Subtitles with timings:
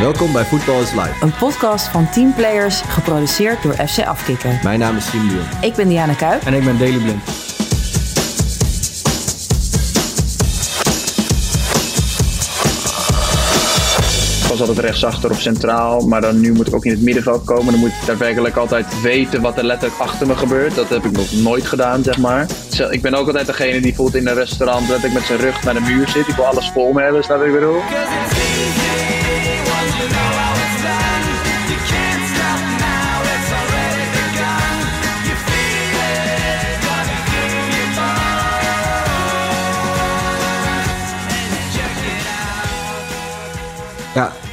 [0.00, 1.14] Welkom bij Voetbal is Live.
[1.20, 4.58] Een podcast van teamplayers, geproduceerd door FC Afkikken.
[4.62, 5.30] Mijn naam is Sim.
[5.60, 6.42] Ik ben Diana Kuip.
[6.42, 7.22] En ik ben Daily Blind.
[14.42, 17.44] Ik was altijd rechtsachter of centraal, maar dan nu moet ik ook in het middenveld
[17.44, 17.72] komen.
[17.72, 20.74] Dan moet ik daadwerkelijk altijd weten wat er letterlijk achter me gebeurt.
[20.74, 22.46] Dat heb ik nog nooit gedaan, zeg maar.
[22.90, 25.62] Ik ben ook altijd degene die bijvoorbeeld in een restaurant dat ik met zijn rug
[25.64, 26.28] naar de muur zit.
[26.28, 27.80] Ik wil alles vol me hebben, snap ik bedoel?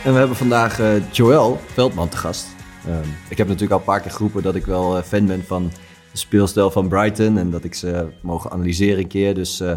[0.04, 2.48] En we hebben vandaag eh, Joël Veldman te gast.
[2.88, 5.44] Ehm, ik heb natuurlijk al een paar keer geroepen dat ik wel eh, fan ben
[5.44, 5.72] van
[6.12, 7.38] de speelstijl van Brighton.
[7.38, 9.34] En dat ik ze mogen analyseren een keer.
[9.34, 9.74] Dus eh,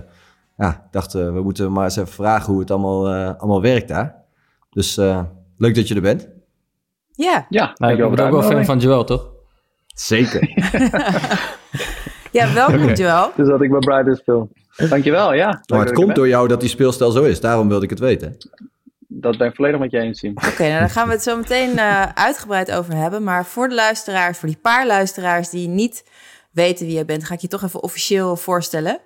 [0.57, 4.15] ja, ik dacht, we moeten maar eens even vragen hoe het allemaal, allemaal werkt daar.
[4.71, 5.01] Dus
[5.59, 6.29] leuk dat je er bent.
[7.13, 9.31] Ja, Ja, Nou, ik ben ook wel fan van Joel, toch?
[9.87, 10.51] Zeker.
[12.39, 13.31] ja welkom Joel.
[13.37, 14.49] Dus dat ik bij Brighton speel.
[14.89, 15.47] Dankjewel, ja.
[15.47, 17.41] Leuk maar het komt door jou dat die speelstijl zo is.
[17.41, 18.37] Daarom wilde ik het weten.
[19.09, 20.33] Dat ben ik volledig met je eens, Sim.
[20.37, 23.23] Oké, nou daar gaan we het zo meteen eh, uitgebreid over hebben.
[23.23, 26.05] Maar voor de luisteraars, voor die paar luisteraars die niet
[26.51, 28.99] weten wie je bent, ga ik je toch even officieel voorstellen.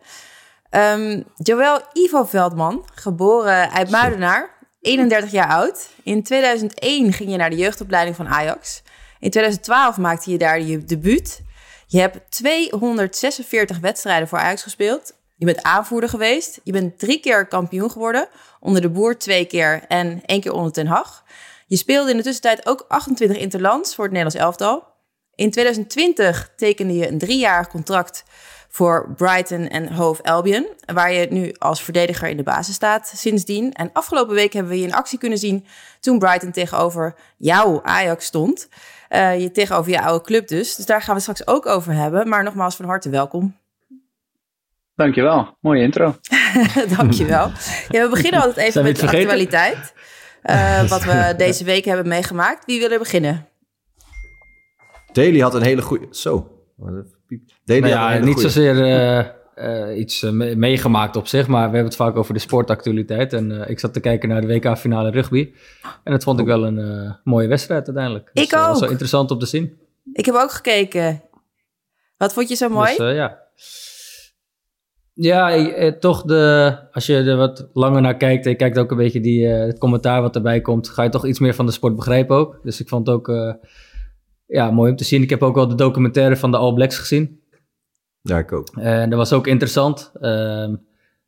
[0.70, 4.50] Ehm Joël Ivo Veldman, geboren uit Muidenaar,
[4.80, 5.88] 31 jaar oud.
[6.02, 8.82] In 2001 ging je naar de jeugdopleiding van Ajax.
[9.18, 11.42] In 2012 maakte je daar je debuut.
[11.86, 15.12] Je hebt 246 wedstrijden voor Ajax gespeeld.
[15.36, 16.60] Je bent aanvoerder geweest.
[16.64, 18.28] Je bent drie keer kampioen geworden.
[18.60, 21.24] Onder de Boer twee keer en één keer onder Ten Hag.
[21.66, 24.84] Je speelde in de tussentijd ook 28 interlands voor het Nederlands elftal.
[25.34, 28.24] In 2020 tekende je een driejarig contract
[28.72, 33.72] voor Brighton en Hove Albion, waar je nu als verdediger in de basis staat sindsdien.
[33.72, 35.66] En afgelopen week hebben we je in actie kunnen zien
[36.00, 38.68] toen Brighton tegenover jouw Ajax stond.
[39.08, 40.76] Eh, je tegenover je oude club dus.
[40.76, 42.28] Dus daar gaan we straks ook over hebben.
[42.28, 43.56] Maar nogmaals van harte welkom.
[44.94, 45.56] Dankjewel.
[45.60, 46.14] Mooie intro.
[46.96, 47.50] Dankjewel.
[47.88, 49.28] Ja, we beginnen altijd even met de vergeten?
[49.28, 49.92] actualiteit.
[50.42, 52.66] Eh, wat we deze week hebben meegemaakt.
[52.66, 53.48] Wie wil er beginnen?
[55.12, 56.06] Daly had een hele goede...
[56.10, 56.50] Zo.
[57.30, 57.56] Wat een piep.
[57.64, 58.48] Daly Nou ja, niet goeie.
[58.48, 59.18] zozeer eh,
[59.90, 63.32] eh, iets eh, me- meegemaakt op zich, maar we hebben het vaak over de sportactualiteit.
[63.32, 65.50] En eh, ik zat te kijken naar de WK-finale rugby.
[66.04, 68.30] En dat vond ik wel een eh, mooie wedstrijd uiteindelijk.
[68.32, 68.80] Dus, Ik eh, was ook.
[68.80, 69.78] wel interessant om te zien.
[70.12, 71.22] Ik heb ook gekeken.
[72.16, 72.88] Wat vond je zo mooi?
[72.96, 73.38] Dus, eh, ja.
[75.14, 78.90] Ja, eh, toch de, als je er wat langer naar kijkt en je kijkt ook
[78.90, 81.66] een beetje die, eh, het commentaar wat erbij komt, ga je toch iets meer van
[81.66, 82.58] de sport begrijpen ook.
[82.62, 83.52] Dus ik vond het ook eh,
[84.50, 85.22] ja, mooi om te zien.
[85.22, 87.40] Ik heb ook wel de documentaire van de All Blacks gezien.
[88.22, 88.68] Ja, ik ook.
[88.76, 90.12] En dat was ook interessant.
[90.20, 90.74] Ehm,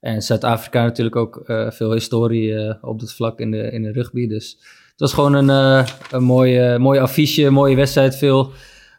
[0.00, 3.92] en Zuid-Afrika natuurlijk ook eh, veel historie eh, op dat vlak in de, in de
[3.92, 4.26] rugby.
[4.26, 4.50] Dus
[4.90, 8.16] het was gewoon een, eh, een mooie, mooie affiche, mooie wedstrijd.
[8.16, 8.50] Veel,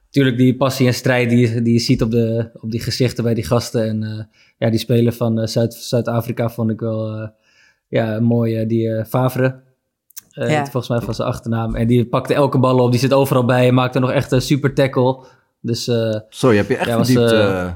[0.06, 3.24] natuurlijk die passie en strijd die, je- die je ziet op, de, op die gezichten
[3.24, 3.88] bij die gasten.
[3.88, 4.24] En eh,
[4.58, 7.28] ja, die speler van eh, Zuid, Zuid-Afrika vond ik wel eh,
[7.88, 8.56] ja, mooi.
[8.58, 9.62] eh, die eh, Favre,
[10.34, 10.62] eh, Ja.
[10.62, 11.76] volgens mij van zijn achternaam.
[11.76, 13.68] En die pakte elke bal op, die zit overal bij.
[13.68, 15.26] En maakte nog echt een super tackle.
[15.62, 17.32] Dus eh, Sorry, heb je echt Ja, was, verdiept...
[17.32, 17.74] eh,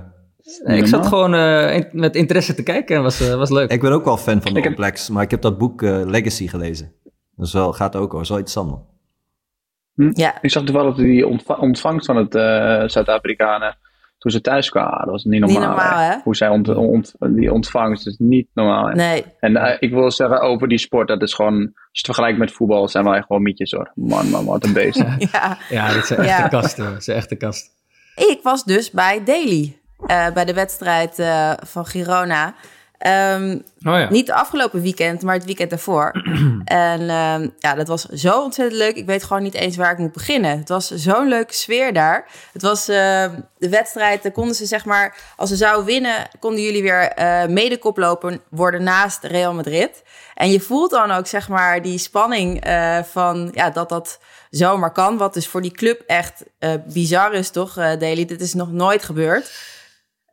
[0.64, 3.72] Nee, ik zat gewoon eh, in- met interesse te kijken en was, was leuk.
[3.72, 6.92] Ik ben ook wel fan van de Blacks, maar ik heb dat boek Legacy gelezen.
[7.36, 8.82] Dat is wel, gaat ook over, is wel iets anders.
[10.14, 13.78] Ja, Ik zag toevallig die ontva- ontvangst van het eh, Zuid-Afrikanen
[14.18, 14.98] toen ze thuis kwamen.
[15.00, 15.60] Dat was niet normaal.
[15.60, 16.18] Niet normaal, hè?
[16.24, 18.86] Hoe zij ont, ont- die ontvangst is niet normaal.
[18.88, 18.94] hè.
[18.96, 19.26] nee.
[19.40, 22.38] En eh, ik wil zeggen over die sport, dat is gewoon, als je het vergelijkt
[22.38, 23.92] met voetbal, zijn wel echt gewoon mietjes hoor.
[23.96, 25.04] Man, man, wat een beest.
[25.32, 25.58] Ja.
[25.70, 26.48] Ja, dit zijn echte Ja.
[26.48, 26.94] kasten.
[26.94, 27.72] Dat zijn echte kasten.
[28.16, 29.78] Ik was dus bij Daly.
[30.08, 32.54] eh, bij de wedstrijd eh, van Girona.
[32.98, 34.10] Ehm, Oh ja.
[34.10, 36.12] Niet de afgelopen weekend, maar het weekend daarvoor.
[36.66, 38.96] en ehm, ja, dat was zo ontzettend leuk.
[38.96, 40.58] Ik weet gewoon niet eens waar ik moet beginnen.
[40.58, 42.26] Het was zo'n leuke sfeer daar.
[42.54, 45.18] Het was ehm, de wedstrijd, daar konden ze zeg maar...
[45.36, 50.04] als ze zouden winnen, konden jullie weer eh medekoploper worden naast Real Madrid.
[50.34, 54.20] En je voelt dan ook zeg maar die spanning eh, van ja, dat dat
[54.50, 55.18] zomaar kan.
[55.18, 58.26] Wat dus voor die club echt eh, bizar is, toch, Daly?
[58.26, 59.52] Dit is nog nooit gebeurd.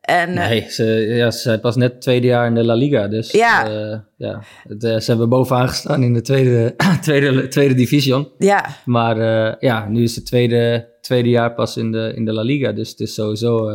[0.05, 3.07] En, eh, Nee, ze, ja, ze zijn pas net tweede jaar in de La Liga.
[3.07, 3.67] Dus Ja.
[3.69, 8.27] eh, ja, het, eh, ze hebben bovenaan gestaan in de tweede, tweede, tweede division.
[8.37, 9.17] ja, Maar
[9.59, 12.71] ja, nu is het tweede, tweede jaar pas in de, in de La Liga.
[12.71, 13.69] Dus het is sowieso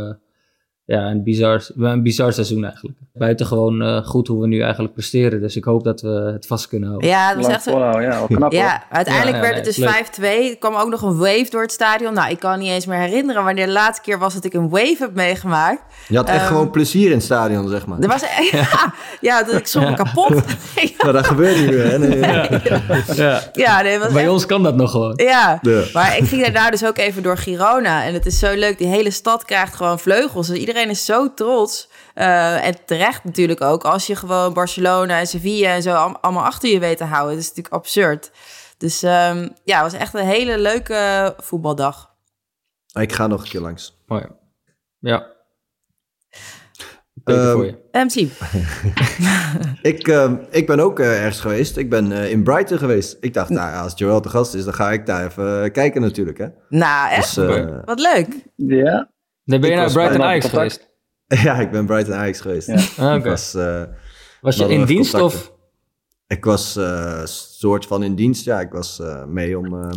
[0.91, 2.97] ja, een bizar, een bizar seizoen eigenlijk.
[3.13, 5.41] Buitengewoon uh, goed hoe we nu eigenlijk presteren.
[5.41, 7.09] Dus ik hoop dat we het vast kunnen houden.
[7.09, 7.79] Ja, dat was echt zo...
[8.01, 10.23] ja, wel knap Ja, uiteindelijk ja, ja, werd het dus 5-2.
[10.51, 12.15] Er kwam ook nog een wave door het stadion.
[12.15, 14.69] Nou, ik kan niet eens meer herinneren wanneer de laatste keer was dat ik een
[14.69, 15.83] wave heb meegemaakt.
[16.09, 17.99] Je had echt Um, gewoon plezier in het stadion, zeg maar.
[17.99, 18.21] Er was
[18.51, 20.31] ja, ja, dat ik soms kapot.
[20.99, 21.99] Nou, dat gebeurt niet meer, hè?
[21.99, 22.19] Nee,
[23.17, 23.43] Ja.
[23.53, 25.13] ja, nee, was Bij echt- ons kan dat nog gewoon.
[25.17, 25.83] Ja, Ja.
[25.93, 28.05] maar ik ging daarna dus ook even door Girona.
[28.05, 30.47] En het is zo leuk, die hele stad krijgt gewoon vleugels.
[30.47, 31.89] Dus iedereen is zo trots.
[32.15, 36.45] Eh, en terecht natuurlijk ook, als je gewoon Barcelona en Sevilla en zo al- allemaal
[36.45, 37.31] achter je weet te houden.
[37.31, 38.31] Het is natuurlijk absurd.
[38.79, 42.15] Dus ehm, ja, het was echt een hele leuke voetbaldag.
[42.93, 44.03] Ik ga nog een keer langs.
[44.07, 44.25] Mooi.
[44.99, 45.27] Ja.
[47.25, 47.79] Teken Ehm, voor je.
[47.93, 48.29] MC.
[49.83, 51.77] Ik, ehm, ik ben ook eh, ergens geweest.
[51.77, 53.17] Ik ben eh, in Brighton geweest.
[53.21, 56.39] Ik dacht, nou, als Joel te gast is, dan ga ik daar even kijken natuurlijk,
[56.39, 56.47] hè.
[56.69, 57.35] Nou, echt?
[57.35, 57.79] Dus, eh.
[57.85, 58.29] Wat leuk.
[58.57, 59.11] Ja.
[59.59, 60.89] Ben je naar Brighton Ajax geweest?
[61.45, 62.67] ja, ik ben Brighton Ajax geweest.
[62.67, 62.79] Ja.
[63.15, 63.83] Ah, was, eh,
[64.41, 65.41] Was je in dienst contacten.
[65.41, 65.55] of?
[66.27, 68.61] Ik was eh soort van in dienst, ja.
[68.61, 69.91] Ik was eh, mee om,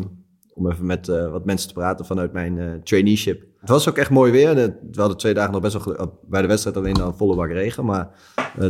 [0.53, 3.43] om even met wat mensen te praten vanuit mijn traineeship.
[3.59, 4.55] Het was ook echt mooi weer.
[4.55, 7.85] We hadden twee dagen nog best wel bij de wedstrijd alleen dan volle bak regen.
[7.85, 8.09] Maar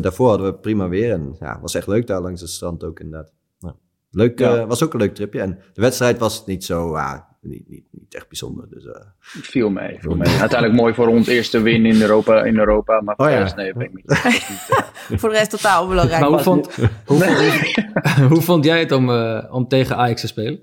[0.02, 1.12] daarvoor hadden we prima weer.
[1.12, 3.32] En ja, het was echt leuk daar langs het strand ook inderdaad.
[3.60, 3.76] Ja.
[4.12, 4.66] Leuk, Ja.
[4.68, 5.42] was ook een leuk tripje.
[5.42, 8.70] En de wedstrijd was niet zo, ah, niet, niet, niet echt bijzonder.
[8.70, 10.28] Dus, eh, Viel mee, viel mee.
[10.40, 13.44] Uiteindelijk mooi voor ons eerste win in Europa, in Europa maar voor Oh de ja.
[13.44, 14.18] rest, nee, weet ik niet.
[15.20, 16.22] Voor de rest totaal onbelangrijk.
[16.22, 16.76] Maar hoe vond,
[17.06, 17.76] hoe, vond,
[18.32, 20.60] hoe vond jij het om, eh, om tegen Ajax te spelen?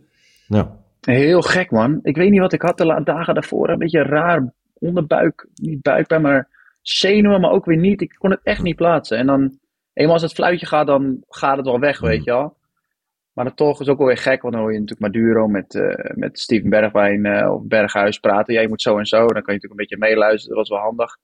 [0.47, 0.79] ja.
[1.01, 1.99] Heel gek, man.
[2.03, 3.69] Ik weet niet wat ik had de dagen daarvoor.
[3.69, 6.49] Een beetje raar onderbuik, niet buikpijn, maar
[6.83, 8.01] zenuwen, maar ook weer niet.
[8.01, 9.19] Ik kon het echt niet plaatsen.
[9.19, 9.59] En dan,
[9.93, 12.57] eenmaal als het fluitje gaat, dan gaat het wel weg, weet je wel.
[13.33, 15.75] Maar dan toch is ook wel weer gek, want dan hoor je natuurlijk Maduro met,
[15.75, 18.55] eh, met Steven Bergwijn eh, of Berghuis praten.
[18.55, 20.57] Jij moet zo en zo, dan kan je natuurlijk een beetje meeluisteren.
[20.57, 21.17] Dat was wel handig.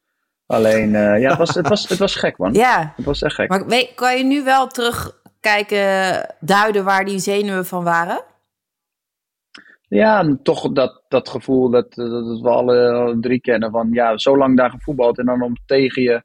[0.46, 2.52] Alleen, eh, ja, het was, het, was, het was gek, man.
[2.52, 3.48] Ja, Het was echt gek.
[3.48, 8.22] maar weet, kan je nu wel terugkijken, duiden waar die zenuwen van waren?
[9.88, 14.18] Ja, en toch dat, dat gevoel dat, dat, dat we alle drie kennen van ja,
[14.18, 16.22] zo lang daar gevoetbald en dan om tegen je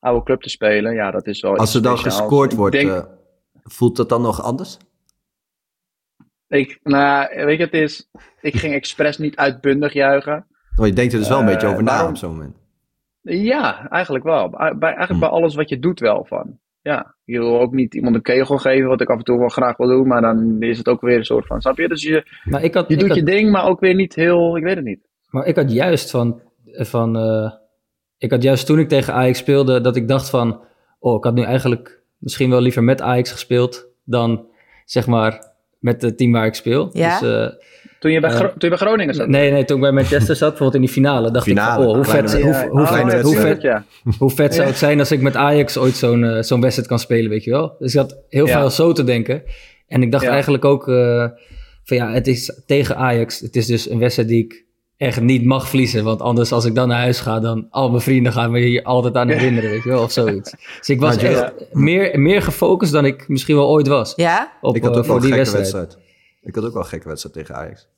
[0.00, 0.94] oude club te spelen.
[0.94, 2.20] Ja, dat is wel Als er dan speciaals.
[2.20, 3.02] gescoord wordt, denk- eh,
[3.64, 4.76] voelt dat dan nog anders?
[6.48, 8.10] Ik, nou, weet je, het is,
[8.40, 10.46] ik ging expres niet uitbundig juichen.
[10.76, 12.56] Want je denkt er dus wel een Eh, beetje over na op zo'n moment.
[13.20, 14.50] Ja, eigenlijk wel.
[14.50, 15.18] Bij, eigenlijk Hm.
[15.18, 16.58] bij alles wat je doet wel van.
[16.82, 19.48] Ja, je wil ook niet iemand een kegel geven, wat ik af en toe wel
[19.48, 21.88] graag wil doen, maar dan is het ook weer een soort van, snap je?
[21.88, 24.14] Dus je, Maar ik had, je ik doet had, je ding, maar ook weer niet
[24.14, 25.08] heel, ik weet het niet.
[25.30, 27.52] maar ik had juist van, van eh,
[28.18, 30.64] ik had juist toen ik tegen Ajax speelde, dat ik dacht van,
[30.98, 34.46] oh, ik had nu eigenlijk misschien wel liever met Ajax gespeeld dan,
[34.84, 35.54] zeg maar,
[35.86, 36.90] met het team waar ik speel.
[36.92, 37.20] Ja?
[37.20, 37.46] Dus, eh,
[37.98, 39.28] Toen je bij, Eh, toen je bij Groningen zat.
[39.28, 41.88] nee, nee, toen ik bij Manchester zat, bijvoorbeeld in die finale, dacht Finale, ik van,
[41.88, 43.84] oh, hoe vet, hoe, hoe, oh, hoe, vet, ja.
[44.18, 46.98] hoe vet zou het zijn als ik met Ajax ooit zo'n eh, zo'n wedstrijd kan
[46.98, 47.76] spelen, weet je wel?
[47.78, 48.58] Dus ik had heel Ja.
[48.60, 49.42] veel zo te denken.
[49.88, 50.30] En ik dacht Ja.
[50.30, 51.26] eigenlijk ook eh,
[51.84, 53.40] van ja, het is tegen Ajax.
[53.40, 54.64] Het is dus een wedstrijd die ik
[54.96, 56.04] echt niet mag verliezen.
[56.04, 58.82] Want anders als ik dan naar huis ga, dan al mijn vrienden gaan me hier
[58.82, 60.02] altijd aan herinneren, weet je wel?
[60.02, 60.50] Of zoiets.
[60.78, 64.12] Dus ik was echt meer, meer gefocust dan ik misschien wel ooit was.
[64.16, 64.52] Ja?
[64.60, 65.72] Op, ik had eh, ook wel die gekke wedstrijd.
[65.72, 66.04] wedstrijd.
[66.42, 67.88] Ik had ook wel een gekke wedstrijd tegen Ajax.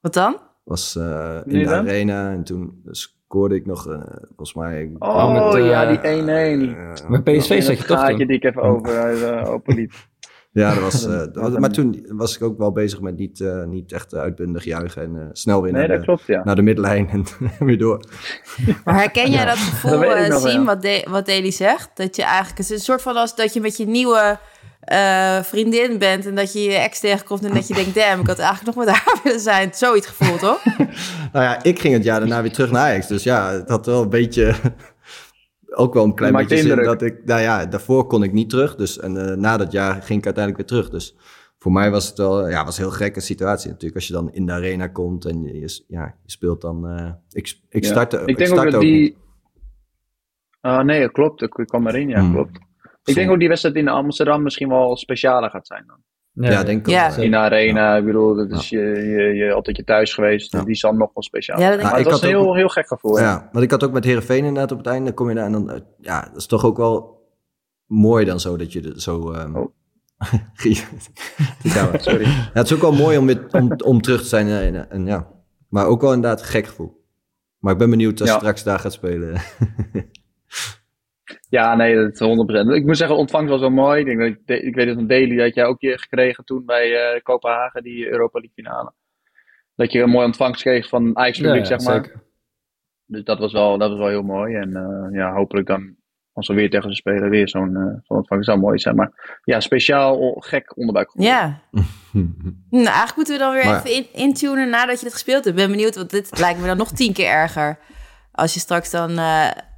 [0.00, 0.36] Wat dan?
[0.64, 1.78] was eh, in de dan?
[1.78, 4.90] arena en toen scoorde ik nog, eh, volgens mij...
[4.98, 6.76] Oh, met, eh, ja, die 1-1.
[6.76, 8.26] eh, Met PSV zat je toch gaatje toen?
[8.26, 9.12] die ik even over
[9.42, 9.92] uh, openliet.
[10.52, 13.92] Ja, dat was, eh, maar toen was ik ook wel bezig met niet, eh, niet
[13.92, 16.44] echt uitbundig juichen en eh, snel weer Nee, naar, dat de, klopt, ja.
[16.44, 17.24] naar de midlijn en
[17.66, 18.04] weer door.
[18.84, 20.64] Maar herken jij dat gevoel, Dat eh, wel, ja.
[20.64, 21.90] wat, de, wat Deli zegt?
[21.94, 24.38] Dat je eigenlijk, het is een soort van als dat je met je nieuwe
[24.80, 28.26] eh, vriendin bent en dat je je ex tegenkomt en dat je denkt, damn, ik
[28.26, 29.70] had eigenlijk nog met haar willen zijn.
[29.74, 30.64] Zoiets gevoel, toch?
[31.32, 33.06] Nou ja, ik ging het jaar daarna weer terug naar Ajax.
[33.06, 34.54] Dus ja, het had wel een beetje...
[35.74, 36.84] Ook wel een klein beetje zin indruk.
[36.84, 37.24] dat ik...
[37.24, 38.76] Nou ja, daarvoor kon ik niet terug.
[38.76, 40.90] Dus, en eh, na dat jaar ging ik uiteindelijk weer terug.
[40.90, 41.16] Dus
[41.58, 42.48] voor mij was het wel...
[42.48, 43.94] Ja, was een heel gekke situatie natuurlijk.
[43.94, 46.88] Als je dan in de arena komt en je, ja, je speelt dan...
[46.88, 47.90] eh, ik, ik Ja.
[47.90, 48.92] startte, Ik denk ook startte dat niet.
[48.92, 49.16] die...
[50.60, 51.42] Ah, nee, klopt.
[51.42, 52.32] Ik ik kwam erin, ja, Hmm.
[52.32, 52.58] klopt.
[53.04, 55.96] Ik denk ook die wedstrijd in Amsterdam misschien wel specialer gaat zijn dan.
[56.34, 57.08] Ja, denk ik Ja.
[57.08, 57.24] ook wel.
[57.24, 60.52] In de arena, ik bedoel, dat is je, je, je, altijd je thuis geweest.
[60.52, 60.64] Ja.
[60.64, 61.96] Die zal nog wel speciaal Ja, Maar ik.
[61.96, 63.18] het was een heel, ook- heel gek gevoel.
[63.18, 63.22] Ja.
[63.24, 65.04] Ja, want ik had ook met Herenveen inderdaad op het einde.
[65.04, 65.70] Dan kom je daar en dan...
[65.70, 67.20] eh, ja, dat is toch ook wel
[67.86, 69.32] mooi dan zo dat je zo...
[69.32, 69.68] ehm Oh.
[71.62, 72.24] ja, Sorry.
[72.24, 74.48] Ja, het is ook wel mooi om, weer, om, om terug te zijn.
[74.48, 75.28] En, en, en ja.
[75.68, 77.04] Maar ook wel inderdaad gek gevoel.
[77.58, 78.40] Maar ik ben benieuwd als je Ja.
[78.40, 79.34] straks daar gaat spelen.
[81.52, 82.74] Ja, nee, dat is 100%.
[82.74, 84.00] Ik moet zeggen, ontvangst was wel mooi.
[84.00, 86.94] Ik, denk dat ik, weet het van Daily, dat jij ook je gekregen toen bij
[86.94, 88.92] eh, Kopenhagen, die Europa League finale.
[89.74, 92.04] Dat je een mooie ontvangst kreeg van Ajax publiek, Ja, zeg maar.
[92.04, 92.22] zeker.
[93.06, 94.54] Dus dat was wel, dat was wel heel mooi.
[94.54, 95.96] En eh, ja, hopelijk dan,
[96.32, 98.96] als we weer tegen ze spelen, weer zo'n uh, zo'n ontvangst zou mooi zijn.
[98.96, 101.26] Maar ja, speciaal gek onderbuikgevoel.
[101.26, 101.60] Ja.
[102.70, 103.84] nou, eigenlijk moeten we dan weer maar...
[103.84, 105.58] even in, intunen nadat je het gespeeld hebt.
[105.58, 107.78] Ik ben benieuwd, want dit lijkt me dan nog tien keer erger.
[108.32, 109.18] Als je straks dan...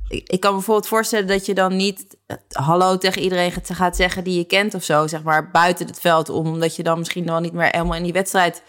[0.09, 2.17] Ik, kan me bijvoorbeeld voorstellen dat je dan niet
[2.49, 6.29] hallo tegen iedereen gaat zeggen die je kent of zo, zeg maar, buiten het veld
[6.29, 8.63] om, omdat je dan misschien wel niet meer helemaal in die wedstrijd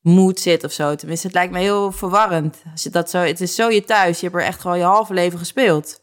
[0.00, 0.94] moet zit of zo.
[0.94, 2.62] Tenminste, het lijkt me heel verwarrend.
[2.72, 4.20] Als je dat zo, het is zo je thuis.
[4.20, 6.00] Je hebt er echt gewoon je halve leven gespeeld.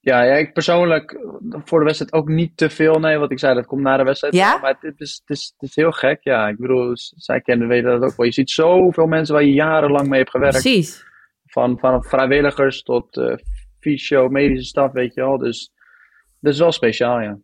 [0.00, 1.18] Ja, ja, ik persoonlijk
[1.64, 2.98] voor de wedstrijd ook niet te veel.
[2.98, 4.34] Nee, wat ik zei, dat komt na de wedstrijd.
[4.34, 4.58] Ja?
[4.58, 6.18] Maar het is, het, is, het is heel gek.
[6.22, 8.26] Ja, ik bedoel, zij kennen weten dat ook wel.
[8.26, 10.60] Je ziet zoveel mensen waar je jarenlang mee hebt gewerkt.
[10.60, 11.10] Precies.
[11.52, 13.34] Van, van vrijwilligers tot uh,
[13.80, 15.38] fysio, medische staf, weet je wel.
[15.38, 15.72] Dus
[16.40, 17.38] dat is wel speciaal, ja.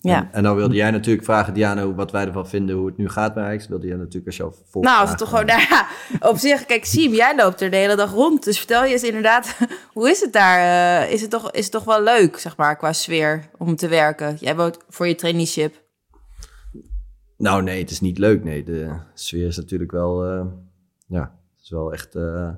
[0.00, 0.16] Ja.
[0.18, 3.08] En, en, dan wilde jij natuurlijk vragen, Diana, wat wij ervan vinden, hoe het nu
[3.08, 3.68] gaat bij Ajax.
[3.68, 4.82] Wilde jij natuurlijk als jou vol.
[4.82, 5.86] Nou, als het toch gewoon, nou ja,
[6.20, 8.44] op zich, kijk, Siem, jij loopt er de hele dag rond.
[8.44, 9.58] Dus vertel je eens inderdaad,
[9.94, 10.58] hoe is het daar?
[11.04, 13.88] Uh, is, het toch, is het toch wel leuk, zeg maar, qua sfeer om te
[13.88, 14.36] werken?
[14.40, 15.84] Jij woont voor je traineeship.
[17.36, 18.44] Nou, nee, het is niet leuk.
[18.44, 20.46] Nee, de sfeer is natuurlijk wel, uh,
[21.06, 21.20] ja,
[21.54, 22.14] het is wel echt.
[22.14, 22.50] Uh,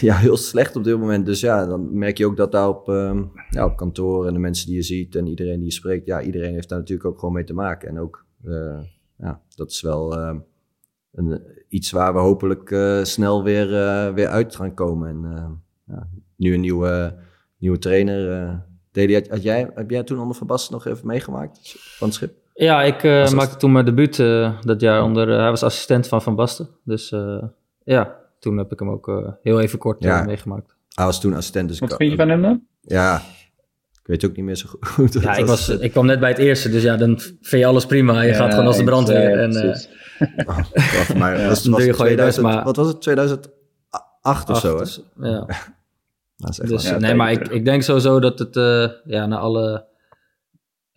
[0.00, 1.26] ja, heel slecht op dit moment.
[1.26, 4.38] Dus ja, dan merk je ook dat daar op, um, ja, op kantoor en de
[4.38, 7.18] mensen die je ziet en iedereen die je spreekt, ja, iedereen heeft daar natuurlijk ook
[7.18, 7.88] gewoon mee te maken.
[7.88, 8.78] En ook, uh,
[9.16, 10.36] ja, dat is wel uh,
[11.12, 13.68] een, iets waar we hopelijk uh, snel weer,
[14.14, 15.08] weer uit gaan komen.
[15.08, 17.18] En ja, nu een nieuwe,
[17.58, 18.68] nieuwe trainer.
[18.92, 22.16] Deli, had, had, jij, heb jij toen onder Van Basten nog even meegemaakt van het
[22.16, 22.34] schip?
[22.54, 23.02] Ja, ik
[23.34, 24.16] maakte toen mijn debuut
[24.66, 25.28] dat jaar onder.
[25.28, 26.68] hij was assistent van Van Basten.
[26.84, 27.14] Dus
[27.84, 30.20] ja, toen heb ik hem ook uh, heel even kort ja.
[30.20, 30.76] uh, meegemaakt.
[30.94, 31.68] Hij was toen assistent.
[31.68, 32.62] Dus Wat vind je van hem dan?
[32.80, 33.22] Ja,
[33.92, 35.12] ik weet ook niet meer zo goed.
[35.12, 37.86] Ja, ik, was, ik kwam net bij het eerste, dus ja, dan vind je alles
[37.86, 38.22] prima.
[38.22, 39.38] Je ja, gaat gewoon als de brandweer.
[39.38, 40.58] en, uh, oh,
[40.98, 42.64] wat, maar was, was je 2000, maar...
[42.64, 44.78] Wat was het, 2008 of zo?
[45.18, 45.28] Hè?
[45.28, 45.46] Ja.
[46.36, 48.54] dus, ja, nee, maar ik, ik denk sowieso dat het
[49.04, 49.88] ja, na alle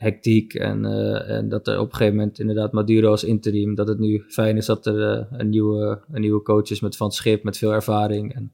[0.03, 3.87] hectiek en, uh, en, dat er op een gegeven moment inderdaad Maduro als interim, dat
[3.87, 7.11] het nu fijn is dat er uh, een, nieuwe, een nieuwe coach is met Van
[7.11, 8.35] Schip, met veel ervaring.
[8.35, 8.53] En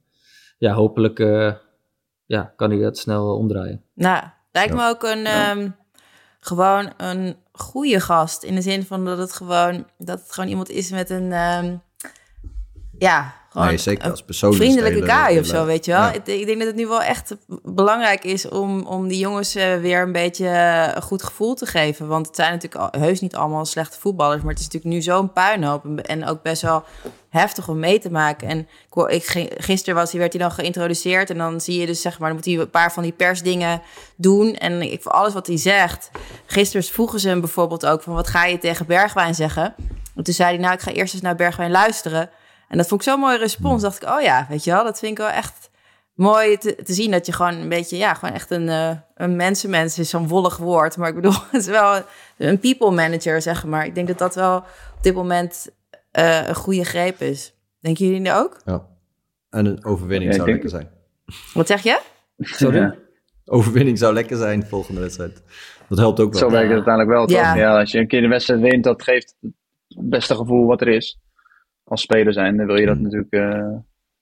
[0.58, 1.54] ja, hopelijk uh,
[2.26, 3.84] ja, kan hij dat snel omdraaien.
[3.94, 5.52] Nou, lijkt me ook een, ja.
[5.52, 5.76] um,
[6.40, 8.44] gewoon een goede gast.
[8.44, 11.82] In de zin van dat het gewoon, dat het gewoon iemand is met een, um,
[12.98, 13.34] ja,
[13.66, 14.54] nee, zeker als persoon.
[14.54, 16.02] Vriendelijke kaai of zo, weet je wel.
[16.02, 16.14] Ja.
[16.14, 19.78] Ik, ik, denk dat het nu wel echt belangrijk is om, om die jongens uh,
[19.78, 20.48] weer een beetje
[20.96, 22.08] een goed gevoel te geven.
[22.08, 24.42] Want het zijn natuurlijk heus niet allemaal slechte voetballers.
[24.42, 25.86] Maar het is natuurlijk nu zo'n puinhoop.
[25.86, 26.84] En, ook best wel
[27.30, 28.48] heftig om mee te maken.
[28.48, 28.68] En
[29.08, 31.30] ik, ik, gisteren was, werd hij dan geïntroduceerd.
[31.30, 33.82] En dan zie je dus, zeg maar, dan moet hij een paar van die persdingen
[34.16, 34.56] doen.
[34.56, 36.12] En ik, voor alles wat hij zegt.
[36.46, 39.76] Gisteren vroegen ze hem bijvoorbeeld ook van, wat ga je tegen Bergwijn zeggen?
[40.16, 42.30] En toen zei hij, nou, ik ga eerst eens naar Bergwijn luisteren.
[42.70, 43.82] En dat vond ik zo'n mooie respons.
[43.82, 45.70] Dacht ik, oh ja, weet je wel, dat vind ik wel echt
[46.14, 47.12] mooi te, te zien.
[47.12, 50.58] Dat je gewoon een beetje, ja, gewoon echt een, uh, een mensenmens is, zo'n wollig
[50.58, 50.98] woord.
[50.98, 52.02] Maar ik bedoel, het is wel
[52.38, 53.86] een people manager, zeg maar.
[53.86, 55.70] Ik denk dat dat wel op dit moment
[56.20, 57.54] uh, een goede greep is.
[57.80, 58.62] Denken jullie dat ook?
[58.66, 58.86] Ja.
[59.50, 60.90] En een overwinning ja, zou lekker zijn.
[61.54, 62.00] Wat zeg je?
[62.38, 62.80] Sorry?
[62.80, 62.96] Ja.
[63.46, 65.44] Overwinning zou lekker zijn volgende wedstrijd.
[65.88, 66.42] Dat helpt ook wel.
[66.42, 67.38] Zo werkt het uiteindelijk wel, toch?
[67.38, 67.56] Ja.
[67.56, 67.80] ja.
[67.80, 69.36] als je een keer de wedstrijd wint, dat geeft
[69.88, 71.20] het beste gevoel wat er is
[71.90, 73.04] als speler zijn, dan wil je dat mm.
[73.04, 73.78] natuurlijk uh,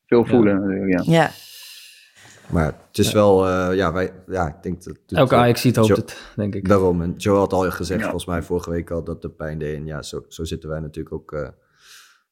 [0.05, 0.53] veel voelen.
[0.53, 0.59] Ja.
[0.59, 1.13] Natuurlijk, ja.
[1.13, 1.29] ja.
[2.49, 4.97] Maar het is wel, uh, ja, wij, ja, ik denk dat...
[5.07, 6.67] Elke Ajax ziet hoopt het, denk ik.
[6.67, 8.05] Daarom, en Joe had al gezegd, ja.
[8.05, 9.75] volgens mij vorige week al, dat de pijn deed.
[9.75, 11.47] En ja, zo, zo zitten wij natuurlijk ook uh,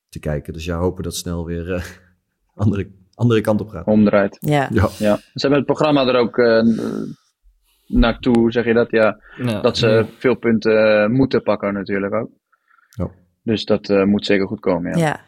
[0.09, 0.53] te kijken.
[0.53, 1.83] Dus ja, hopen dat snel weer uh,
[2.63, 3.85] andere, andere kant op gaat.
[3.85, 4.37] Omdraait.
[4.39, 4.69] Ja.
[4.71, 4.89] ja.
[4.97, 5.15] ja.
[5.15, 6.37] Ze hebben het programma er ook
[7.87, 8.91] naartoe, zeg je dat?
[8.91, 9.61] Ja, ja.
[9.61, 12.29] dat ze veel punten moeten pakken natuurlijk ook.
[13.45, 15.05] Dus dat uh, moet zeker goed komen, ja.
[15.05, 15.19] ja.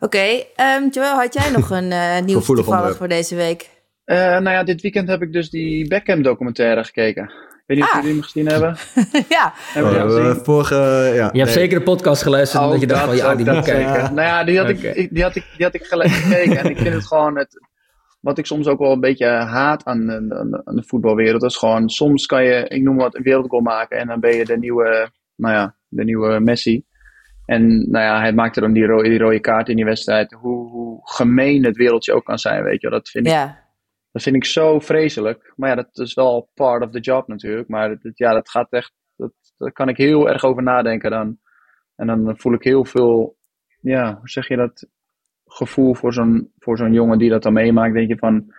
[0.00, 0.46] Oké, okay,
[0.76, 3.70] um, Joël, had jij nog een uh, nieuws toevallig voor deze week?
[4.06, 7.24] Uh, nou ja, dit weekend heb ik dus die Beckham documentaire gekeken.
[7.24, 7.92] Ik weet niet ah.
[7.92, 8.76] of jullie hem gezien hebben.
[9.36, 9.52] ja.
[9.54, 10.74] Hebben oh, vorige,
[11.14, 11.30] ja.
[11.32, 14.14] Je hebt zeker de podcast geluisterd, omdat je dacht van ja, die moet kijken.
[14.14, 14.92] Nou ja, die had, okay.
[14.92, 17.60] ik, die had ik, die had ik gekeken en ik vind het gewoon het,
[18.20, 21.40] wat ik soms ook wel een beetje haat aan, aan, aan de voetbalwereld.
[21.40, 24.36] Dat is gewoon, soms kan je, ik noem wat, een wereldgoal maken en dan ben
[24.36, 26.84] je de nieuwe, nou ja, de nieuwe Messi.
[27.52, 30.32] En nou ja, hij maakte dan die, ro die rode kaart in die wedstrijd.
[30.32, 32.90] Hoe, hoe, gemeen het wereldje ook kan zijn, weet je.
[32.90, 33.64] Dat vind, ik, ja.
[34.12, 35.52] dat vind ik zo vreselijk.
[35.56, 37.68] Maar ja, dat is wel part of the job natuurlijk.
[37.68, 41.38] Maar dat, ja, dat gaat echt, dat, daar kan ik heel erg over nadenken dan.
[41.96, 43.36] En dan voel ik heel veel,
[43.80, 44.86] ja, hoe zeg je dat,
[45.46, 47.94] gevoel voor zo'n, voor zo'n jongen die dat dan meemaakt.
[47.94, 48.54] Denk je van,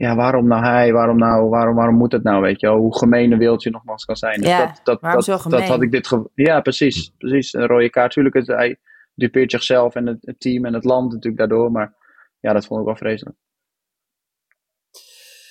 [0.00, 0.92] ja, waarom nou hij?
[0.92, 2.76] Waarom nou, waarom, waarom moet het nou, weet je wel?
[2.76, 4.40] Hoe gemeen een wereldje nogmaals kan zijn.
[4.40, 5.60] Dus ja, dat, dat, waarom dat, zo gemeen?
[5.60, 7.52] dat had ik dit ge Ja, precies, precies.
[7.52, 8.34] Een rode kaart, natuurlijk.
[8.34, 8.78] Het, hij,
[9.14, 11.72] dupeert zichzelf en het, het team en het land natuurlijk daardoor.
[11.72, 11.94] Maar
[12.40, 13.36] ja, dat vond ik wel vreselijk.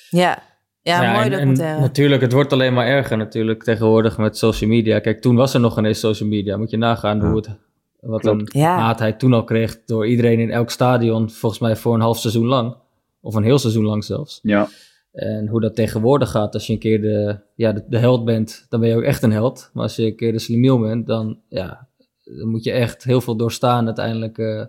[0.10, 0.44] Ja,
[0.82, 1.75] ja, mooi en- documentaire.
[1.75, 5.00] En natuurlijk, het wordt alleen maar erger natuurlijk tegenwoordig met social media.
[5.00, 6.58] Kijk, toen was er nog ineens social media.
[6.58, 7.60] Moet je nagaan hoe het,
[8.00, 8.77] wat een Ja.
[8.77, 11.29] haat hij toen al kreeg door iedereen in elk stadion.
[11.29, 12.75] Volgens mij voor een half seizoen lang.
[13.21, 14.39] Of een heel seizoen lang zelfs.
[14.43, 14.67] Ja,
[15.11, 18.65] En hoe dat tegenwoordig gaat, als je een keer de, ja, de, de held bent,
[18.69, 19.69] dan ben je ook echt een held.
[19.73, 21.88] Maar als je een keer de slimiel bent, dan, ja,
[22.23, 23.85] dan moet je echt heel veel doorstaan.
[23.85, 24.65] Uiteindelijk eh,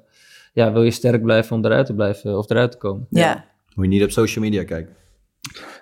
[0.53, 3.07] ja, wil je sterk blijven om eruit te blijven of eruit te komen.
[3.11, 3.45] ja.
[3.75, 4.95] Moet je niet op social media kijken.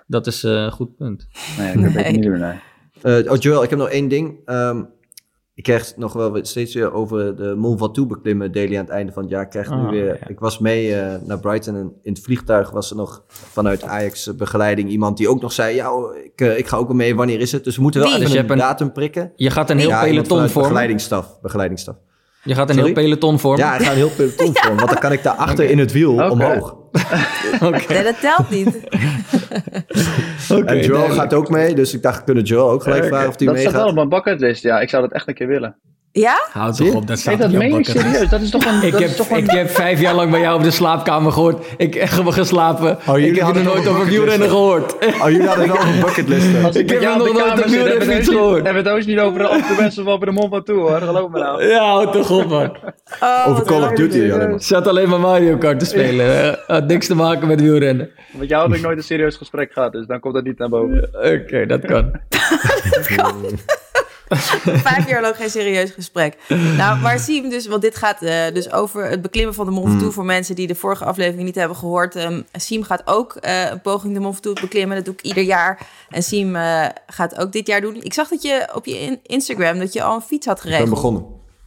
[0.07, 1.27] Dat is eh, een goed punt.
[1.57, 2.11] nee, ik heb Nee.
[2.11, 2.39] niet doen.
[2.39, 2.59] Nee.
[3.01, 4.37] Eh, oh, Joel, ik heb nog één ding.
[4.45, 4.83] Ehm,
[5.59, 9.11] ik krijg nog wel steeds weer over de Mont Ventoux beklimmen daily aan het einde
[9.11, 9.41] van het jaar.
[9.43, 10.27] Ik, krijg nu Oh, weer, ja.
[10.27, 14.35] ik was mee eh, naar Brighton en in het vliegtuig was er nog vanuit Ajax
[14.35, 15.91] begeleiding iemand die ook nog zei, ja,
[16.23, 17.63] ik, eh, ik ga ook wel mee, wanneer is het?
[17.63, 18.19] Dus we moeten wel Wie?
[18.19, 19.31] even Dus een datum prikken.
[19.35, 20.61] Je gaat een heel ja, peloton vormen.
[20.61, 21.95] Begeleidingsstaf, begeleidingsstaf.
[22.43, 22.93] Je gaat een Sorry?
[22.93, 23.65] heel peloton vormen.
[23.65, 25.91] Ja, ik ga een heel peloton vormen, want dan kan ik daar achter in het
[25.91, 26.75] wiel omhoog.
[27.89, 28.79] Nee, dat telt niet.
[30.65, 33.47] en Joel gaat ook mee, dus ik dacht, kunnen Joel ook gelijk vragen of hij
[33.47, 33.89] dat staat wel meegaat?
[33.89, 34.63] op mijn bucketlist.
[34.63, 35.75] Ja, ik zou dat echt een keer willen.
[36.11, 36.47] Ja?
[36.51, 38.07] Houd toch op, dat Nee, staat dat meen ik bucketlist.
[38.09, 38.29] serieus.
[38.29, 38.81] Dat is toch een...
[38.83, 39.37] Ik dat heb, is toch een...
[39.37, 41.65] ik heb vijf jaar lang bij jou op de slaapkamer gehoord.
[41.77, 42.97] Ik heb me geslapen.
[43.07, 44.95] Oh, jullie ik heb nog nog nooit over wielrennen gehoord.
[45.21, 46.75] Oh, jullie hadden wel een bucketlist.
[46.75, 48.63] Ik heb nog nooit wielrenfiets heus niet- gehoord.
[48.63, 51.01] Hebben we het heus niet over de, op de beste van de Mont Ventoux hoor.
[51.01, 51.65] Geloof me nou.
[51.67, 52.77] Ja, houd toch op, man.
[53.19, 53.91] Oh, Over Call of.
[53.91, 54.61] Duty alleen maar.
[54.61, 56.59] Zat alleen maar Mario Kart te spelen.
[56.67, 58.09] Had niks te maken met wielrennen.
[58.31, 60.69] Met jou heb ik nooit een serieus gesprek gehad, dus dan komt dat niet naar
[60.69, 61.09] boven.
[61.13, 62.11] Oké, dat kan.
[64.89, 66.37] Vijf jaar lang geen serieus gesprek.
[66.77, 69.89] Nou, maar Siem dus, want dit gaat eh, dus over het beklimmen van de Mont
[69.89, 72.15] Ventoux voor mensen die de vorige aflevering niet hebben gehoord.
[72.15, 74.95] Ehm Siem gaat ook eh, een poging de Mont Ventoux beklimmen.
[74.95, 75.87] Dat doe ik ieder jaar.
[76.09, 77.95] En Siem eh, gaat ook dit jaar doen.
[78.01, 80.61] Ik zag dat je op je in- Instagram dat je al een fiets had Ik
[80.61, 80.85] geregeld.
[80.89, 81.21] ben begonnen.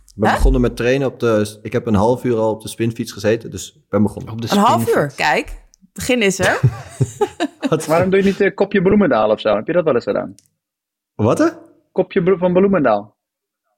[0.06, 1.58] Ik ben begonnen met trainen op de...
[1.62, 4.32] Ik heb een half uur al op de spinfiets gezeten, dus ik ben begonnen.
[4.32, 5.60] Op de Een half uur, kijk.
[5.92, 6.60] Begin is er.
[7.86, 9.54] Waarom doe je niet een kopje Bloemendaal of zo?
[9.54, 10.34] Heb je dat wel eens gedaan?
[11.14, 11.58] Wat?
[11.92, 13.16] Kopje van Bloemendaal.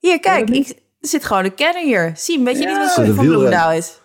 [0.00, 0.50] Hier, kijk.
[0.50, 0.68] Ik,
[1.00, 2.12] er zit gewoon een kenner hier.
[2.14, 3.26] Siem, weet je niet wat een van.
[3.26, 4.00] Bloemendaal is?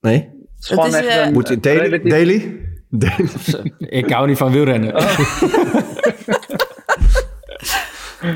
[0.00, 0.14] Nee?
[0.14, 1.32] Het is gewoon is, echt eh, een...
[1.32, 1.80] Moet je daily?
[1.80, 2.66] relatief- Daily?
[2.88, 3.74] Daily?
[3.78, 4.92] Ik hou niet van wielrennen.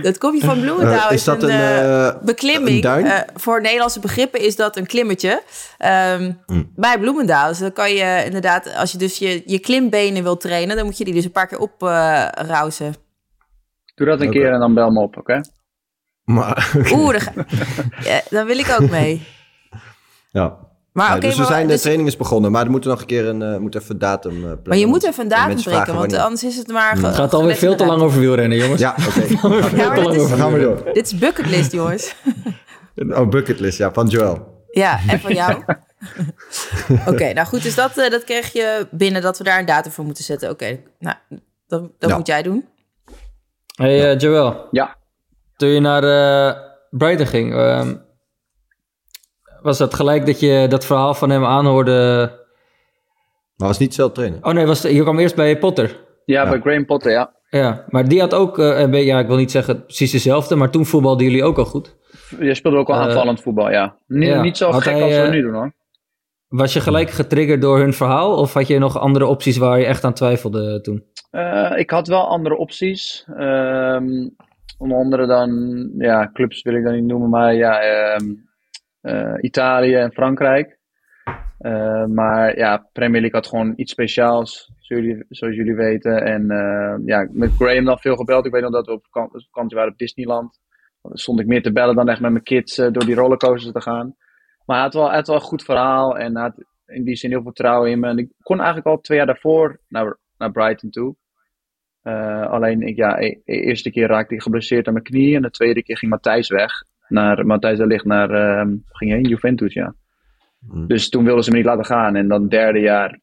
[0.03, 2.75] Dat kopje van Bloemendaal Eh, is, is dat een, een, eh, beklimming.
[2.77, 3.07] een duin?
[3.07, 5.43] Eh, voor Nederlandse begrippen is dat een klimmetje.
[5.79, 6.73] Ehm, Hmm.
[6.77, 7.49] Bij Bloemendaal.
[7.49, 10.99] Dus dan kan je inderdaad, als je dus je, je klimbenen wilt trainen, dan moet
[10.99, 12.95] je die dus een paar keer oprausen.
[14.03, 15.41] Doe dat een keer en dan bel me op, oké?
[16.25, 17.33] Maar, Oeh, dan, ga-
[18.05, 19.23] ja, dan wil ik ook mee.
[20.33, 20.57] ja.
[20.93, 23.07] Maar Ja, dus we zijn, de dus- training is begonnen, maar er moet nog een
[23.07, 24.61] keer een, eh, moet even datum eh, plannen.
[24.65, 26.19] maar je moet even een datum prikken, want wanneer.
[26.21, 26.99] anders is het maar...
[26.99, 28.81] Het gaat alweer veel te lang over wielrennen, jongens.
[28.81, 29.21] Ja, oké.
[29.77, 29.95] Ja,
[30.37, 30.91] gaan we door.
[30.93, 32.15] Dit is bucketlist, jongens.
[33.09, 34.65] Oh, bucketlist, ja, van Joel.
[34.71, 35.63] Ja, en van jou?
[37.07, 39.93] Oké, nou goed, dus dat, eh, dat kreeg je binnen dat we daar een datum
[39.93, 40.51] voor moeten zetten.
[40.51, 41.17] Oké, nou,
[41.67, 42.17] dat, dat Ja.
[42.17, 42.65] moet jij doen.
[43.73, 44.97] Hey Joel, Ja.
[45.57, 47.95] toen je naar eh, Brighton ging, ehm,
[49.63, 52.31] was dat gelijk dat je dat verhaal van hem aanhoorde?
[53.57, 54.45] Maar was niet zelf trainen.
[54.45, 56.01] Oh nee, was, je kwam eerst bij Potter.
[56.25, 56.51] Ja, Ja.
[56.51, 57.35] bij Graham Potter, ja.
[57.51, 60.55] Ja, maar die had ook, eh, een beetje- ja, ik wil niet zeggen precies dezelfde,
[60.55, 61.97] maar toen voetbalden jullie ook al goed.
[62.41, 63.97] Je speelde ook wel Eh, aanvallend voetbal, ja.
[64.07, 64.43] Niet, ja.
[64.43, 65.73] niet zo Had gek hij, als we nu doen, hoor.
[66.49, 69.85] Was je gelijk getriggerd door hun verhaal of had je nog andere opties waar je
[69.87, 71.05] echt aan twijfelde toen?
[71.33, 73.27] Eh, ik had wel andere opties.
[73.37, 74.29] Ehm,
[74.79, 78.35] onder andere dan, ja, clubs wil ik dan niet noemen, maar ja, ehm,
[79.01, 80.79] eh, Italië en Frankrijk.
[81.59, 84.73] Eh, maar ja, Premier League had gewoon iets speciaals,
[85.29, 86.25] zoals jullie, weten.
[86.25, 86.47] En
[87.05, 88.47] ja, met Graham dan veel gebeld.
[88.47, 90.61] Ik weet nog dat we op vaka- vakantie waren op Disneyland.
[91.03, 93.81] Dan stond ik meer te bellen dan echt met mijn kids door die rollercoasters te
[93.81, 94.17] gaan.
[94.65, 96.55] Maar hij had wel, had wel een goed verhaal en had
[96.87, 98.09] in die zin heel veel vertrouwen in me.
[98.09, 101.17] En ik kon eigenlijk al twee jaar daarvoor naar, naar Brighton toe.
[102.03, 105.37] Eh, alleen, ik, ja, e- de eerste keer raakte ik geblesseerd aan mijn knie.
[105.37, 106.85] En de tweede keer ging Matthijs weg.
[107.09, 109.95] Naar, Matthijs de Ligt naar, ehm ging heen, Juventus, ja.
[110.69, 110.87] Hmm.
[110.87, 112.17] Dus toen wilden ze me niet laten gaan.
[112.17, 113.21] En dan derde jaar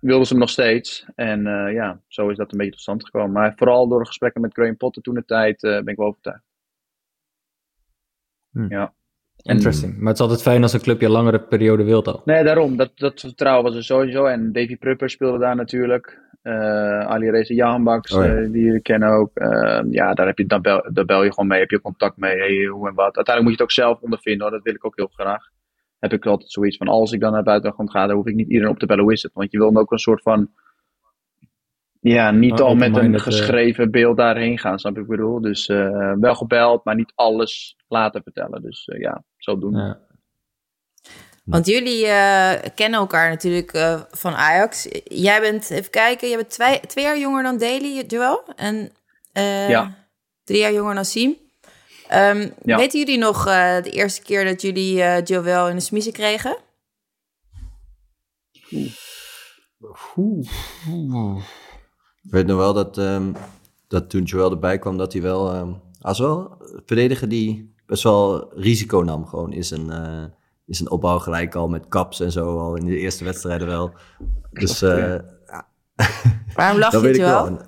[0.00, 1.06] wilden ze me nog steeds.
[1.14, 3.32] En eh, ja, zo is dat een beetje tot stand gekomen.
[3.32, 6.06] Maar vooral door de gesprekken met Graham Potter toen de tijd eh, ben ik wel
[6.06, 6.44] overtuigd.
[8.50, 8.70] Hmm.
[8.70, 8.94] Ja.
[9.46, 9.96] Interesting.
[9.98, 12.22] Maar het is altijd fijn als een club je langere periode wilt al.
[12.24, 12.76] Nee, daarom.
[12.76, 14.24] Dat, dat vertrouwen was er sowieso.
[14.24, 16.24] En Davy Prupper speelde daar natuurlijk.
[16.42, 18.34] Eh Ali Reza Jahanbaks, Oh ja.
[18.34, 19.30] eh, die jullie kennen ook.
[19.34, 22.16] Eh, ja, daar, heb je, dan, bel, daar bel je gewoon mee, heb je contact
[22.16, 23.16] mee, hey, hoe en wat.
[23.16, 24.50] Uiteindelijk moet je het ook zelf ondervinden, hoor.
[24.50, 25.44] dat wil ik ook heel graag.
[25.98, 28.48] Heb ik altijd zoiets van, als ik dan naar buiten ga, dan hoef ik niet
[28.48, 29.32] iedereen op te bellen, hoe is het?
[29.34, 30.50] Want je wil dan ook een soort van,
[32.12, 33.20] ja, niet Oh, al met een eh.
[33.20, 35.40] geschreven beeld daarheen gaan, snap je ik bedoel?
[35.40, 38.62] Dus eh, wel gebeld, maar niet alles laten vertellen.
[38.62, 39.76] Dus eh, ja, zo doen.
[39.76, 39.98] Ja.
[41.44, 44.88] Want jullie eh, kennen elkaar natuurlijk eh, van Ajax.
[45.04, 48.42] Jij bent, even kijken, jij bent twee, twee jaar jonger dan Daly, Joel.
[48.56, 48.90] En
[49.32, 49.94] eh, Ja.
[50.44, 51.36] drie jaar jonger dan Siem.
[52.08, 52.76] Ehm, Ja.
[52.76, 56.56] Weten jullie nog eh, de eerste keer dat jullie eh, Joel in de smiezen kregen?
[62.26, 63.32] Ik weet nog wel dat, ehm,
[63.88, 65.52] dat toen Joel erbij kwam, dat hij wel...
[65.52, 70.24] ehm als wel een verdediger die best wel risico nam gewoon in zijn, eh,
[70.66, 73.92] in zijn opbouw gelijk al met caps en zo al in de eerste wedstrijden wel.
[74.50, 75.14] Dus eh,
[76.54, 77.44] Waarom lach dat je, weet ik Joel?
[77.44, 77.60] wel.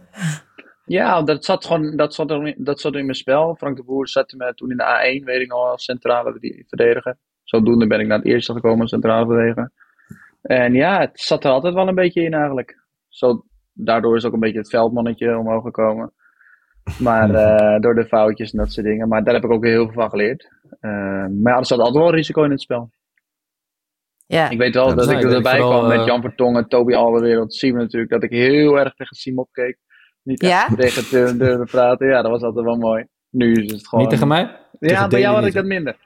[0.84, 3.54] Ja, dat zat gewoon dat zat er, dat zat in mijn spel.
[3.54, 6.64] Frank de Boer zette me toen in de A1, weet ik nog, als centrale verde-
[6.68, 7.16] verdediger.
[7.44, 9.72] Zodoende ben ik naar het eerste gekomen als centrale verdediger.
[10.42, 12.82] En ja, het zat er altijd wel een beetje in eigenlijk.
[13.08, 13.44] Zo,
[13.78, 16.12] daardoor is ook een beetje het veldmannetje omhoog gekomen.
[16.98, 19.08] Maar eh, door de foutjes en dat soort dingen.
[19.08, 20.48] Maar daar heb ik ook heel veel van geleerd.
[20.80, 20.90] Eh,
[21.40, 22.90] maar ja, er zat altijd wel risico in het spel.
[24.26, 24.50] Ja.
[24.50, 26.94] Ik weet wel Ja, dat dus ik er erbij kwam met eh, Jan Vertongen, Toby
[26.94, 28.10] Alderwereld, Simon natuurlijk.
[28.10, 29.78] Dat ik heel erg tegen Simon opkeek.
[30.22, 30.74] Niet echt Ja?
[30.76, 32.08] tegen te durven praten.
[32.08, 33.06] Ja, dat was altijd wel mooi.
[33.30, 34.04] Nu is het gewoon...
[34.04, 34.42] Niet tegen mij?
[34.78, 35.96] Ja, tegen bij jou had ik dat minder.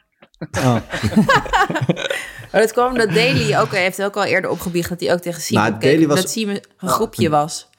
[0.58, 0.76] Oh.
[2.52, 5.20] Maar dat kwam omdat Daly ook, hij heeft ook al eerder opgebiecht dat hij ook
[5.20, 6.06] tegen Simon Nou, keek.
[6.06, 7.70] Was- Dat Simon een groepje was.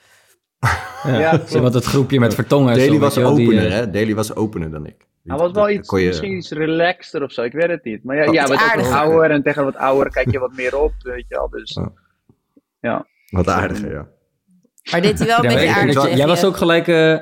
[1.03, 1.19] Ja.
[1.49, 3.89] Ja, wat het groepje met Vertongen en zo, Daly weet was die, opener, eh, hè?
[3.89, 4.95] Daly was opener dan ik.
[5.23, 7.41] Hij was wel Dat iets, je- misschien iets relaxter of zo.
[7.41, 8.03] Ik weet het niet.
[8.03, 9.31] Maar ja, Oh, ja wat ook ouder.
[9.31, 11.49] En tegen wat ouder kijk je wat meer op, weet je wel.
[11.49, 11.85] Dus Oh.
[12.79, 13.07] ja.
[13.29, 14.07] Wat aardiger, ja.
[14.91, 17.17] Maar deed hij wel een Ja, beetje aardig Jij was ook gelijk, eh,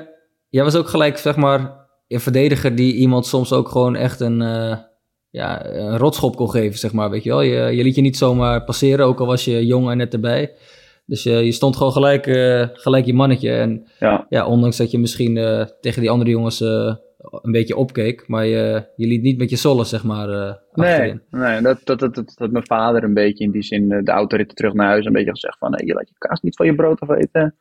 [0.48, 4.42] jij was ook gelijk, zeg maar, een verdediger die iemand soms ook gewoon echt een,
[4.42, 4.76] eh,
[5.32, 7.42] ja, een rotschop kon geven, zeg maar, weet je wel.
[7.42, 10.52] Je, je liet je niet zomaar passeren, ook al was je jong en net erbij.
[11.06, 13.52] Dus je, je stond gewoon gelijk, eh, gelijk je mannetje.
[13.52, 14.26] En Ja.
[14.28, 16.94] ja, ondanks dat je misschien eh, tegen die andere jongens eh,
[17.42, 21.20] een beetje opkeek, maar je, je liet niet met je zollen, zeg maar, eh, Nee,
[21.30, 24.10] nee dat, dat, dat, dat, dat mijn vader een beetje in die zin eh, de
[24.10, 26.66] autoritten terug naar huis een beetje gezegd van nee, je laat je kaas niet van
[26.66, 27.54] je brood afeten.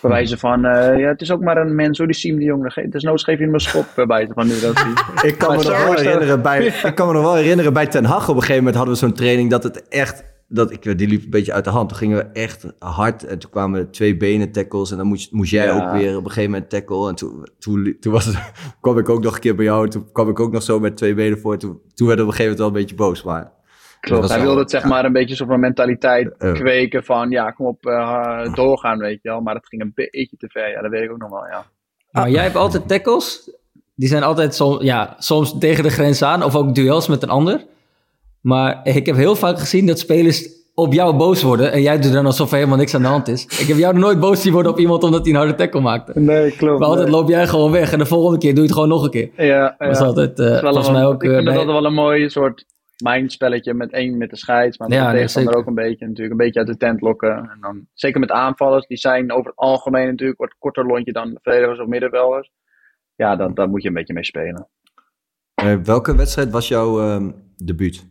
[0.00, 2.44] Bij wijze van, eh, ja, het is ook maar een mens hoor, die Siem de
[2.44, 2.74] Jong.
[2.90, 4.86] Desnoods geef je hem een schop bij wijze van nu dat.
[5.22, 7.86] Ik kan, me nog zo wel herinneren bij, ik kan me nog wel herinneren bij
[7.86, 8.22] Ten Hag.
[8.28, 10.24] Op een gegeven moment hadden we zo'n training dat het echt...
[10.48, 11.88] Dat ik, die liep een beetje uit de hand.
[11.88, 13.24] Toen gingen we echt hard.
[13.24, 14.90] En toen kwamen twee benen tackles.
[14.90, 15.72] En dan moest, moest jij Ja.
[15.72, 17.08] ook weer op een gegeven moment tackle.
[17.08, 18.36] En toen, toen, toen was het,
[18.80, 19.84] kwam ik ook nog een keer bij jou.
[19.84, 21.58] En toen kwam ik ook nog zo met twee benen voor.
[21.58, 23.22] Toen, toen werden we op een gegeven moment wel een beetje boos.
[23.22, 23.52] Maar
[24.00, 24.88] Klopt, hij wilde het zeg ja.
[24.88, 26.52] maar een beetje zo van mentaliteit Ja.
[26.52, 29.40] kweken van ja, kom op, eh, doorgaan, weet je wel.
[29.40, 31.64] Maar dat ging een beetje te ver, ja, dat weet ik ook nog wel, ja.
[32.10, 33.50] Maar jij hebt altijd tackles.
[33.94, 36.42] Die zijn altijd som, ja, soms tegen de grens aan.
[36.42, 37.64] Of ook duels met een ander.
[38.40, 41.72] Maar ik heb heel vaak gezien dat spelers op jou boos worden.
[41.72, 43.44] En jij doet dan alsof er helemaal niks aan de hand is.
[43.60, 45.80] Ik heb jou nog nooit boos zien worden op iemand omdat hij een harde tackle
[45.80, 46.20] maakte.
[46.20, 46.78] Nee, klopt.
[46.78, 47.92] Maar altijd loop jij gewoon weg.
[47.92, 49.30] En de volgende keer doe je het gewoon nog een keer.
[49.36, 49.74] Ja, ja.
[49.78, 51.22] Dat is altijd, eh, volgens een- mij ook...
[51.22, 52.64] ik eh, vind dat altijd wel een mooi soort
[53.04, 56.30] mindspelletje met één met de scheids, maar met Ja, de tegenstander ook een beetje natuurlijk.
[56.30, 57.36] Een beetje uit de tent lokken.
[57.36, 61.38] En dan, zeker met aanvallers, die zijn over het algemeen natuurlijk wat korter lontje dan
[61.42, 62.50] verdedigers of middenvelders.
[63.14, 64.68] Ja, dan, daar moet je een beetje mee spelen.
[65.54, 68.06] eh, welke wedstrijd was jouw ehm, debuut?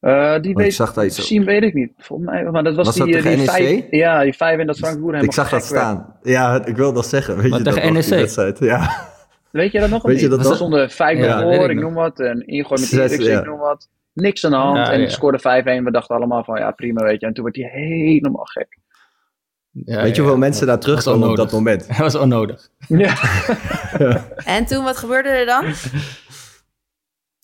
[0.00, 1.92] Eh, die Want ik weet, zag iets Misschien weet ik niet.
[1.96, 3.48] Volgens mij, maar dat was, Was dat die, eh, die NEC?
[3.50, 5.82] vijf, ja, die vijf in dat Frank Boer helemaal Ik zag dat werd.
[5.82, 6.16] staan.
[6.22, 7.36] Ja, ik wil dat zeggen.
[7.36, 8.18] Weet Maar je tegen dat NEC?
[8.18, 8.58] wedstrijd?
[8.58, 9.08] Ja.
[9.50, 10.02] Weet je dat nog?
[10.02, 12.20] Weet je dat Er stonden vijf Ja, voor, ik ik noem wat.
[12.20, 13.38] Een ingooi met Zes, Eriksen, ja.
[13.40, 13.88] ik noem wat.
[14.12, 14.76] Niks aan de hand.
[14.76, 15.08] Ja, en ja.
[15.08, 15.42] scoorde 5-1.
[15.84, 17.26] We dachten allemaal van, ja prima, weet je.
[17.26, 18.78] En toen werd hij helemaal gek.
[19.72, 21.86] Ja, Weet je ja, hoeveel mensen daar terugkomen op dat moment?
[21.88, 22.68] Dat was onnodig.
[22.88, 23.14] Ja.
[24.44, 25.64] En toen, wat gebeurde er dan?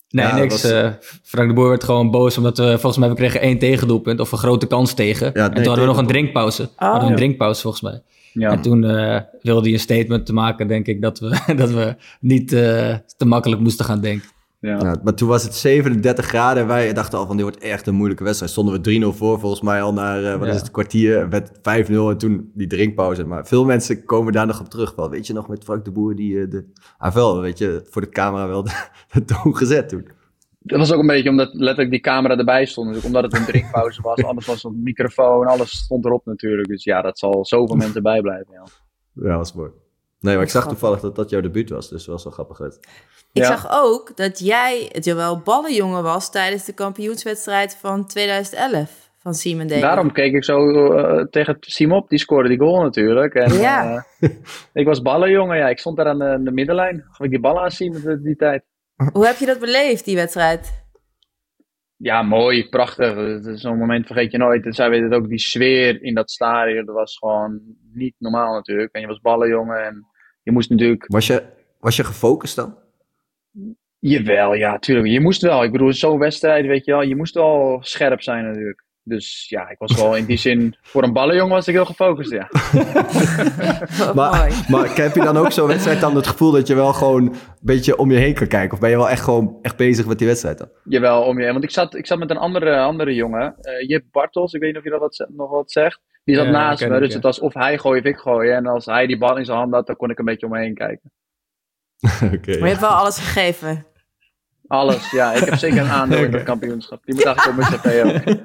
[0.08, 0.62] Nee, niks.
[0.62, 0.90] was- eh,
[1.22, 4.32] Frank de Boer werd gewoon boos omdat we volgens mij we kregen één tegendoelpunt of
[4.32, 5.34] een grote kans tegen.
[5.34, 6.68] en toen hadden we nog een drinkpauze.
[6.76, 8.02] hadden we een drinkpauze volgens mij.
[8.40, 8.50] Ja.
[8.50, 11.96] En toen eh, wilde hij een statement te maken, denk ik, dat we, dat we
[12.20, 14.28] niet eh, te makkelijk moesten gaan denken.
[14.60, 14.78] ja.
[14.80, 17.86] Ja, maar toen was het 37 graden en wij dachten al van dit wordt echt
[17.86, 18.52] een moeilijke wedstrijd.
[18.52, 20.54] Stonden we 3-0 voor volgens mij al naar, eh, wat Ja.
[20.54, 23.24] is het, kwartier, werd 5-0 en toen die drinkpauze.
[23.24, 24.94] Maar veel mensen komen daar nog op terug.
[24.94, 26.64] Wel, weet je nog met Frank de Boer die de
[26.98, 28.70] AVL, weet je, voor de camera wel de,
[29.12, 30.08] de toon gezet toen.
[30.66, 32.94] Dat was ook een beetje omdat letterlijk die camera erbij stond.
[32.94, 34.22] Dus omdat het een drinkpauze was.
[34.30, 35.46] Alles was op microfoon.
[35.46, 36.68] Alles stond erop natuurlijk.
[36.68, 38.52] Dus ja, dat zal zoveel mensen bijblijven.
[38.52, 38.64] Ja.
[39.12, 39.70] Ja, dat was mooi.
[40.20, 42.60] Nee, maar ik zag toevallig dat dat jouw debuut was, dus dat was wel grappig.
[42.60, 42.74] uit.
[43.32, 43.46] Ik Ja.
[43.56, 49.66] zag ook dat jij het wel ballenjongen was tijdens de kampioenswedstrijd van 2011 van Simon
[49.66, 49.80] Daly.
[49.80, 52.08] Daarom keek ik zo eh, tegen Simop.
[52.08, 53.34] Die scoorde die goal natuurlijk.
[53.34, 54.04] En, Ja.
[54.20, 54.30] eh,
[54.72, 55.56] ik was ballenjongen.
[55.56, 55.68] Ja.
[55.68, 57.04] Ik stond daar aan de, de middenlijn.
[57.10, 58.64] Gaf ik die ballen aan Simon die tijd.
[59.12, 60.84] Hoe heb je dat beleefd, die wedstrijd?
[61.96, 63.38] Ja, mooi, prachtig.
[63.58, 64.64] Zo'n moment vergeet je nooit.
[64.64, 67.60] En zij weten het ook, die sfeer in dat stadion, dat was gewoon
[67.92, 68.92] niet normaal natuurlijk.
[68.92, 70.06] En je was ballenjongen en
[70.42, 71.04] je moest natuurlijk...
[71.06, 71.44] Was je,
[71.80, 72.78] was je gefocust dan?
[73.98, 75.08] Jawel, ja, tuurlijk.
[75.08, 75.64] Je moest wel.
[75.64, 78.84] Ik bedoel, zo'n wedstrijd, weet je wel, je moest wel scherp zijn natuurlijk.
[79.08, 82.30] Dus ja, ik was wel in die zin, voor een ballenjongen was ik heel gefocust,
[82.30, 82.48] ja.
[84.14, 87.22] Maar, maar heb je dan ook zo'n wedstrijd dan het gevoel dat je wel gewoon
[87.22, 88.72] een beetje om je heen kan kijken?
[88.72, 90.68] Of ben je wel echt gewoon echt bezig met die wedstrijd dan?
[90.84, 91.52] Jawel, om je heen.
[91.52, 94.68] Want ik zat, ik zat met een andere, andere jongen, eh Jip Bartels, ik weet
[94.68, 96.00] niet of je dat wat, nog wat zegt.
[96.24, 97.14] Die zat Ja, naast me, ik, dus ja.
[97.14, 98.56] het was of hij gooien of ik gooien.
[98.56, 100.52] En als hij die bal in zijn hand had, dan kon ik een beetje om
[100.52, 101.12] me heen kijken.
[102.34, 102.50] Oké.
[102.50, 103.86] Maar je hebt wel alles gegeven.
[104.68, 105.32] Alles, ja.
[105.32, 107.04] Ik heb zeker een aandeel in dat kampioenschap.
[107.04, 108.36] Die moet eigenlijk op mijn cv ook.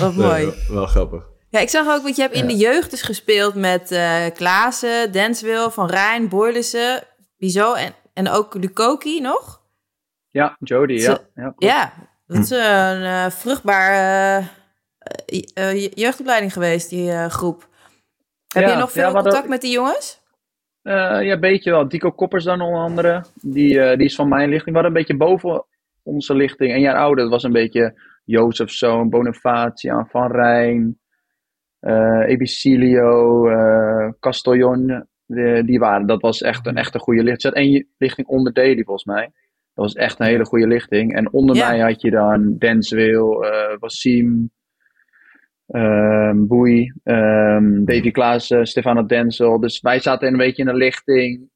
[0.00, 0.44] Wat Nee, mooi.
[0.44, 1.24] wel, wel grappig.
[1.50, 5.12] Ja, ik zag ook, want je hebt in de jeugd dus gespeeld met eh Klaassen,
[5.12, 7.02] Denswil, Van Rijn, Boylissen,
[7.38, 9.62] Bizot en, en ook Lukoki nog.
[10.30, 11.18] Ja, Jody, ja.
[11.34, 11.52] Ja.
[11.56, 11.92] Ja,
[12.26, 14.44] dat is een eh, vruchtbare
[15.26, 17.68] eh, eh, jeugdopleiding geweest, die eh, groep.
[18.48, 20.17] Heb Ja, je nog veel contact met die jongens?
[20.82, 21.88] Eh, ja, een beetje wel.
[21.88, 23.24] Dico Koppers dan onder andere.
[23.42, 24.76] Die, eh, die is van mijn lichting.
[24.76, 25.64] We hadden een beetje boven
[26.02, 26.72] onze lichting.
[26.72, 27.22] Een jaar ouder.
[27.24, 30.98] Dat was een beetje Jozefzoon, Bonifacia, Van Rijn,
[31.80, 35.06] eh Ebicilio, eh Castellon.
[35.64, 37.42] Die waren, dat was echt een echte goede lichting.
[37.44, 39.22] Er zat één lichting onder Daily volgens mij.
[39.74, 41.14] Dat was echt een hele goede lichting.
[41.14, 41.68] En onder Ja.
[41.68, 44.50] mij had je dan Denswil, eh Wassim,
[45.68, 49.60] ehm Boei, ehm Davy Klaassen, Stefano Denzel.
[49.60, 51.50] Dus wij zaten een beetje in een lichting.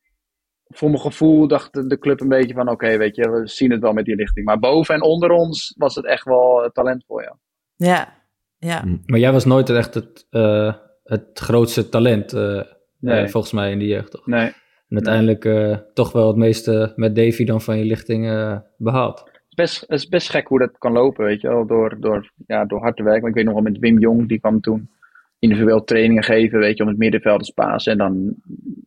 [0.75, 3.71] Voor mijn gevoel dacht de- de club een beetje van: oké, weet je, we zien
[3.71, 4.47] het wel met die lichting.
[4.47, 7.37] Maar boven en onder ons was het echt wel eh, talentvol, ja.
[7.77, 8.13] Ja,
[8.59, 8.85] ja.
[9.07, 12.61] Maar jij was nooit echt het, eh, het grootste talent, eh,
[12.99, 13.23] Nee.
[13.25, 14.11] eh, volgens mij, in de jeugd.
[14.11, 14.27] Toch?
[14.27, 14.47] Nee.
[14.89, 19.31] En uiteindelijk eh, toch wel het meeste met Davy dan van je lichting eh, behaald.
[19.55, 22.65] Best, het is best gek hoe dat kan lopen, weet je wel, door, door, ja,
[22.65, 23.21] door hard te werken.
[23.21, 24.91] Maar ik weet nog wel met Wim Jong, die kwam toen
[25.39, 27.87] individueel trainingen geven, weet je, om het middenveld te.
[27.87, 28.35] En dan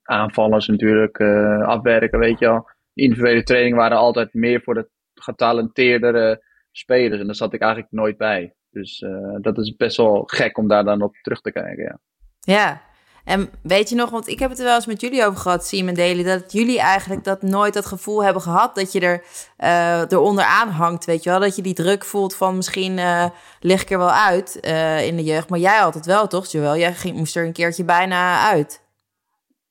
[0.03, 2.69] aanvallers natuurlijk eh, afwerken, weet je wel.
[2.93, 7.19] Individuele trainingen waren altijd meer voor de getalenteerdere spelers.
[7.19, 8.53] En daar zat ik eigenlijk nooit bij.
[8.69, 11.99] Dus eh, dat is best wel gek om daar dan op terug te kijken, ja.
[12.39, 12.81] Ja,
[13.25, 15.65] en weet je nog, want ik heb het er wel eens met jullie over gehad,
[15.65, 19.23] Siem en Daily, dat jullie eigenlijk dat nooit dat gevoel hebben gehad dat je er
[19.57, 21.39] eh eronder aan hangt, weet je wel?
[21.39, 23.25] Dat je die druk voelt van misschien eh
[23.59, 25.49] lig ik er wel uit eh, in de jeugd.
[25.49, 26.77] Maar jij het wel, toch, Joël?
[26.77, 28.83] Jij ging, moest er een keertje bijna uit.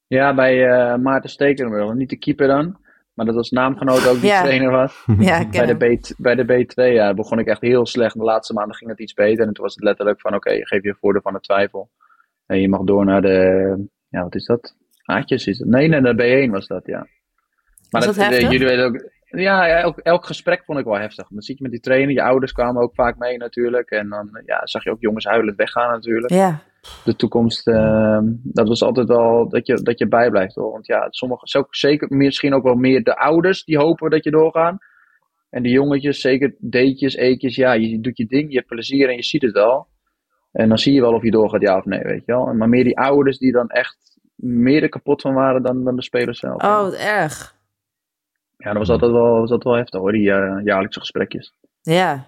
[0.06, 0.56] Ja, bij
[0.98, 1.92] Maarten Stekelenburg.
[1.92, 2.76] Niet de keeper dan,
[3.14, 4.42] maar dat was naamgenoot ook die Ja.
[4.42, 5.04] trainer was.
[5.18, 5.96] Ja, ik ken Bij de.
[5.96, 8.14] B, bij de B2 ja, begon ik echt heel slecht.
[8.14, 9.46] De laatste maanden ging het iets beter.
[9.46, 11.90] En toen was het letterlijk van, oké, geef je voordeel van de twijfel.
[12.46, 14.76] En je mag door naar de, ja, wat is dat?
[15.04, 15.68] Aatjes is het.
[15.68, 17.06] Nee, nee, de B1 was dat, ja.
[17.90, 18.50] Maar Was dat eh, heftig?
[18.50, 21.28] jullie weten ook, ja, elk, elk gesprek vond ik wel heftig.
[21.28, 23.90] Dan zit je met die trainer, je ouders kwamen ook vaak mee natuurlijk.
[23.90, 26.62] En dan ja, zag je ook jongens huilend weggaan natuurlijk Ja,
[27.04, 30.72] de toekomst, eh, dat was altijd wel dat je, dat je bijblijft hoor.
[30.72, 34.78] Want ja, sommige, zeker misschien ook wel meer de ouders die hopen dat je doorgaan.
[35.50, 39.14] En de jongetjes, zeker deetjes, eetjes, ja, je doet je ding, je hebt plezier en
[39.14, 39.86] je ziet het wel.
[40.54, 42.54] En dan zie je wel of je doorgaat, ja of nee, weet je wel.
[42.54, 46.02] Maar meer die ouders die dan echt meer er kapot van waren dan, dan de
[46.02, 46.62] spelers zelf.
[46.62, 47.54] oh, wat erg.
[48.56, 51.54] Ja, dat was altijd wel, was altijd wel heftig hoor, die eh, jaarlijkse gesprekjes.
[51.82, 52.26] Ja,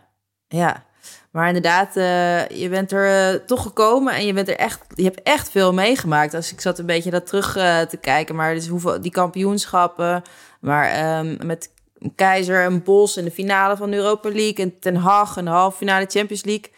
[0.48, 0.84] ja.
[1.30, 5.04] Maar inderdaad, eh, je bent er eh, toch gekomen en je, bent er echt, je
[5.04, 6.34] hebt echt veel meegemaakt.
[6.34, 7.52] Als ik zat een beetje dat terug
[7.88, 10.22] te kijken, maar dus hoeveel, die kampioenschappen,
[10.60, 11.72] maar ehm, met
[12.14, 15.50] Keizer en Bos in de finale van de Europa League en Ten Hag en de
[15.50, 16.70] halve finale Champions League.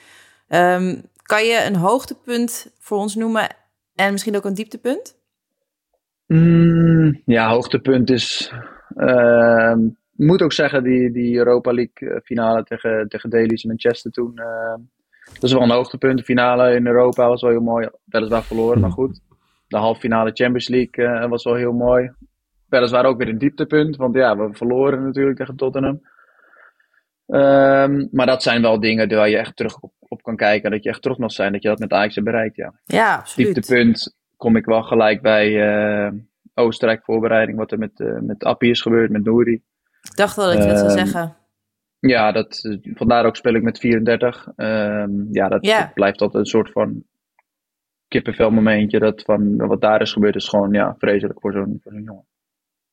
[0.49, 0.97] Ehm,
[1.29, 3.49] kan je een hoogtepunt voor ons noemen
[3.95, 5.17] en misschien ook een dieptepunt?
[6.27, 8.53] Mm, ja, hoogtepunt is.
[8.97, 9.87] ehm,
[10.17, 14.39] Ik moet ook zeggen, die, die Europa League eh, finale tegen, tegen in Manchester toen.
[14.39, 14.75] eh,
[15.33, 16.19] dat is wel een hoogtepunt.
[16.19, 17.89] De finale in Europa was wel heel mooi.
[18.05, 19.21] Weliswaar verloren, maar goed.
[19.69, 22.11] De halve finale Champions League eh, was wel heel mooi.
[22.69, 26.01] Weliswaar ook weer een dieptepunt, want ja, we verloren natuurlijk tegen Tottenham.
[27.29, 30.71] Ehm, maar dat zijn wel dingen waar je echt terug op, op kan kijken.
[30.71, 33.15] Dat je echt trots mag zijn dat je dat met Ajax hebt bereikt, ja Ja,
[33.17, 33.55] absoluut.
[33.55, 35.71] dieptepunt kom ik wel gelijk bij
[36.07, 36.13] eh,
[36.55, 37.59] Oostenrijk voorbereiding.
[37.59, 39.53] Wat er met, eh met Appie is gebeurd, met Nouri.
[40.03, 41.37] Ik dacht wel dat je dat zou Ehm, zeggen.
[41.99, 44.49] Ja, dat, eh, vandaar ook speel ik met 34.
[44.57, 47.03] Ehm, ja, dat, dat blijft altijd een soort van
[48.09, 48.99] kippenvel momentje.
[48.99, 52.27] Dat van wat daar is gebeurd is gewoon ja, vreselijk voor zo'n voor zo'n jongen.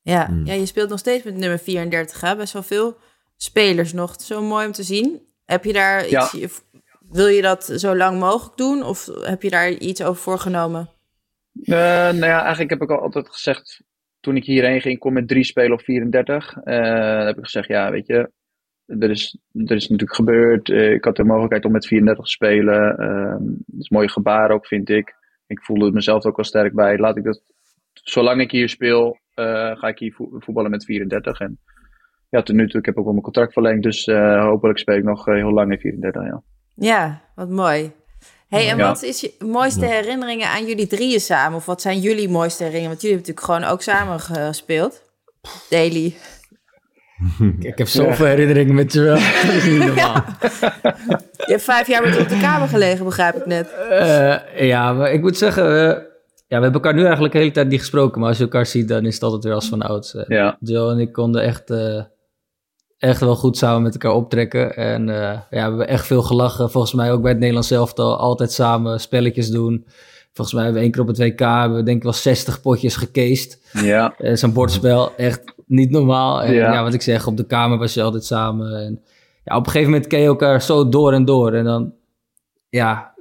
[0.02, 0.26] Ja.
[0.28, 0.46] Hmm.
[0.46, 2.36] ja, je speelt nog steeds met nummer 34, hè?
[2.36, 2.98] Best wel veel
[3.38, 4.22] spelers nog.
[4.22, 5.22] Zo mooi om te zien.
[5.46, 6.30] Heb je daar Ja.
[6.34, 6.64] iets...
[7.10, 8.84] Wil je dat zo lang mogelijk doen?
[8.84, 10.90] Of heb je daar iets over voorgenomen?
[11.64, 13.82] Eh, nou ja, eigenlijk heb ik al altijd gezegd,
[14.20, 16.56] toen ik hierheen ging, kom met drie spelen op 34.
[16.64, 16.84] Eh,
[17.18, 18.32] dan heb ik gezegd, ja, weet je,
[18.86, 20.70] er is, er is natuurlijk gebeurd.
[20.70, 22.98] Eh, ik had de mogelijkheid om met 34 te spelen.
[22.98, 25.14] Ehm, dat is een mooie gebaar ook, vind ik.
[25.48, 26.98] Ik voelde mezelf ook wel sterk bij.
[26.98, 27.42] Laat ik dat,
[27.94, 31.40] zolang ik hier speel, eh, ga ik hier vo- voetballen met 34.
[31.40, 31.60] En
[32.36, 33.84] ja, tot nu toe, ik heb ook wel mijn contract verlengd.
[33.84, 36.42] Dus eh, hopelijk speel ik nog eh, heel lang in 34, ja.
[36.76, 37.92] Ja, wat mooi.
[38.48, 38.88] Hey, en Ja.
[38.88, 41.58] wat is je mooiste herinneringen aan jullie drieën samen?
[41.58, 42.90] Of wat zijn jullie mooiste herinneringen?
[42.90, 45.02] Want jullie hebben natuurlijk gewoon ook samen gespeeld.
[45.70, 46.14] Daily.
[47.60, 49.14] Ik heb zoveel herinneringen met Joel.
[49.46, 50.24] Dat is niet normaal.
[51.36, 53.74] Je hebt vijf jaar met op de kamer gelegen, begrijp ik net.
[53.90, 55.64] Eh, ja, maar ik moet zeggen,
[56.48, 58.20] ja, we hebben elkaar nu eigenlijk de hele tijd niet gesproken.
[58.20, 60.16] Maar als je elkaar ziet, dan is het altijd weer als van ouds.
[60.28, 62.04] Ja, Joe en ik konden echt, eh,
[63.06, 64.76] echt wel goed samen met elkaar optrekken.
[64.76, 66.72] En eh, ja, we hebben echt veel gelachen.
[66.72, 69.86] Volgens mij ook bij het Nederlands elftal altijd samen spelletjes doen.
[70.34, 72.62] Volgens mij hebben we één keer op het WK hebben we denk ik wel 60
[72.62, 73.62] potjes gecased.
[73.72, 76.44] ja, Eh, Zo'n bordspel, echt niet normaal.
[76.44, 76.74] En Ja.
[76.74, 76.84] ja.
[76.84, 78.78] wat ik zeg, op de kamer was je altijd samen.
[78.80, 79.02] En
[79.44, 81.54] ja, op een gegeven moment ken je elkaar zo door en door.
[81.54, 81.94] En dan,
[82.70, 83.14] ja,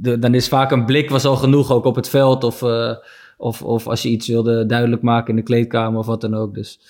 [0.00, 2.44] de, dan is vaak een blik was al genoeg, ook op het veld.
[2.44, 2.96] Of, eh,
[3.36, 6.54] of, of als je iets wilde duidelijk maken in de kleedkamer of wat dan ook.
[6.54, 6.80] Dus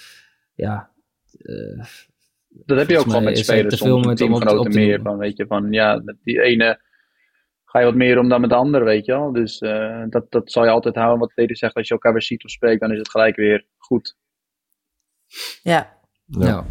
[0.55, 0.89] ja,
[2.67, 5.01] dat heb je ook gewoon met is het spelers, te veel met teamgenoten te meer.
[5.01, 6.81] Van, weet je, van ja, met die ene
[7.65, 9.33] ga je wat meer om dan met de andere, weet je wel.
[9.33, 11.19] Dus eh, dat, dat zal je altijd houden.
[11.19, 13.67] Wat Teddy zegt, als je elkaar weer ziet of spreekt, dan is het gelijk weer
[13.77, 14.17] goed.
[15.63, 16.47] Ja, ja.
[16.47, 16.65] Ja.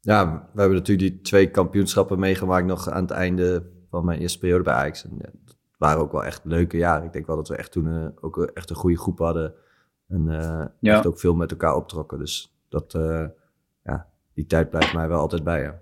[0.00, 4.38] Ja, we hebben natuurlijk die twee kampioenschappen meegemaakt nog aan het einde van mijn eerste
[4.38, 5.04] periode bij Ajax.
[5.04, 7.04] En ja, dat waren ook wel echt leuke jaren.
[7.04, 9.54] Ik denk wel dat we echt toen eh, ook echt een goede groep hadden.
[10.08, 10.94] En eh, Ja.
[10.94, 12.18] echt ook veel met elkaar optrokken.
[12.18, 13.26] Dus dat, eh,
[14.34, 15.60] die tijd blijft mij wel altijd bij.
[15.62, 15.74] Ja.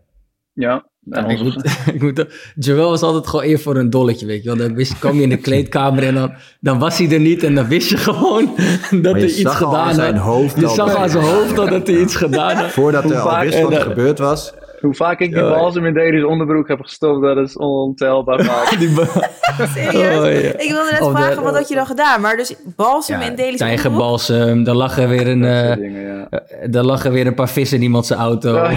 [0.54, 4.42] Ja, en ik moet, ik moet, Joel was altijd gewoon eer voor een dolletje, weet
[4.42, 4.58] je wel.
[4.58, 7.42] Dan wist, kwam je in de kleedkamer en dan, dan was hij er niet.
[7.42, 8.48] En dan wist je gewoon
[9.02, 10.34] dat hij iets gedaan aan zijn had.
[10.34, 12.70] hoofd Je al zag aan zijn hoofd al dat hij iets gedaan had.
[12.70, 14.52] Voordat hij al wist wat er dat- gebeurd was.
[14.80, 18.70] Hoe vaak ik die Ja, balsem in Deli's onderbroek heb gestopt, dat is ontelbaar vaak.
[18.78, 20.18] Die ba- serieus?
[20.18, 20.58] Oh, ja.
[20.58, 22.20] Ik wilde net Oh, vragen, wat had je dan gedaan?
[22.20, 25.44] Maar dus balsem en Daily tijgerbalsem, dan lag er weer een...
[25.44, 26.26] Eh dingen, ja.
[26.30, 26.40] eh,
[26.70, 28.62] dan lag er weer een paar vissen in iemand zijn auto.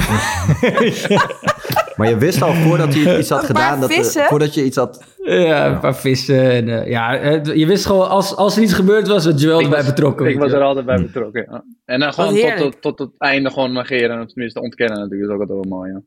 [1.96, 2.04] Ja.
[2.04, 3.80] Maar je wist al voordat hij iets had Een paar gedaan.
[3.80, 5.04] Dat, voordat je iets had.
[5.24, 6.52] Ja, een paar vissen.
[6.52, 7.14] En, eh, ja,
[7.54, 10.26] je wist gewoon, als, als er iets gebeurd was, was Joel erbij was- betrokken.
[10.28, 11.64] Ik was je er altijd bij betrokken, ja.
[11.86, 15.36] En dan gewoon tot, tot, tot het einde gewoon negeren, of tenminste ontkennen natuurlijk, is
[15.36, 16.02] ook altijd wel mooi, ja.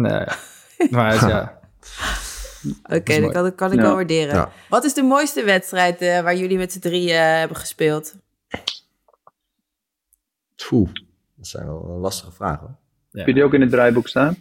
[0.00, 0.24] Nee,
[0.90, 1.58] maar het- ja.
[2.82, 3.32] Oké, dat mooi.
[3.32, 3.82] kan, dat kan ik Ja.
[3.82, 4.34] wel waarderen.
[4.34, 4.50] Ja.
[4.68, 8.14] Wat is de mooiste wedstrijd eh, waar jullie met z'n drieën eh, hebben gespeeld?
[10.68, 10.88] Poeh,
[11.36, 12.60] dat zijn wel lastige vragen.
[12.66, 12.76] hoor.
[13.12, 14.36] Heb je die ook in het draaiboek staan?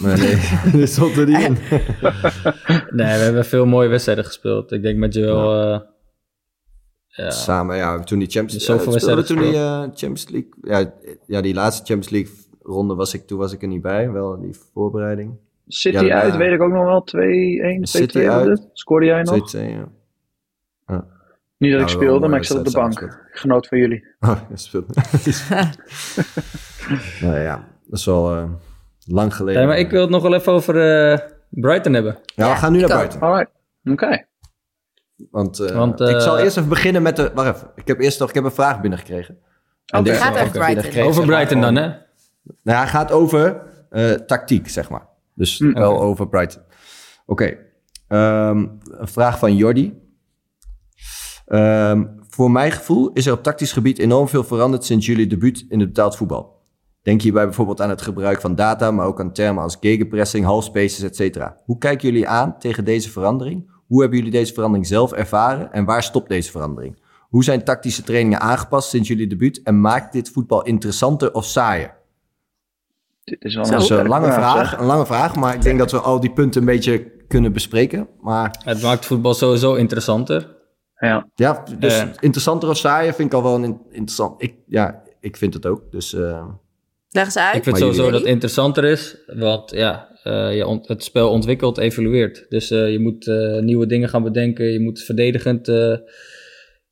[0.00, 0.38] Maar nee,
[0.72, 1.58] dit stond er niet in.
[2.98, 4.72] Nee, we hebben veel mooie wedstrijden gespeeld.
[4.72, 5.72] Ik denk met Joel...
[5.74, 5.80] eh,
[7.06, 7.30] ja.
[7.30, 10.50] Samen, ja, toen die Champions speelde wedstrijden toen die eh, Champions League.
[10.62, 10.92] Ja,
[11.26, 14.10] ja, die laatste Champions League ronde was ik, toen was ik er niet bij.
[14.10, 15.36] Wel die voorbereiding.
[15.68, 17.06] City Ja, uit, weet ik ook nog wel.
[17.78, 18.68] 2-1, 2-2 City was uit.
[18.72, 19.56] Scoorde jij nog?
[19.56, 19.88] 2-2, ja.
[21.56, 23.26] Niet dat Ja, ik speelde, maar ik zat op de bank.
[23.30, 24.04] genoot van jullie.
[24.20, 24.94] Oh, dat speelde.
[27.20, 28.50] nou ja, dat is wel eh,
[29.06, 29.60] lang geleden.
[29.60, 31.18] Nee, maar ik wil het nog wel even over eh,
[31.50, 32.18] Brighton hebben.
[32.24, 33.20] Ja, Ja, we gaan nu ik naar buiten.
[33.20, 33.50] Alright,
[33.84, 34.24] oké.
[35.30, 37.30] Want, eh, Want, ik zal eh, eerst even beginnen met de...
[37.34, 37.70] Wacht even.
[37.74, 39.38] Ik heb eerst nog ik heb een vraag binnengekregen.
[39.86, 40.08] En Oké.
[40.10, 41.02] deze Gaat over Brighton.
[41.02, 41.86] Over Brighton dan, hè?
[42.62, 45.08] Nou, hij gaat over eh, tactiek, zeg maar.
[45.34, 45.72] Dus Hm.
[45.72, 46.62] wel over Brighton.
[47.26, 47.56] Oké.
[48.08, 50.02] Ehm, een vraag van Jordi.
[51.46, 55.64] Ehm, voor mijn gevoel is er op tactisch gebied enorm veel veranderd sinds jullie debuut
[55.68, 56.53] in het betaald voetbal.
[57.04, 61.18] Denk hierbij bijvoorbeeld aan het gebruik van data, maar ook aan termen als gegenpressing, halfspaces,
[61.18, 61.48] etc.
[61.64, 63.70] Hoe kijken jullie aan tegen deze verandering?
[63.86, 67.02] Hoe hebben jullie deze verandering zelf ervaren en waar stopt deze verandering?
[67.28, 71.94] Hoe zijn tactische trainingen aangepast sinds jullie debuut en maakt dit voetbal interessanter of saaier?
[73.24, 74.78] Dit is wel Dat is een lange vraag, zeg.
[74.80, 78.08] een lange vraag, maar ik denk dat we al die punten een beetje kunnen bespreken.
[78.20, 80.56] Maar Het maakt voetbal sowieso interessanter.
[80.98, 82.08] Ja, ja, dus Eh.
[82.20, 84.42] interessanter of saaier vind ik al wel een in- interessant.
[84.42, 85.82] Ik, ja, ik vind het ook.
[85.90, 86.46] Dus eh,
[87.14, 87.56] Leg eens uit.
[87.56, 91.30] Ik vind Maar sowieso jullie- dat het interessanter is, want ja, eh, je het spel
[91.30, 92.46] ontwikkelt, evolueert.
[92.48, 95.96] Dus eh, je moet eh, nieuwe dingen gaan bedenken, je moet verdedigend eh,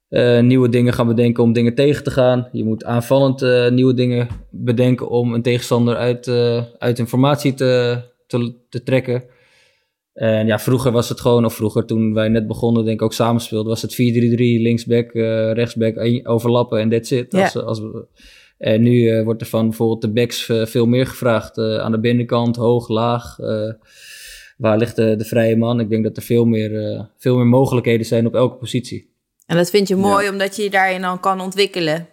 [0.08, 2.48] eh, nieuwe dingen gaan bedenken om dingen tegen te gaan.
[2.52, 7.98] Je moet aanvallend eh, nieuwe dingen bedenken om een tegenstander uit, eh, uit informatie te,
[8.26, 9.24] te, te trekken.
[10.12, 13.12] En ja, vroeger was het gewoon, of vroeger toen wij net begonnen, denk ik ook
[13.12, 13.96] samen speelden, was het 4-3-3,
[14.62, 17.32] linksback, eh rechtsback, overlappen en that's it.
[17.32, 17.42] Ja.
[17.42, 18.06] Als, als, we-
[18.62, 21.58] en nu eh, wordt er van bijvoorbeeld de backs eh, veel meer gevraagd.
[21.58, 23.38] eh, aan de binnenkant, hoog, laag.
[23.38, 23.72] eh,
[24.56, 25.80] waar ligt de, de vrije man?
[25.80, 29.10] Ik denk dat er veel meer, eh, veel meer mogelijkheden zijn op elke positie.
[29.46, 32.08] En dat vind je mooi, omdat je je daarin dan kan ontwikkelen.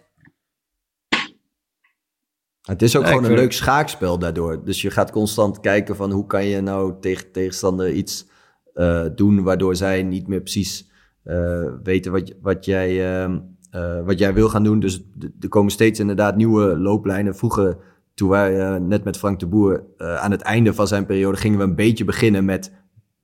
[2.62, 4.64] het is ook Ja, gewoon een vind- leuk schaakspel daardoor.
[4.64, 8.26] Dus je gaat constant kijken van hoe kan je nou tegen tegenstander iets
[8.74, 10.88] eh, doen waardoor zij niet meer precies
[11.24, 13.38] eh, weten wat, je- wat jij ehm,
[13.70, 14.80] eh, wat jij wil gaan doen.
[14.80, 15.02] Dus
[15.40, 17.36] er komen steeds inderdaad nieuwe looplijnen.
[17.36, 17.76] Vroeger,
[18.14, 21.36] toen wij eh, net met Frank de Boer eh, aan het einde van zijn periode...
[21.36, 22.72] gingen we een beetje beginnen met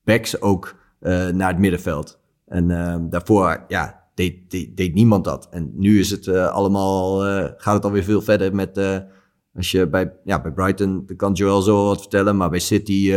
[0.04, 0.74] backs ook
[1.32, 2.18] naar het middenveld.
[2.46, 2.68] En
[3.10, 5.48] daarvoor, ja, deed, niemand dat.
[5.50, 7.20] En nu is het allemaal,
[7.56, 8.78] gaat het alweer veel verder met...
[9.54, 13.14] als je bij, ja, bij Brighton, daar kan Joel zo wat vertellen, maar bij City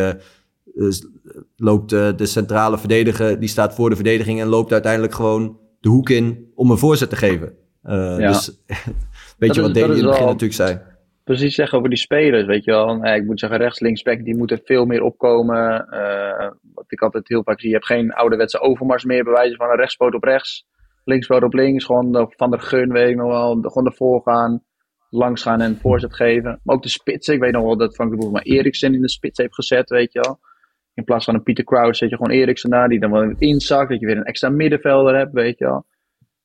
[1.56, 6.10] loopt de centrale verdediger, die staat voor de verdediging en loopt uiteindelijk gewoon de hoek
[6.10, 7.58] in om een voorzet te geven.
[7.84, 8.28] Eh, Ja.
[8.28, 8.62] Dus
[9.38, 10.80] weet je wat dat in het begin natuurlijk zei?
[11.24, 13.04] precies zeggen over die spelers, weet je wel.
[13.04, 15.88] Eh, ik moet zeggen, rechts, links, back, die moeten veel meer opkomen.
[15.90, 19.56] Eh, wat ik altijd heel vaak zie, je hebt geen ouderwetse overmars meer, bij wijze
[19.56, 20.66] van een rechtspoot op rechts,
[21.04, 24.22] linkspoot op links, gewoon de- van de gun, weet ik nog wel, de- gewoon ervoor
[24.22, 24.64] gaan,
[25.10, 26.60] langs gaan en voorzet geven.
[26.64, 29.02] Maar ook de spitsen, ik weet nog wel dat Frank de Boer maar Eriksen in
[29.02, 30.40] de spits heeft gezet, weet je wel.
[31.00, 33.90] In plaats van een Pieter Crouch zet je gewoon Eriksen daar, die dan wel inzakt,
[33.90, 35.86] dat je weer een extra middenvelder hebt, weet je wel.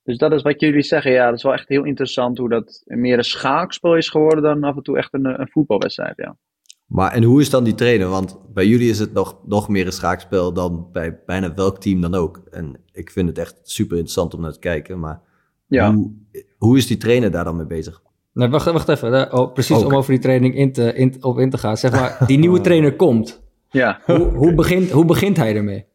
[0.03, 1.11] Dus dat is wat jullie zeggen.
[1.11, 4.63] Ja, dat is wel echt heel interessant hoe dat meer een schaakspel is geworden dan
[4.63, 6.13] af en toe echt een, een voetbalwedstrijd.
[6.17, 6.37] Ja.
[6.85, 8.07] Maar en hoe is dan die trainer?
[8.07, 12.01] Want bij jullie is het nog, nog meer een schaakspel dan bij bijna welk team
[12.01, 12.41] dan ook.
[12.51, 14.99] En ik vind het echt super interessant om naar te kijken.
[14.99, 15.21] Maar
[15.67, 15.93] Ja.
[15.93, 16.11] hoe,
[16.57, 18.01] hoe is die trainer daar dan mee bezig?
[18.33, 19.33] Nee, wacht, wacht even.
[19.33, 21.77] Oh, precies om over die training in te, in, op in te gaan.
[21.77, 23.43] Zeg maar, die nieuwe trainer komt.
[23.75, 23.99] Ja.
[24.05, 25.85] Hoe, hoe, begint, hoe begint hij ermee?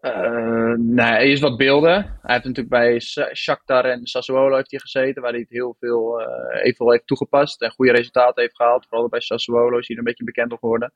[0.00, 1.92] Eh, nee, er is wat beelden.
[1.92, 3.00] Hij heeft natuurlijk bij
[3.34, 6.20] Shakhtar en Sassuolo heeft hij gezeten, waar hij het heel veel,
[6.62, 8.86] even wel heeft toegepast en goede resultaten heeft gehaald.
[8.88, 10.92] Vooral bij Sassuolo is hij er een beetje bekend op geworden.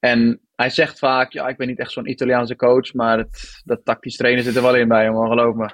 [0.00, 3.84] En hij zegt vaak, ja, ik ben niet echt zo'n Italiaanse coach, maar het, dat
[3.84, 5.70] tactisch trainen zit er wel in bij hem, geloof me.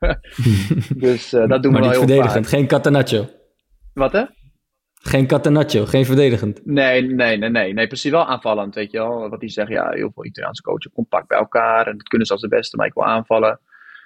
[1.06, 2.48] dus eh, dat doen maar we niet wel heel verdedigend.
[2.48, 2.58] vaak.
[2.58, 3.28] Geen Catenaccio.
[3.94, 4.24] Wat hè?
[5.02, 5.84] Geen Catenaccio.
[5.84, 6.60] Geen verdedigend.
[6.64, 9.28] Nee, nee, nee, nee, nee, precies wel aanvallend, weet je wel.
[9.28, 12.32] Wat die zeggen, ja, heel veel Italiaanse coaches compact bij elkaar en dat kunnen ze
[12.32, 13.60] als de beste, maar ik wil aanvallen.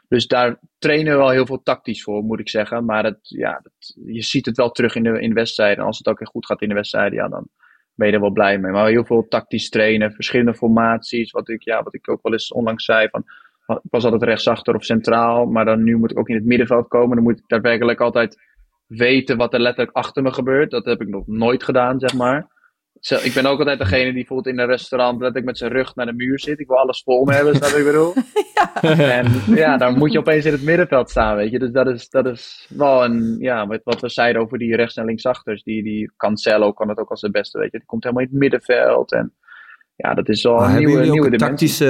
[0.09, 2.85] Dus daar trainen we wel heel veel tactisch voor, moet ik zeggen.
[2.85, 3.63] Maar het, ja,
[4.07, 5.79] je ziet het wel terug in de, in de wedstrijden.
[5.79, 7.49] En als het ook echt goed gaat in de wedstrijden, ja, dan
[7.95, 8.73] ben je er wel blij mee.
[8.73, 11.31] Maar heel veel tactisch trainen, verschillende formaties.
[11.31, 13.25] Wat ik, ja, wat ik ook wel eens onlangs zei, van,
[13.67, 15.47] ik was altijd rechtsachter of centraal.
[15.47, 17.15] Maar dan nu moet ik ook in het middenveld komen.
[17.15, 18.39] Dan moet ik daadwerkelijk altijd
[18.97, 20.71] weten wat er letterlijk achter me gebeurt.
[20.71, 22.53] Dat heb ik nog nooit gedaan, zeg maar.
[23.23, 26.07] Ik ben ook altijd degene die bijvoorbeeld in een restaurant letterlijk met zijn rug naar
[26.07, 26.61] de muur zit.
[26.61, 28.13] Ik wil alles vol me hebben, snap ik bedoel?
[28.83, 31.59] En ja, dan moet je opeens in het middenveld staan, weet je.
[31.59, 34.97] Dus dat is, dat is wel een, ja, wat, wat we zeiden over die rechts-
[34.97, 35.63] en linksachters.
[35.63, 37.79] Die, die Cancelo kan het ook als de beste, weet je.
[37.79, 39.33] Die komt helemaal in het middenveld en
[39.97, 41.49] ja, dat is wel een nieuwe, jullie ook nieuwe dimensie.
[41.49, 41.85] tactische,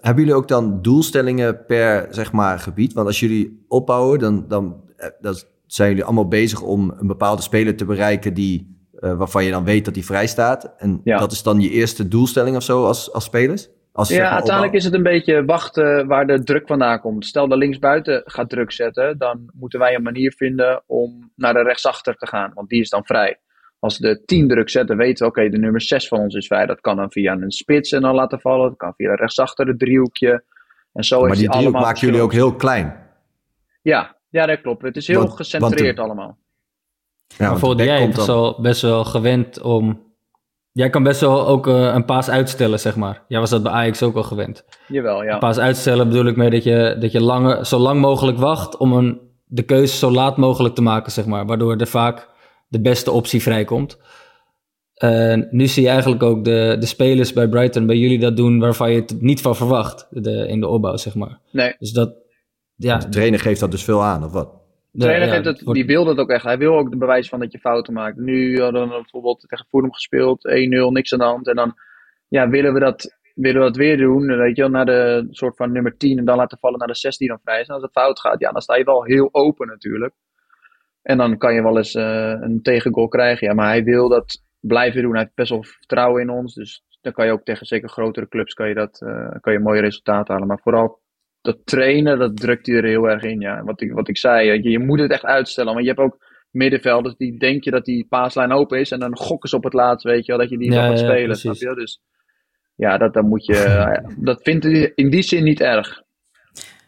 [0.00, 2.92] hebben jullie ook dan doelstellingen per zeg maar, gebied?
[2.92, 5.34] Want als jullie opbouwen, dan, dan, eh, dan
[5.74, 9.64] zijn jullie allemaal bezig om een bepaalde speler te bereiken die, eh, waarvan je dan
[9.64, 10.74] weet dat hij vrij staat.
[10.78, 11.18] En Ja.
[11.18, 13.68] dat is dan je eerste doelstelling of zo als, als spelers?
[13.92, 17.26] Als, Ja, maar, uiteindelijk is het een beetje wachten waar de druk vandaan komt.
[17.26, 21.62] Stel dat linksbuiten gaat druk zetten, dan moeten wij een manier vinden om naar de
[21.62, 23.38] rechtsachter te gaan, want die is dan vrij.
[23.78, 26.66] Als de 10 druk zetten, weten we, oké, de nummer 6 van ons is vrij.
[26.66, 28.68] Dat kan dan via een spits en dan laten vallen.
[28.68, 30.44] Dat kan via rechtsachter, het driehoekje.
[30.92, 33.06] En zo Maar die driehoek maken jullie ook heel klein.
[33.82, 34.82] Ja, ja, dat klopt.
[34.82, 36.36] Het is heel Want- gecentreerd want allemaal.
[37.36, 40.06] Ja, bijvoorbeeld jij komt bent dan- wel best wel gewend om...
[40.72, 43.22] Jij kan best wel ook eh, een paas uitstellen, zeg maar.
[43.28, 44.64] Jij was dat bij Ajax ook al gewend.
[44.88, 45.32] Jawel, ja.
[45.32, 48.76] Een paas uitstellen bedoel ik mee dat je, dat je lange, zo lang mogelijk wacht...
[48.76, 51.46] om een, de keuze zo laat mogelijk te maken, zeg maar.
[51.46, 52.28] Waardoor er vaak
[52.68, 53.98] de beste optie vrijkomt.
[54.94, 58.58] En nu zie je eigenlijk ook de, de spelers bij Brighton, bij jullie dat doen...
[58.58, 61.38] waarvan je het niet van verwacht de, in de opbouw, zeg maar.
[61.50, 62.12] Nee, Dus dat...
[62.80, 64.52] Ja, De trainer geeft dat dus veel aan, of wat?
[64.90, 66.44] De trainer ja, geeft het, die wil dat ook echt.
[66.44, 68.16] Hij wil ook de bewijs van dat je fouten maakt.
[68.16, 71.48] Nu hadden we bijvoorbeeld tegen Fulham gespeeld, 1-0, niks aan de hand.
[71.48, 71.74] En dan
[72.28, 75.56] ja, willen, we dat, willen we dat weer doen, weet je wel, naar de soort
[75.56, 77.66] van nummer 10 en dan laten vallen naar de 6 die dan vrij is.
[77.66, 80.14] En als het fout gaat, ja, dan sta je wel heel open natuurlijk.
[81.02, 83.46] En dan kan je wel eens eh, een tegengoal krijgen.
[83.46, 85.12] Ja, maar hij wil dat blijven doen.
[85.12, 86.54] Hij heeft best wel vertrouwen in ons.
[86.54, 89.58] Dus dan kan je ook tegen zeker grotere clubs kan je dat, eh, kan je
[89.58, 90.48] mooie resultaten halen.
[90.48, 91.00] Maar vooral
[91.54, 93.40] dat trainen, dat drukt hij er heel erg in.
[93.40, 93.62] Ja.
[93.64, 95.72] Wat, ik, wat ik zei, je, je moet het echt uitstellen.
[95.72, 96.16] Want je hebt ook
[96.50, 98.90] middenvelders die denk je dat die paaslijn open is.
[98.90, 100.84] En dan gokken ze op het laatst, weet je wel, dat je die Ja, nog
[100.90, 101.26] gaat ja, spelen.
[101.26, 101.58] precies.
[101.58, 101.80] Snap je?
[101.80, 102.00] Dus
[102.74, 103.90] ja, dat, dan moet je,
[104.28, 106.02] dat vindt hij in die zin niet erg.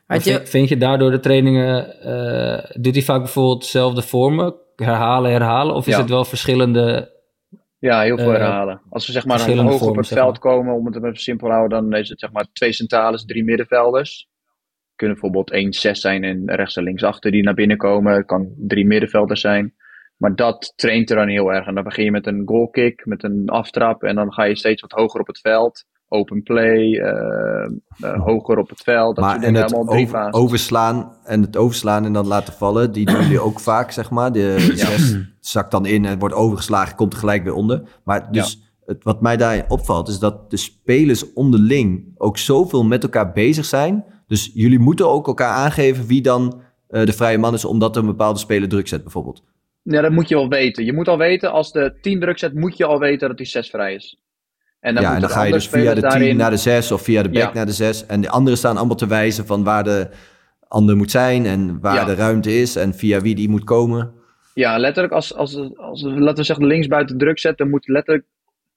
[0.06, 5.74] Vind, vind je daardoor de trainingen, eh, doet hij vaak bijvoorbeeld dezelfde vormen, herhalen, herhalen?
[5.74, 6.00] Of is Ja.
[6.00, 7.18] het wel verschillende?
[7.78, 8.80] Ja, heel veel Eh, herhalen.
[8.90, 10.38] Als we zeg maar hoog op het veld maar.
[10.52, 13.44] komen, om het even simpel te houden, dan is het zeg maar twee centrales, drie
[13.44, 14.28] middenvelders.
[15.01, 18.14] Kunnen bijvoorbeeld 1-6 zijn en rechts en links achter die naar binnen komen.
[18.14, 19.74] Het kan drie middenvelders zijn.
[20.16, 21.66] Maar dat traint er dan heel erg.
[21.66, 24.03] En dan begin je met een goalkick, met een aftrap.
[24.03, 25.84] En dan ga je steeds wat hoger op het veld.
[26.12, 27.64] open play, eh,
[28.01, 29.16] eh, hoger op het veld.
[29.16, 30.40] Dat maar en het allemaal drie over- fases.
[30.40, 34.32] overslaan en het overslaan en dan laten vallen, die doen jullie ook vaak, zeg maar.
[34.32, 37.82] De zes zakt dan in en wordt overgeslagen, komt er gelijk weer onder.
[38.05, 43.03] Maar dus het, wat mij daarin opvalt, is dat de spelers onderling ook zoveel met
[43.03, 44.05] elkaar bezig zijn.
[44.31, 48.07] Dus jullie moeten ook elkaar aangeven wie dan eh, de vrije man is, omdat een
[48.07, 49.43] bepaalde speler druk zet, bijvoorbeeld.
[49.83, 50.85] Ja, dat moet je wel weten.
[50.85, 53.47] Je moet al weten, als de 10 druk zet, moet je al weten dat die
[53.47, 54.20] 6 vrij is.
[54.81, 56.57] En dan ja, en dan ga je dus via de spelers 10 daarin- naar de
[56.57, 57.53] 6 of via de back Ja.
[57.53, 58.07] naar de 6.
[58.07, 60.09] En de anderen staan allemaal te wijzen van waar de
[60.68, 62.05] ander moet zijn en waar Ja.
[62.05, 64.12] de ruimte is en via wie die moet komen.
[64.55, 68.26] Ja, letterlijk, als, als, als, laten we zeggen, linksbuiten druk zet, dan moet letterlijk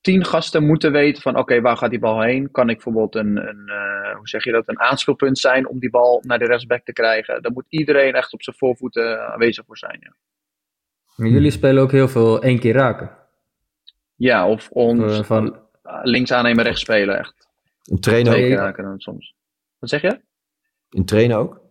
[0.03, 2.51] tien gasten moeten weten van, oké, waar gaat die bal heen?
[2.51, 5.89] Kan ik bijvoorbeeld een, een eh, hoe zeg je dat, een aanspeelpunt zijn om die
[5.89, 7.41] bal naar de rechtsback te krijgen?
[7.41, 10.13] Dan moet iedereen echt op zijn voorvoeten aanwezig voor zijn, ja.
[11.15, 13.17] Maar jullie spelen ook heel veel één keer raken.
[14.15, 15.59] Ja, of ons Eh, van,
[16.01, 17.47] links aannemen, rechts spelen, echt.
[17.83, 18.49] In trainen Twee ook.
[18.49, 19.35] keer raken dan soms.
[19.79, 20.21] Wat zeg je?
[20.89, 21.61] In trainen ook.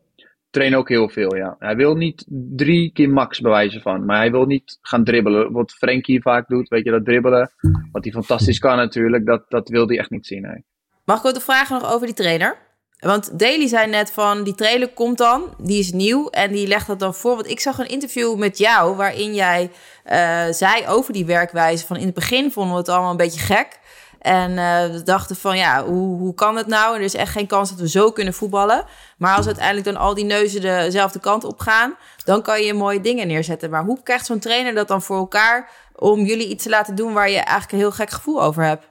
[0.53, 1.57] Trainen ook heel veel, ja.
[1.59, 2.25] Hij wil niet
[2.57, 5.53] drie keer max bewijzen van, maar hij wil niet gaan dribbelen.
[5.53, 7.51] Wat Frenkie vaak doet, weet je, dat dribbelen.
[7.93, 10.65] Wat hij fantastisch kan natuurlijk, dat, dat wil hij echt niet zien, nee.
[11.05, 12.57] Mag ik ook de vragen nog over die trainer?
[12.99, 16.87] Want Daly zei net van, die trailer komt dan, die is nieuw en die legt
[16.87, 17.35] dat dan voor.
[17.35, 19.71] Want ik zag een interview met jou waarin jij
[20.05, 23.41] eh, zei over die werkwijze van in het begin vonden we het allemaal een beetje
[23.41, 23.81] gek.
[24.23, 26.95] En eh, we dachten van, ja, hoe, hoe kan het nou?
[26.95, 28.85] En er is echt geen kans dat we zo kunnen voetballen.
[29.19, 31.95] Maar als uiteindelijk dan al die neuzen dezelfde kant op gaan,
[32.25, 33.71] dan kan je mooie dingen neerzetten.
[33.71, 37.13] Maar hoe krijgt zo'n trainer dat dan voor elkaar om jullie iets te laten doen
[37.13, 38.91] waar je eigenlijk een heel gek gevoel over hebt?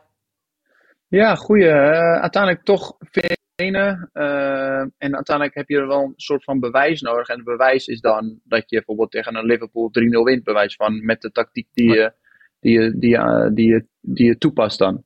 [1.08, 1.68] Ja, goeie.
[1.68, 4.10] Eh, uiteindelijk toch trainen.
[4.14, 7.28] eh, en uiteindelijk heb je er wel een soort van bewijs nodig.
[7.28, 11.06] En het bewijs is dan dat je bijvoorbeeld tegen een Liverpool 3-0 wint, bewijs van
[11.06, 12.14] met de tactiek die je,
[12.60, 15.04] die je, die je, die je, die je toepast dan.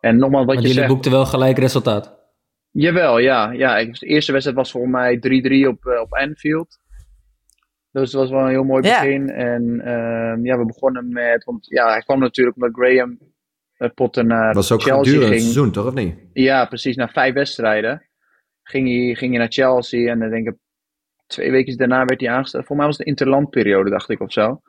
[0.00, 0.88] En nogmaals, wat want je jullie zegt.
[0.88, 2.16] boekten wel gelijk resultaat.
[2.70, 3.50] Jawel, ja.
[3.52, 3.84] ja.
[3.84, 6.78] De eerste wedstrijd was volgens mij 3-3 op, eh, op Anfield.
[7.90, 9.00] Dus dat was wel een heel mooi Ja.
[9.00, 9.30] begin.
[9.30, 11.44] En ehm, ja, we begonnen met...
[11.44, 13.18] Want ja, hij kwam natuurlijk omdat Graham
[13.76, 15.52] eh, Potter naar Dat was ook Chelsea gedurende het ging.
[15.52, 16.14] seizoen, toch of niet?
[16.32, 16.96] Ja, precies.
[16.96, 18.08] Na vijf wedstrijden
[18.62, 20.10] ging hij, ging hij naar Chelsea.
[20.10, 20.56] En dan denk ik,
[21.26, 22.66] twee weken daarna werd hij aangesteld.
[22.66, 24.60] Voor mij was het de interlandperiode, dacht ik, of zo.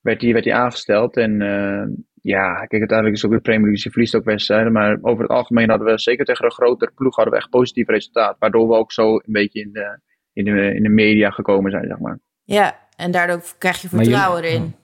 [0.00, 1.16] Werd hij, werd hij aangesteld.
[1.16, 1.86] En eh,
[2.22, 3.82] ja, kijk, uiteindelijk is het ook weer Premier League.
[3.84, 4.72] Je verliest ook wedstrijden.
[4.72, 7.88] Maar over het algemeen hadden we, zeker tegen een grotere ploeg, hadden we echt positief
[7.88, 8.36] resultaat.
[8.38, 9.98] Waardoor we ook zo een beetje in de,
[10.32, 12.18] in de, in de media gekomen zijn, zeg maar.
[12.44, 14.74] Ja, en daardoor krijg je vertrouwen erin.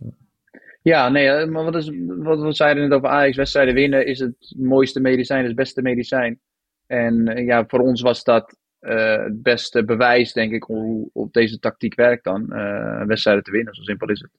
[0.83, 4.19] Ja, nee, eh, maar wat, is, wat we zeiden net over Ajax, wedstrijden winnen is
[4.19, 6.41] het mooiste medicijn, is het beste medicijn.
[6.87, 11.33] En eh, ja, voor ons was dat eh, het beste bewijs, denk ik, hoe op
[11.33, 12.53] deze tactiek werkt dan.
[12.53, 14.31] eh, wedstrijden te winnen, zo simpel is het.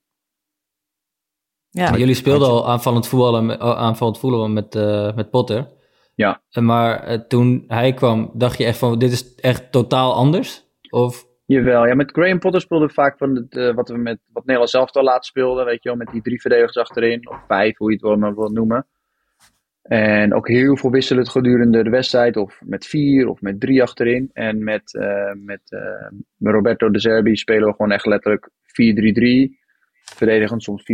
[1.76, 1.90] Ja.
[1.90, 5.66] Maar jullie speelden al aanvallend voetballen, met- oh, aanvallend voetballen met, eh, met Potter.
[6.14, 6.42] Ja.
[6.50, 10.64] En Maar eh, toen hij kwam, dacht je echt van, dit is echt totaal anders?
[10.90, 14.18] Of, Jawel, ja, met Graham Potter speelden we vaak van het, eh, wat we met
[14.32, 17.36] wat Nederland zelf al laat speelden, weet je wel, met die drie verdedigers achterin, of
[17.46, 18.86] vijf, hoe je het wel maar wil noemen.
[19.82, 24.30] En ook heel veel wisselend gedurende de wedstrijd, of met vier of met drie achterin.
[24.32, 25.80] En met, eh, met, eh,
[26.36, 29.58] met Roberto De Zerbi spelen we gewoon echt letterlijk 4-3-3.
[30.14, 30.84] Verdedigend soms 4-4-2,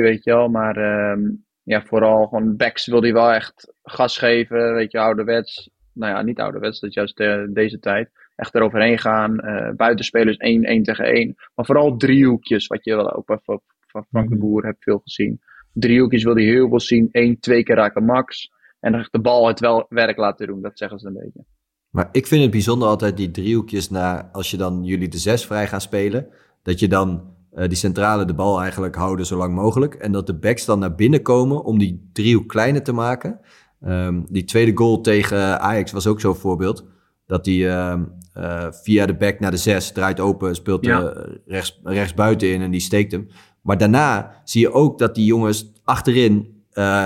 [0.00, 0.48] weet je wel.
[0.48, 1.20] Maar ehm,
[1.62, 5.70] ja, vooral gewoon backs wil hij wel echt gas geven, weet je, ouderwets.
[5.92, 9.40] Nou ja, niet ouderwets, dat is juist eh, deze tijd echt eroverheen gaan.
[9.40, 11.34] eh buitenspelers 1, 1 tegen 1.
[11.54, 15.40] Maar vooral driehoekjes, wat je wel ook van, van Frank de Boer hebt veel gezien.
[15.72, 17.08] Driehoekjes wil hij heel veel zien.
[17.10, 18.52] 1, 2 keer raken max.
[18.80, 20.62] En dan de bal het wel werk laten doen.
[20.62, 21.44] Dat zeggen ze een beetje.
[21.90, 25.46] Maar ik vind het bijzonder altijd die driehoekjes na, als je dan jullie de zes
[25.46, 26.28] vrij gaan spelen,
[26.62, 29.94] dat je dan eh, die centrale de bal eigenlijk houden zo lang mogelijk.
[29.94, 33.40] En dat de backs dan naar binnen komen om die driehoek kleiner te maken.
[33.80, 36.84] Ehm, die tweede goal tegen Ajax was ook zo'n voorbeeld.
[37.26, 38.02] Dat die ehm,
[38.32, 41.02] eh, via de back naar de zes draait open, speelt Ja.
[41.02, 43.28] eh, rechts, rechts buiten in en die steekt hem.
[43.62, 46.52] Maar daarna zie je ook dat die jongens achterin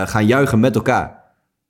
[0.04, 1.22] gaan juichen met elkaar.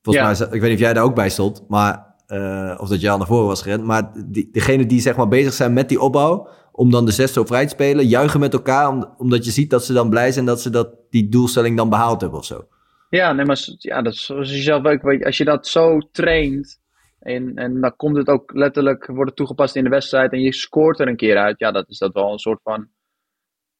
[0.02, 0.44] Volgens Ja.
[0.46, 3.10] mij, ik weet niet of jij daar ook bij stond, maar eh, of dat je
[3.10, 3.84] al naar voren was gerend.
[3.84, 7.32] Maar die, degene die zeg maar bezig zijn met die opbouw, om dan de zes
[7.32, 10.32] zo vrij te spelen, juichen met elkaar, om, omdat je ziet dat ze dan blij
[10.32, 12.68] zijn dat ze dat, die doelstelling dan behaald hebben of zo.
[13.10, 15.24] Ja, nee, maar ja, dat is zoals je zelf ook.
[15.24, 16.80] Als je dat zo traint.
[17.18, 20.32] En, en dan komt het ook letterlijk, wordt het toegepast in de wedstrijd.
[20.32, 21.58] En je scoort er een keer uit.
[21.58, 22.88] Ja, dat is dat wel een soort van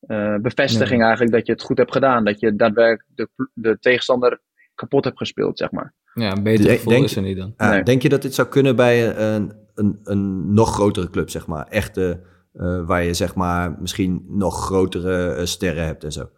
[0.01, 1.33] eh, bevestiging eigenlijk.
[1.33, 2.25] Dat je het goed hebt gedaan.
[2.25, 4.41] Dat je daadwerkelijk de, de tegenstander
[4.75, 5.95] kapot hebt gespeeld, zeg maar.
[6.21, 7.55] Ja, een beter Denk- gevoel denk- is er niet dan.
[7.57, 7.83] Ah, Nee.
[7.83, 11.67] Denk je dat dit zou kunnen bij een, een, een nog grotere club, zeg maar?
[11.67, 12.21] Echte,
[12.53, 16.31] eh, waar je zeg maar misschien nog grotere eh, sterren hebt en zo.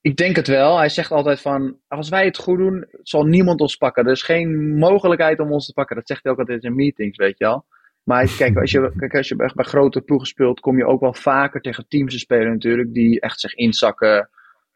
[0.00, 0.78] Ik denk het wel.
[0.78, 4.04] Hij zegt altijd van, als wij het goed doen, zal niemand ons pakken.
[4.04, 5.96] Er is geen mogelijkheid om ons te pakken.
[5.96, 7.64] Dat zegt hij ook altijd in meetings, weet je wel.
[8.02, 11.00] Maar kijk, als je, kijk, als je bij, bij grote ploegen speelt, kom je ook
[11.00, 14.28] wel vaker tegen teams te spelen natuurlijk, die echt zich inzakken,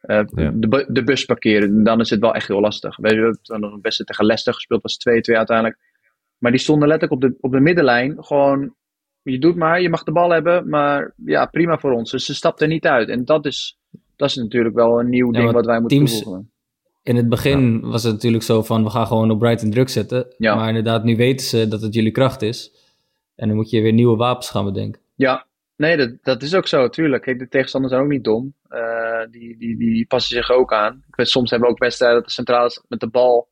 [0.07, 0.51] uh, Ja.
[0.55, 1.69] de, de bus parkeren.
[1.69, 2.97] En dan is het wel echt heel lastig.
[2.97, 4.99] Weet je, toen nog het beste tegen Leicester gespeeld was
[5.33, 5.79] 2-2 uiteindelijk.
[6.39, 8.25] Maar die stonden letterlijk op de, op de middenlijn.
[8.25, 8.75] Gewoon,
[9.23, 12.11] je doet maar, je mag de bal hebben, maar ja, prima voor ons.
[12.11, 13.09] Dus ze stapten niet uit.
[13.09, 13.79] En dat is,
[14.17, 16.49] dat is natuurlijk wel een nieuw Ja, ding wat wij moeten teams- toevoegen.
[17.03, 20.35] In het begin was het natuurlijk zo van, we gaan gewoon op Brighton druk zetten.
[20.39, 20.55] Ja.
[20.55, 22.73] Maar inderdaad, nu weten ze dat het jullie kracht is.
[23.35, 25.01] En dan moet je weer nieuwe wapens gaan bedenken.
[25.15, 25.47] Ja,
[25.77, 27.23] nee, dat, dat is ook zo, tuurlijk.
[27.23, 28.55] Kijk, de tegenstanders zijn ook niet dom.
[28.69, 31.05] Eh, die, die, die passen zich ook aan.
[31.09, 33.49] Ik weet, soms hebben we ook wedstrijden dat de centrales met de bal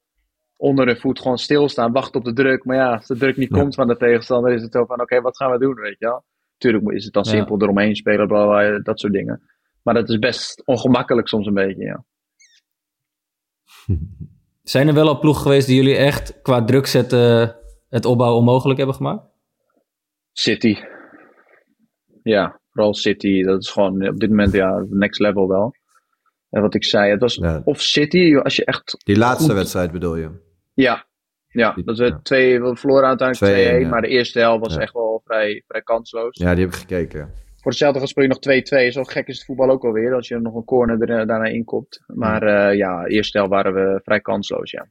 [0.57, 2.64] onder hun voet gewoon stilstaan, wachten op de druk.
[2.64, 3.59] Maar ja, als de druk niet Ja.
[3.61, 6.07] komt van de tegenstander, is het zo van, oké, wat gaan we doen, weet je
[6.07, 6.25] wel.
[6.59, 7.31] Tuurlijk is het dan Ja.
[7.31, 9.43] simpel eromheen spelen, bla, bla, dat soort dingen.
[9.83, 12.05] Maar dat is best ongemakkelijk soms een beetje, ja.
[14.62, 17.57] Zijn er wel al ploegen geweest die jullie echt qua druk zetten
[17.89, 19.27] het opbouwen onmogelijk hebben gemaakt?
[20.33, 20.77] City.
[22.23, 23.43] Ja, vooral City.
[23.43, 25.75] Dat is gewoon op dit moment ja, next level wel.
[26.51, 27.62] En wat ik zei, het was Ja.
[27.64, 29.55] of City, als je echt Die laatste Goed.
[29.55, 30.31] wedstrijd bedoel je?
[30.75, 31.07] Ja,
[31.49, 33.89] ja dat we twee, we verloren uiteindelijk 2-1, 2-1, ja.
[33.89, 36.39] maar de eerste helft was echt wel vrij, vrij kansloos.
[36.39, 37.31] Ja, die heb ik gekeken.
[37.57, 38.93] Voor hetzelfde geld speel je nog 2-2.
[38.93, 42.03] Zo gek is het voetbal ook alweer, als je nog een corner er, daarna inkopt.
[42.07, 44.87] Maar eh, ja, de eerste helft waren we vrij kansloos, ja.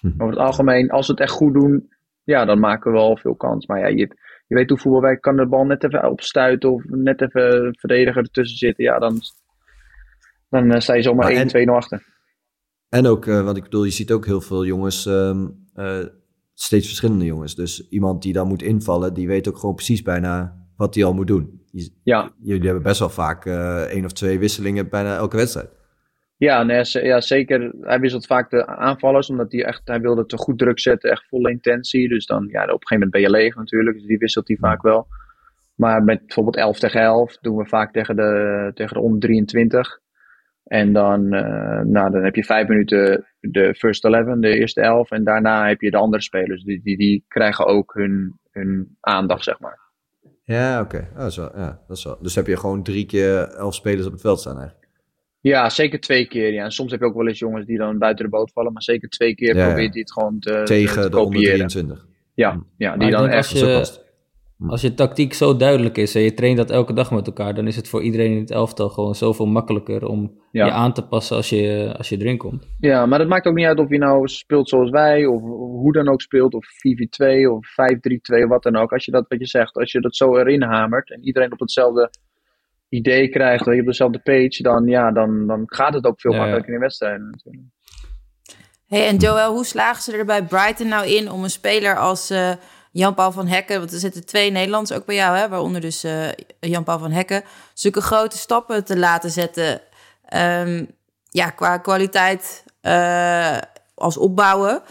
[0.00, 0.06] Hm.
[0.06, 1.88] Over het algemeen, als we het echt goed doen,
[2.24, 3.66] ja, dan maken we wel veel kans.
[3.66, 4.16] Maar ja, je,
[4.50, 7.76] je weet hoe voetbal werkt, kan de bal net even opstuiten of net even een
[7.78, 8.84] verdediger ertussen zitten.
[8.84, 9.20] Ja, dan,
[10.48, 12.04] dan eh, sta je zomaar Maar en- 1-2-0 achter.
[12.88, 15.98] En ook, eh, want ik bedoel, je ziet ook heel veel jongens, ehm, eh,
[16.54, 17.54] steeds verschillende jongens.
[17.54, 21.14] Dus iemand die dan moet invallen, die weet ook gewoon precies bijna wat hij al
[21.14, 21.62] moet doen.
[21.70, 23.46] Je- Ja, jullie hebben best wel vaak
[23.90, 25.70] één of twee wisselingen bijna elke wedstrijd.
[26.40, 27.72] Ja, nee, ja, zeker.
[27.80, 31.28] Hij wisselt vaak de aanvallers, omdat hij echt, hij wilde te goed druk zetten, echt
[31.28, 32.08] volle intentie.
[32.08, 34.56] Dus dan, ja, op een gegeven moment ben je leeg natuurlijk, dus die wisselt hij
[34.56, 35.06] vaak wel.
[35.74, 40.00] Maar met bijvoorbeeld 11 tegen 11 doen we vaak tegen de, tegen de onder 23.
[40.64, 45.10] En dan, eh, nou, dan heb je vijf minuten de first 11, de eerste 11.
[45.10, 49.44] En daarna heb je de andere spelers, die, die, die krijgen ook hun, hun aandacht,
[49.44, 49.78] zeg maar.
[50.42, 51.08] Ja, oké.
[51.14, 52.18] Wel- ja, dat.
[52.20, 54.79] Dus heb je gewoon drie keer elf spelers op het veld staan eigenlijk.
[55.40, 56.52] Ja, zeker twee keer.
[56.52, 56.64] Ja.
[56.64, 58.82] En soms heb je ook wel eens jongens die dan buiten de boot vallen, maar
[58.82, 59.66] zeker twee keer Ja, ja.
[59.66, 61.68] probeert hij het gewoon te, te Tegen de onder kopiëren.
[61.68, 62.06] 23.
[62.34, 63.36] Ja, ja Maar die dan echt.
[63.50, 64.04] als Zo je, past.
[64.66, 67.66] als je tactiek zo duidelijk is en je traint dat elke dag met elkaar, dan
[67.66, 70.64] is het voor iedereen in het elftal gewoon zoveel makkelijker om Ja.
[70.66, 72.66] je aan te passen als je, als je erin komt.
[72.78, 75.70] Ja, maar dat maakt ook niet uit of je nou speelt zoals wij, of, of
[75.80, 77.66] hoe dan ook speelt, of 4-4-2 of
[78.44, 78.92] 5-3-2, wat dan ook.
[78.92, 81.60] Als je dat wat je zegt, als je dat zo erin hamert en iedereen op
[81.60, 82.10] hetzelfde
[82.90, 86.30] idee krijgt, weet je, op dezelfde page, dan, ja, dan, dan gaat het ook veel
[86.30, 86.42] Ja, ja.
[86.42, 87.64] makkelijker in wedstrijden natuurlijk.
[88.86, 92.30] Hey, en Joël, hoe slagen ze er bij Brighton nou in om een speler als
[92.30, 92.50] eh,
[92.92, 96.28] Jan-Paul van Hekken, want er zitten twee Nederlanders ook bij jou, hè, waaronder dus eh,
[96.60, 97.42] Jan-Paul van Hekken,
[97.74, 99.80] zulke grote stappen te laten zetten,
[100.24, 100.84] ehm,
[101.28, 103.58] ja, qua kwaliteit eh,
[103.94, 104.82] als opbouwen.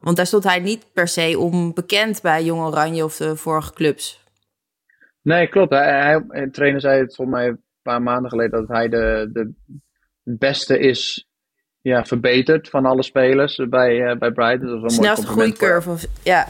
[0.00, 3.72] Want daar stond hij niet per se om bekend bij Jong Oranje of de vorige
[3.72, 4.25] clubs.
[5.26, 5.70] Nee, klopt.
[5.70, 9.52] Hij, trainer zei het volgens mij een paar maanden geleden dat hij de, de
[10.22, 11.28] beste is
[11.80, 14.68] ja, verbeterd van alle spelers bij, eh, bij Brighton.
[14.68, 15.90] Dat was een mooi Snelste groeicurve.
[15.90, 16.46] Of, ja,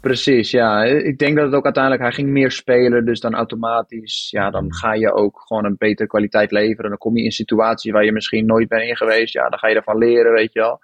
[0.00, 0.84] Precies, ja.
[0.84, 4.74] Ik denk dat het ook uiteindelijk, hij ging meer spelen, dus dan automatisch, ja, dan
[4.74, 6.90] ga je ook gewoon een betere kwaliteit leveren.
[6.90, 9.68] Dan kom je in situaties waar je misschien nooit bent in geweest, ja, dan ga
[9.68, 10.80] je ervan leren, weet je wel.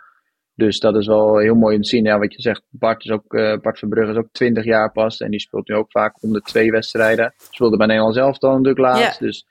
[0.56, 2.04] Dus dat is wel heel mooi om te zien.
[2.04, 5.20] Ja, wat je zegt, Bart, is ook, eh, Bart Verbrugge is ook 20 jaar pas
[5.20, 7.34] en die speelt nu ook vaak onder twee wedstrijden.
[7.50, 9.46] Speelde bij Nederland zelf dan natuurlijk laatst, dus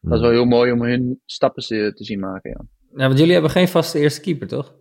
[0.00, 2.60] dat is wel heel mooi om hun stappen te, te zien maken, ja.
[2.96, 4.74] Ja, want jullie hebben geen vaste eerste keeper, toch?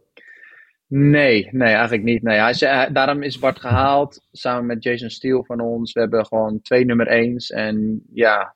[0.88, 2.22] Nee, nee, eigenlijk niet.
[2.24, 5.94] Nee, hij, hij- daarom is Bart gehaald, samen met Jason Steele van ons.
[5.94, 7.50] We hebben gewoon twee nummer eens.
[7.52, 8.56] En ja,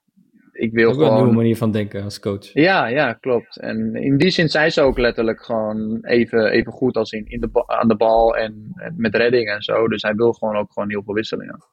[0.51, 1.35] ik wil Ook wel een nieuwe gewoon...
[1.35, 2.53] manier van denken als coach.
[2.53, 3.59] Ja, ja, klopt.
[3.59, 7.39] En in die zin zijn ze ook letterlijk gewoon even, even goed als in, in
[7.39, 9.87] de, aan de bal en, en met redding en zo.
[9.87, 11.63] Dus hij wil gewoon ook gewoon heel veel wisselingen.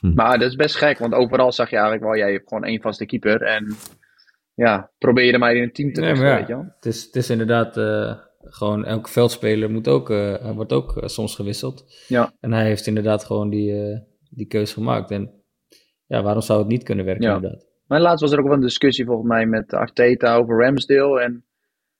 [0.00, 0.14] Hm.
[0.14, 2.80] Maar dat is best gek, want overal zag je eigenlijk wel, jij hebt gewoon één
[2.80, 3.42] vaste keeper.
[3.42, 3.76] En
[4.54, 6.72] ja, probeer je er maar in een team te Nee, ja, weet je wel.
[6.74, 8.14] Het is, het is inderdaad eh,
[8.44, 12.04] gewoon elke veldspeler moet ook, eh, wordt ook eh, soms gewisseld.
[12.08, 12.32] Ja.
[12.40, 13.98] En hij heeft inderdaad gewoon die, eh,
[14.30, 15.10] die keuze gemaakt.
[15.10, 15.41] En
[16.06, 17.34] ja, waarom zou het niet kunnen werken Ja.
[17.34, 17.66] inderdaad?
[17.86, 21.44] Maar laatst was er ook wel een discussie volgens mij met Arteta over Ramsdale en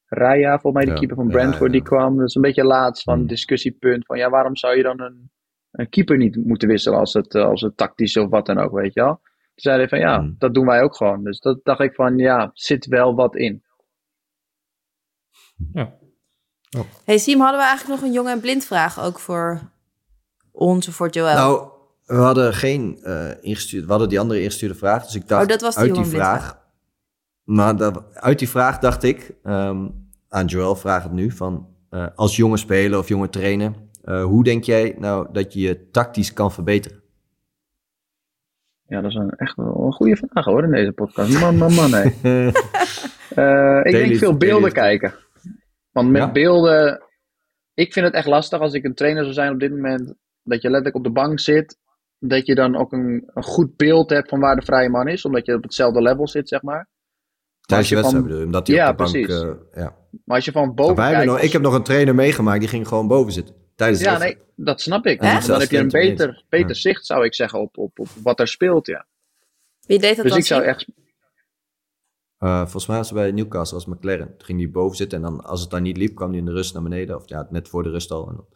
[0.07, 1.79] Raya, volgens mij de Ja, keeper van ja, Brentford, ja.
[1.79, 2.17] die kwam.
[2.17, 3.27] Dat is een beetje laatst van Hmm.
[3.27, 5.31] discussiepunt van ja, waarom zou je dan een,
[5.71, 8.73] een keeper niet moeten wisselen als het, eh, als het tactisch of wat dan ook,
[8.73, 9.15] weet je wel.
[9.23, 10.35] Toen zei hij van ja, Hmm.
[10.39, 11.25] dat doen wij ook gewoon.
[11.25, 13.63] Dus dat dacht ik van ja, zit wel wat in.
[17.05, 19.61] Hey Siem, hadden we eigenlijk nog een jong en blind vraag ook voor
[20.51, 21.35] ons of voor Joël?
[21.35, 21.69] Nou,
[22.07, 25.05] we hadden geen eh ingestuurd, we hadden die andere ingestuurde vraag.
[25.05, 26.61] Dus ik dacht Oh, dat was die uit die vraag.
[27.45, 29.89] Maar dat- uit die vraag dacht ik, ehm,
[30.29, 33.73] aan Joel vraag het nu, van eh, als jonge speler of jonge trainer,
[34.05, 37.01] eh, hoe denk jij nou dat je je tactisch kan verbeteren?
[38.87, 41.41] Ja, dat is een, echt wel een goede vraag hoor in deze podcast.
[41.41, 41.93] Man, man, man.
[41.93, 42.15] Hey.
[43.35, 45.15] Eh, ik denk veel beelden daily- kijken.
[45.91, 46.33] Want met Ja?
[46.33, 47.03] beelden,
[47.75, 50.63] ik vind het echt lastig als ik een trainer zou zijn op dit moment, dat
[50.63, 51.79] je letterlijk op de bank zit,
[52.29, 55.25] dat je dan ook een, een goed beeld hebt van waar de vrije man is,
[55.25, 56.89] omdat je op hetzelfde level zit, zeg maar.
[57.61, 59.13] Tijdens je je wedstrijd van- bedoel je, omdat hij Ja, op de bank...
[59.13, 59.43] precies.
[59.43, 59.97] eh, ja.
[60.25, 62.69] Maar als je van boven Wij kijkt, nog, ik heb nog een trainer meegemaakt, die
[62.69, 63.55] ging gewoon boven zitten.
[63.77, 65.21] Tijdens de Ja, nee, dat snap ik.
[65.21, 66.75] En Dan heb je een beter, beter Ja.
[66.75, 69.07] zicht, zou ik zeggen, op, op, op wat er speelt, ja.
[69.87, 70.41] Wie deed dat Dus dan?
[70.41, 70.87] ik zou echt...
[72.39, 74.27] Eh, volgens mij was het bij Newcastle als McLaren.
[74.37, 76.45] Toen ging hij boven zitten en dan, als het dan niet liep, kwam hij in
[76.45, 77.17] de rust naar beneden.
[77.17, 78.29] Of ja, net voor de rust al.
[78.29, 78.47] En dan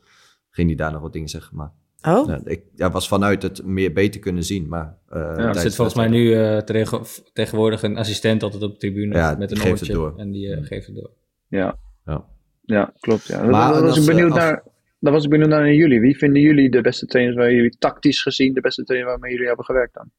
[0.50, 1.56] ging hij daar nog wat dingen zeggen.
[1.56, 4.68] Maar Oh, ja, ik ja, was vanuit het meer beter kunnen zien.
[4.68, 8.70] Maar, eh, Er tijdens zit volgens mij nu eh, tegen- tegenwoordig een assistent altijd op
[8.72, 9.92] de tribune Ja, met een geeft het oortje.
[9.94, 10.18] door.
[10.18, 11.10] En die eh, geeft het door.
[11.48, 12.24] Ja, Ja.
[12.62, 13.26] ja klopt.
[13.26, 13.40] Ja.
[13.40, 14.62] Maar Maar, was ik benieuwd als- naar...
[15.00, 16.00] Dan was ik benieuwd naar jullie.
[16.00, 19.46] Wie vinden jullie de beste trainers waar jullie tactisch gezien de beste trainer waarmee jullie
[19.46, 20.10] hebben gewerkt dan?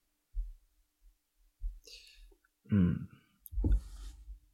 [2.67, 3.07] Hmm.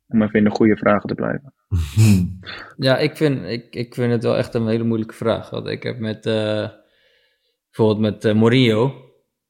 [0.07, 1.53] Om even in de goede vragen te blijven.
[2.77, 5.49] Ja, ik vind, ik, ik vind het wel echt een hele moeilijke vraag.
[5.49, 6.69] Want ik heb met, eh,
[7.75, 8.93] bijvoorbeeld met eh, Mourinho,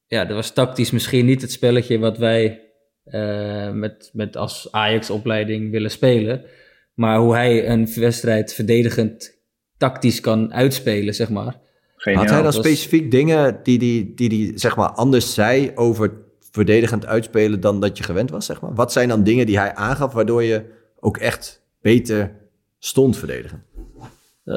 [0.07, 2.61] ja, dat was tactisch misschien niet het spelletje wat wij
[3.03, 6.45] eh, met, met als Ajax-opleiding willen spelen.
[6.93, 9.41] Maar hoe hij een wedstrijd verdedigend
[9.77, 11.59] tactisch kan uitspelen, zeg maar.
[11.95, 12.21] Geniaal.
[12.21, 16.11] Had hij dan was- specifiek dingen die die, die, die zeg maar, anders zei over
[16.51, 18.45] verdedigend uitspelen dan dat je gewend was?
[18.45, 18.73] Zeg maar?
[18.73, 20.63] Wat zijn dan dingen die hij aangaf waardoor je
[20.99, 22.35] ook echt beter
[22.79, 23.63] stond verdedigen?
[24.45, 24.55] Eh,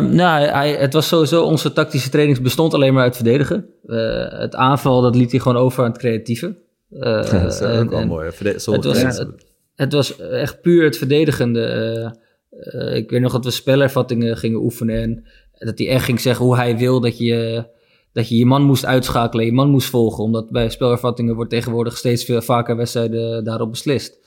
[0.00, 3.66] nou, hij, het was sowieso, onze tactische trainings bestond alleen maar uit verdedigen.
[3.86, 6.56] Eh, het aanval, dat liet hij gewoon over aan het creatieve.
[6.90, 8.30] Eh, dat is ook en- wel en- mooi.
[8.32, 9.28] Verde- Het was, het,
[9.74, 11.60] het was echt puur het verdedigende.
[11.64, 16.20] eh, eh, ik weet nog dat we spelervattingen gingen oefenen en dat hij echt ging
[16.20, 17.64] zeggen hoe hij wil dat je,
[18.12, 20.24] dat je je man moest uitschakelen, je man moest volgen.
[20.24, 24.18] Omdat bij spelervattingen wordt tegenwoordig steeds veel vaker wedstrijden daarop beslist.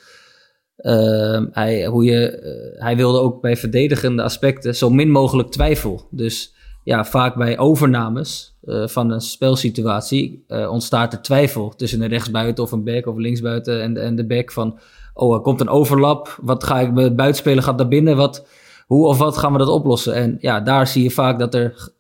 [0.80, 6.08] Ehm, hij, hoe je, eh, hij wilde ook bij verdedigende aspecten zo min mogelijk twijfel.
[6.12, 6.54] Dus
[6.84, 12.64] ja, vaak bij overnames eh, van een spelsituatie eh, ontstaat er twijfel tussen een rechtsbuiten
[12.64, 14.80] of een back of linksbuiten en, en de back van,
[15.14, 18.48] oh, er komt een overlap, wat ga ik, het buitenspeler gaat naar binnen, wat,
[18.86, 20.14] hoe of wat gaan we dat oplossen?
[20.14, 21.92] En ja, daar zie je vaak dat er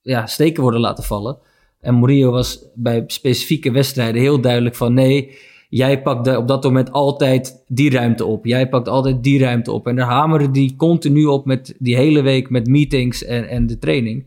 [0.00, 1.38] ja, steken worden laten vallen.
[1.80, 5.38] En Mourinho was bij specifieke wedstrijden heel duidelijk van, nee,
[5.70, 8.44] jij pakt de- op dat moment altijd die ruimte op.
[8.46, 9.86] Jij pakt altijd die ruimte op.
[9.86, 13.78] En daar hamerde die continu op met die hele week met meetings en, en de
[13.78, 14.24] training.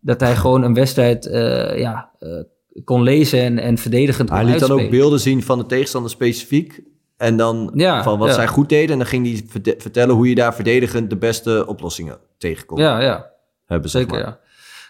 [0.00, 2.28] Dat hij gewoon een wedstrijd eh, ja, eh,
[2.84, 6.82] kon lezen en, en verdedigend Hij liet dan ook beelden zien van de tegenstander specifiek.
[7.16, 8.34] En dan Ja, van wat ja.
[8.34, 8.90] zij goed deden.
[8.90, 12.78] En dan ging hij verte- vertellen hoe je daar verdedigend de beste oplossingen tegen kon
[12.78, 13.30] Ja, ja.
[13.66, 13.90] hebben.
[13.90, 14.26] Zeg Zeker, maar.
[14.28, 14.38] ja.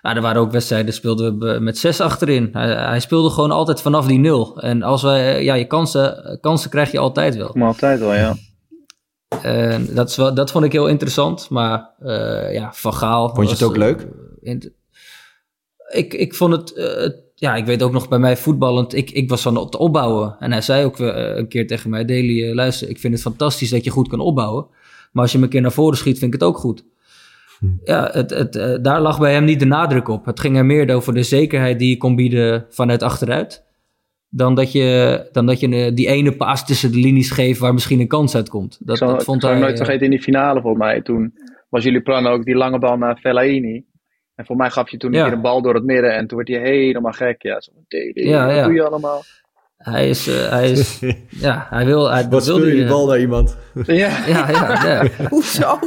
[0.02, 2.48] Nou, er waren ook wedstrijden, speelden we met zes achterin.
[2.52, 4.60] Hij, hij speelde gewoon altijd vanaf die nul.
[4.60, 7.50] En als wij, ja, je kansen, kansen krijg je altijd wel.
[7.54, 8.36] Maar altijd wel, ja.
[9.42, 11.50] En dat, is wel, dat vond ik heel interessant.
[11.50, 13.28] Maar eh, ja, Van Gaal...
[13.34, 14.00] Vond je het ook leuk?
[14.00, 14.72] eh, in-
[15.88, 16.72] ik, ik vond het...
[16.72, 18.94] eh, ja, ik weet ook nog bij mij voetballend...
[18.94, 20.36] Ik, ik was van het opbouwen.
[20.38, 22.04] En hij zei ook eh, een keer tegen mij...
[22.04, 24.66] Deli, eh, luister, ik vind het fantastisch dat je goed kan opbouwen.
[25.12, 26.84] Maar als je me een keer naar voren schiet, vind ik het ook goed.
[27.84, 30.24] Ja, het, het, eh, daar lag bij hem niet de nadruk op.
[30.24, 33.66] Het ging er meer over de zekerheid die je kon bieden vanuit achteruit.
[34.30, 37.72] Dan dat je, dan dat je eh, die ene paas tussen de linies geeft waar
[37.72, 38.78] misschien een kans uitkomt.
[38.80, 39.58] Dat, ik zal, dat vond ik hij.
[39.58, 41.00] nooit eh, vergeten in die finale volgens mij.
[41.02, 41.34] Toen
[41.68, 43.84] was jullie plan ook die lange bal naar Fellaini.
[44.34, 45.18] En voor mij gaf je toen Ja.
[45.18, 46.14] een keer een bal door het midden.
[46.14, 47.42] En toen werd hij helemaal gek.
[47.42, 48.64] Ja, zo van, "Dede, Ja, wat ja.
[48.64, 49.22] doe je allemaal?
[49.78, 53.06] Hij is, eh, hij is, ja, hij wil, hij Wat wil die, die eh, bal
[53.06, 53.56] naar iemand?
[53.86, 55.28] Ja, Ja, ja, ja.
[55.28, 55.78] hoezo?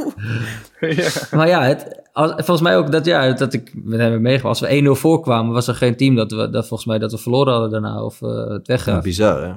[0.80, 1.08] ja.
[1.30, 4.60] Maar ja, het, als, volgens mij ook dat, ja, dat ik met hem heb meegemaakt.
[4.62, 7.18] Als we 1-0 voorkwamen, was er geen team dat, we, dat volgens mij dat we
[7.18, 9.02] verloren hadden daarna of eh, het Ja, weggaven.
[9.02, 9.52] bizar, hè?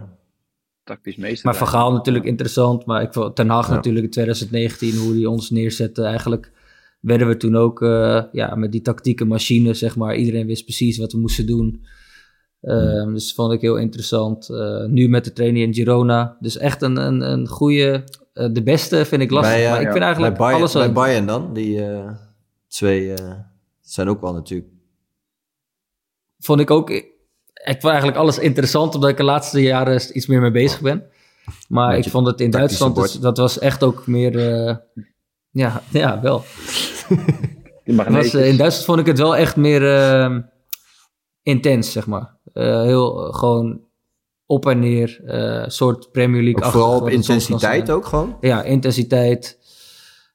[0.84, 1.46] Tactisch meester.
[1.46, 2.86] Maar Van Gaal natuurlijk interessant.
[2.86, 3.74] Maar ik vond Ten Hag Ja.
[3.74, 6.04] natuurlijk in 2019, hoe hij ons neerzette.
[6.04, 6.52] Eigenlijk
[7.00, 10.16] werden we toen ook eh, ja, met die tactieke machine, zeg maar.
[10.16, 11.86] Iedereen wist precies wat we moesten doen.
[12.66, 14.49] Ehm, Dus vond ik heel interessant.
[14.49, 16.38] Eh, nu met de training in Girona.
[16.39, 18.03] Dus echt een, een, een goede...
[18.34, 19.53] eh, de beste vind ik lastig.
[19.53, 20.74] Bij, eh, maar ik ja, vind Bij eigenlijk Bayern, alles...
[20.74, 22.11] bij Bayern dan, die eh,
[22.68, 23.34] twee eh,
[23.82, 24.70] zijn ook wel natuurlijk...
[26.39, 26.89] vond ik ook
[27.66, 31.03] ik vond eigenlijk alles interessant, omdat ik de laatste jaren iets meer mee bezig ben.
[31.68, 34.66] Maar ik vond het in Duitsland, dus, dat was echt ook meer...
[34.68, 34.76] eh,
[35.51, 36.43] ja, ja, wel.
[37.86, 40.38] Was, in Duitsland vond ik het wel echt meer eh,
[41.41, 42.35] intens, zeg maar.
[42.56, 43.82] Eh, heel eh, gewoon
[44.45, 46.64] op en neer, eh soort Premier League.
[46.64, 48.06] Ook vooral op intensiteit ook.
[48.06, 48.38] gewoon.
[48.41, 49.64] Ja, intensiteit.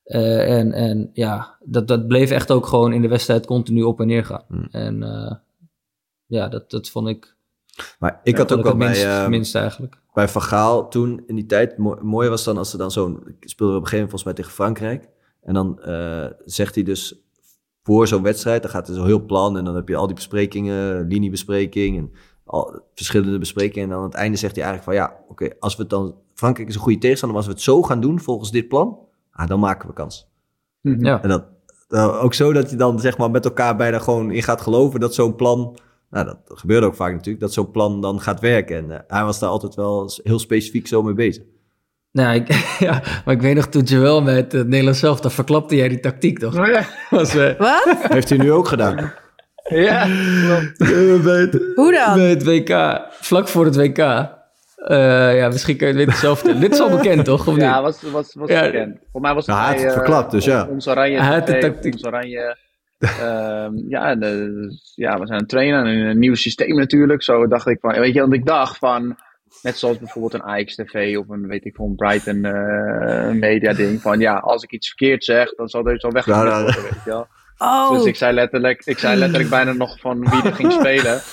[0.04, 4.06] En, en ja, dat, dat bleef echt ook gewoon in de wedstrijd continu op en
[4.06, 4.44] neer gaan.
[4.48, 4.68] Hmm.
[4.70, 5.02] En
[6.26, 7.36] ja, dat, dat vond ik,
[7.98, 9.96] Maar ik ja, had ook wel bij, minst, eh, minst eigenlijk.
[10.12, 11.78] bij Van Gaal toen in die tijd.
[11.78, 13.22] Mo mooi was dan als ze dan zo'n...
[13.40, 15.08] ik Speelde op een gegeven moment volgens mij tegen Frankrijk.
[15.42, 15.78] En dan
[16.44, 17.14] zegt hij dus
[17.82, 18.62] voor zo'n wedstrijd...
[18.62, 21.06] dan gaat er zo heel plan en dan heb je al die besprekingen...
[21.06, 22.12] liniebespreking en
[22.44, 23.84] al, verschillende besprekingen.
[23.84, 25.06] En dan aan het einde zegt hij eigenlijk van...
[25.06, 26.14] ja, oké, als we het dan...
[26.34, 27.38] Frankrijk is een goede tegenstander...
[27.38, 28.98] maar als we het zo gaan doen volgens dit plan...
[29.32, 30.28] Ah, dan maken we kans.
[30.80, 31.04] Mhm.
[31.04, 31.22] Ja.
[31.22, 31.44] En dat,
[31.88, 35.00] eh, ook zo dat je dan zeg maar met elkaar bijna gewoon in gaat geloven
[35.00, 35.76] dat zo'n plan.
[36.10, 38.76] Nou, dat gebeurde ook vaak natuurlijk, dat zo'n plan dan gaat werken.
[38.76, 41.44] En eh, hij was daar altijd wel heel specifiek zo mee bezig.
[42.12, 42.48] Nou, ik,
[42.88, 46.00] ja, maar ik weet nog toen Joel met het Nederlands zelf, dan verklapte jij die
[46.00, 46.58] tactiek toch?
[46.58, 47.96] Oh ja, Was, eh, Wat?
[48.08, 49.12] Heeft hij nu ook gedaan?
[49.68, 52.14] ja het, Hoe dan?
[52.14, 53.98] bij het WK, vlak voor het WK.
[53.98, 56.61] Eh, ja, misschien kun je het zelf vertellen.
[56.61, 57.46] Dit is al bekend toch?
[57.46, 57.82] Of Ja, niet?
[57.82, 58.62] was, was, was Ja.
[58.62, 58.98] bekend.
[59.12, 60.66] Voor mij was het Nou, hij bij, het eh, verklapt, dus ja.
[60.70, 61.92] Ons oranje Hij had de tactiek.
[61.92, 62.56] Ons oranje...
[62.98, 64.50] ehm, ja, de,
[64.94, 67.22] ja, we zijn aan het trainen en een nieuw systeem natuurlijk.
[67.22, 69.16] Zo dacht ik van, weet je, want ik dacht van,
[69.62, 73.72] net zoals bijvoorbeeld een Ajax TV of een, weet ik veel, een Brighton eh, media
[73.72, 74.00] ding.
[74.00, 76.62] Van ja, als ik iets verkeerd zeg, dan zal er zo weg Ja, ja.
[76.62, 77.26] worden, weet je wel.
[77.58, 81.20] Oh, Dus ik zei letterlijk, ik zei letterlijk bijna nog van wie er ging spelen.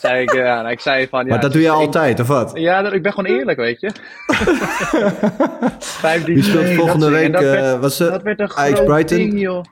[0.00, 2.26] Zei ik, ja, nou, ik zei van, ja, maar dat doe je één- altijd, of
[2.26, 2.50] wat?
[2.54, 3.90] Ja, dat, ik ben gewoon eerlijk, weet je.
[5.78, 7.32] Vijf Wie speelt nee, volgende week?
[7.32, 9.18] dat werd- eh was dat werd een Ajax groot Brighton?
[9.18, 9.64] ding, joh.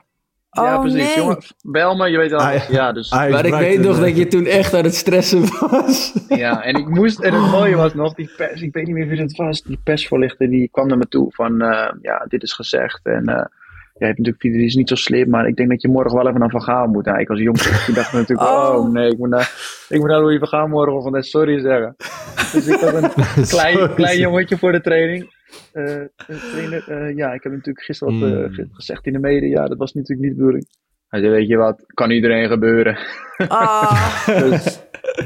[0.51, 0.99] Ja, Oh, precies.
[1.07, 1.15] nee.
[1.17, 2.39] Jongen, bel me, je weet wel.
[2.39, 5.41] Aj- ja, dus, Ajax Maar ik weet nog dat je toen echt aan het stressen
[5.69, 6.13] was.
[6.27, 9.07] ja, en ik moest, en het mooie was nog, die pers, ik weet niet meer
[9.07, 12.53] wie dat was, die persvoorlichter, die kwam naar me toe van, eh, ja, dit is
[12.53, 12.99] gezegd.
[13.03, 13.45] En eh,
[13.97, 16.27] jij hebt natuurlijk, die is niet zo slim, maar ik denk dat je morgen wel
[16.27, 17.05] even naar Van Gaal moet.
[17.05, 18.75] Nou, ik als jong, die dacht natuurlijk, Oh.
[18.75, 19.51] oh, nee, ik moet naar,
[19.89, 21.95] ik moet naar Louis Van Gaal morgen van dat sorry zeggen.
[22.53, 23.09] Dus ik was een
[23.47, 23.93] klein, Sorry.
[23.93, 25.37] klein jongetje voor de training.
[25.73, 26.07] Eh, eh,
[26.51, 28.53] trainer, ja, ik heb natuurlijk gisteren wat eh, Hmm.
[28.53, 29.67] ge- gezegd in de media.
[29.67, 30.67] Dat was natuurlijk niet de bedoeling.
[31.07, 32.97] Hij zei, weet je wat, kan iedereen gebeuren.
[33.47, 34.79] Ah, Dus,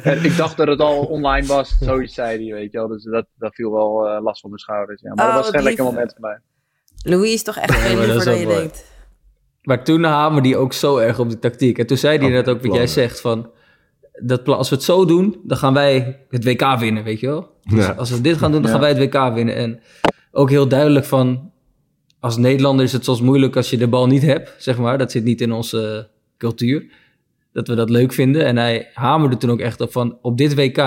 [0.04, 2.88] en ik dacht dat het al online was, zoiets zei hij, weet je wel.
[2.88, 5.02] Dus dat, dat viel wel eh, last van mijn schouders.
[5.02, 5.14] Ja.
[5.14, 6.40] Maar Oh, dat was wat geen lekker moment voor mij.
[7.14, 8.58] Louis is toch echt liever is dan ook je mooi.
[8.58, 8.92] denkt.
[9.62, 11.78] Maar toen hamerde hij ook zo erg op die tactiek.
[11.78, 13.52] En toen zei hij Op net ook wat jij zegt van...
[14.22, 17.50] Dat als we het zo doen, dan gaan wij het WK winnen, weet je wel?
[17.64, 17.92] Dus Ja.
[17.92, 18.78] als we dit gaan doen, dan Ja.
[18.78, 19.56] gaan wij het WK winnen.
[19.56, 19.82] En
[20.36, 21.52] ook heel duidelijk van...
[22.20, 24.98] Als Nederlander is het soms moeilijk als je de bal niet hebt, zeg maar.
[24.98, 26.92] Dat zit niet in onze cultuur.
[27.52, 28.46] Dat we dat leuk vinden.
[28.46, 30.18] En hij hamerde toen ook echt op van...
[30.22, 30.78] Op dit WK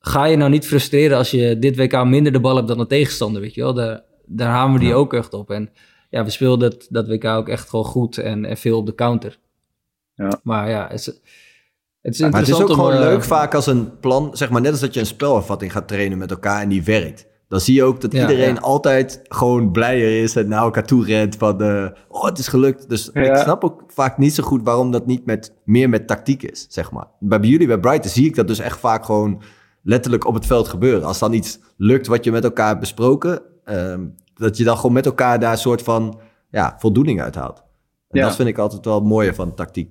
[0.00, 2.86] ga je nou niet frustreren als je dit WK minder de bal hebt dan de
[2.86, 3.74] tegenstander, weet je wel?
[3.74, 5.00] Daar, daar hamerde hij Ja.
[5.00, 5.50] ook echt op.
[5.50, 5.70] En
[6.10, 8.94] ja, we speelden dat, dat WK ook echt gewoon goed en, en veel op de
[8.94, 9.38] counter.
[10.14, 10.40] Ja.
[10.42, 11.06] Maar ja, het is,
[12.00, 14.50] het is Maar het is ook om, gewoon eh, leuk vaak als een plan, zeg
[14.50, 17.26] maar net als dat je een spelervatting gaat trainen met elkaar en die werkt.
[17.48, 18.60] Dan zie je ook dat Ja, iedereen ja.
[18.60, 22.88] altijd gewoon blijer is en naar elkaar toe rent van, eh, oh het is gelukt.
[22.88, 26.42] Dus ik snap ook vaak niet zo goed waarom dat niet met, meer met tactiek
[26.42, 27.06] is, zeg maar.
[27.20, 29.42] Bij jullie, bij Brighton, zie ik dat dus echt vaak gewoon
[29.82, 31.04] letterlijk op het veld gebeuren.
[31.04, 34.92] Als dan iets lukt wat je met elkaar hebt besproken, ehm, dat je dan gewoon
[34.92, 36.20] met elkaar daar een soort van
[36.50, 37.62] ja, voldoening uit haalt.
[38.08, 38.26] En Ja.
[38.26, 39.90] dat vind ik altijd wel het mooie van tactiek.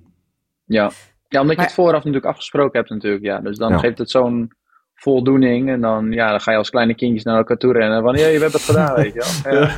[0.64, 0.90] Ja,
[1.28, 3.24] ja omdat je Maar- het vooraf natuurlijk afgesproken hebt natuurlijk.
[3.24, 3.40] Ja.
[3.40, 3.78] Dus dan Ja.
[3.78, 4.52] geeft het zo'n
[5.00, 5.68] voldoening.
[5.70, 8.02] En dan, ja, dan ga je als kleine kindjes naar elkaar toe rennen.
[8.02, 9.52] Van, ja, je hebt het gedaan, weet je wel.
[9.60, 9.76] Ja.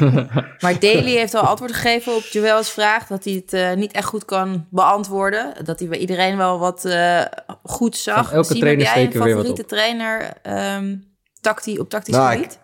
[0.60, 4.06] Maar Daly heeft al antwoord gegeven op Joel's vraag dat hij het eh, niet echt
[4.06, 5.64] goed kan beantwoorden.
[5.64, 7.20] Dat hij bij iedereen wel wat eh,
[7.62, 8.26] goed zag.
[8.26, 10.96] Van elke Siem, trainer jij een steken weer wat favoriete trainer ehm
[11.40, 12.58] tactie, op tactisch Nou, ik- gebied?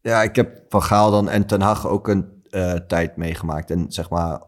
[0.00, 3.70] Ja, ik heb Van Gaal dan en Ten Hag ook een eh, tijd meegemaakt.
[3.70, 4.42] En zeg maar,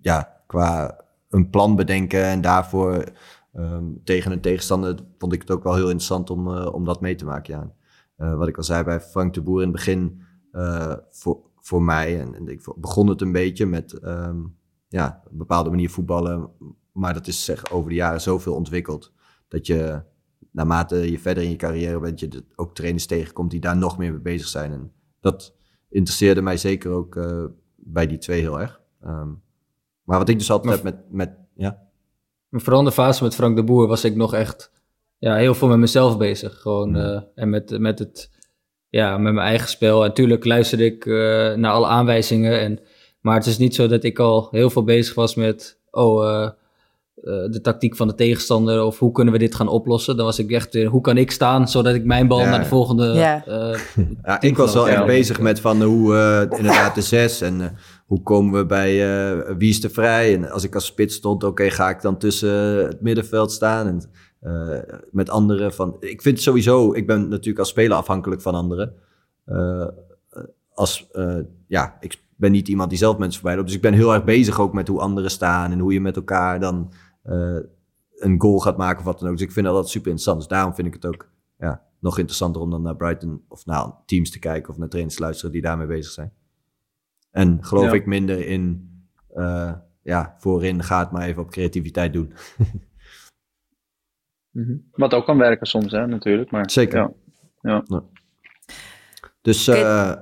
[0.00, 1.00] ja, qua
[1.30, 3.04] een plan bedenken en daarvoor
[3.52, 7.00] ehm, tegen een tegenstander vond ik het ook wel heel interessant om, eh, om dat
[7.00, 7.54] mee te maken.
[7.54, 7.74] Ja.
[8.16, 10.22] Eh, wat ik al zei bij Frank de Boer in het begin,
[10.52, 14.40] eh, voor, voor mij, en, en ik begon het een beetje met ehm,
[14.88, 16.50] ja, een bepaalde manier voetballen.
[16.92, 19.12] Maar dat is zeg, over de jaren zoveel ontwikkeld
[19.48, 20.02] dat je
[20.50, 24.10] naarmate je verder in je carrière bent, je ook trainers tegenkomt die daar nog meer
[24.10, 24.72] mee bezig zijn.
[24.72, 25.54] En dat
[25.88, 27.20] interesseerde mij zeker ook
[27.76, 28.80] bij die twee heel erg.
[29.00, 29.30] Ehm,
[30.02, 31.82] maar wat ik dus altijd Maar- heb met, met ja,
[32.52, 34.70] Maar vooral in de fase met Frank de Boer was ik nog echt
[35.18, 36.60] ja, heel veel met mezelf bezig.
[36.60, 37.12] Gewoon, Ja.
[37.14, 38.30] eh, en met, met, het,
[38.88, 40.02] ja, met mijn eigen spel.
[40.02, 41.12] En natuurlijk luisterde ik eh,
[41.54, 42.60] naar alle aanwijzingen.
[42.60, 42.78] En,
[43.20, 45.78] maar het is niet zo dat ik al heel veel bezig was met...
[45.90, 46.52] Oh, eh, eh,
[47.50, 50.16] de tactiek van de tegenstander of hoe kunnen we dit gaan oplossen.
[50.16, 52.50] Dan was ik echt weer, hoe kan ik staan zodat ik mijn bal Ja.
[52.50, 53.06] naar de volgende...
[53.12, 53.44] Ja.
[53.46, 53.78] eh,
[54.22, 57.66] Ja, ik was wel echt bezig met van hoe eh, inderdaad de zes en eh,
[58.12, 60.34] hoe komen we bij eh, wie is er vrij.
[60.34, 64.10] En als ik als spits stond, oké, ga ik dan tussen het middenveld staan en
[64.40, 65.96] eh, met anderen van.
[66.00, 68.94] Ik vind sowieso, ik ben natuurlijk als speler afhankelijk van anderen.
[69.44, 69.86] Eh,
[70.74, 71.10] als,
[71.66, 74.24] ja, ik ben niet iemand die zelf mensen voorbij loopt, dus ik ben heel erg
[74.24, 76.92] bezig ook met hoe anderen staan en hoe je met elkaar dan
[78.16, 79.36] een goal gaat maken of wat dan ook.
[79.36, 80.38] Dus ik vind dat altijd super interessant.
[80.38, 83.92] Dus daarom vind ik het ook ja, nog interessanter om dan naar Brighton of naar
[84.06, 86.32] teams te kijken of naar trainers te luisteren die daarmee bezig zijn.
[87.32, 87.92] En geloof Ja.
[87.92, 88.90] ik minder in,
[89.34, 89.72] eh,
[90.02, 92.32] ja, voorin gaat maar even op creativiteit doen.
[94.50, 94.76] mhm.
[94.92, 96.50] Wat ook kan werken soms, hè, natuurlijk.
[96.50, 97.12] Maar, Zeker.
[97.60, 97.84] Ja.
[99.40, 99.78] Dus Oké.
[99.78, 100.14] eh,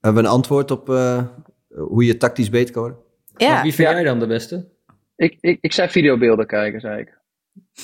[0.00, 1.26] hebben we een antwoord op eh,
[1.68, 3.00] hoe je tactisch beter kan worden?
[3.32, 3.94] Maar Ja, wie vind Ja.
[3.94, 4.72] jij dan de beste?
[5.16, 7.18] Ik, ik, ik zei videobeelden kijken, zei ik.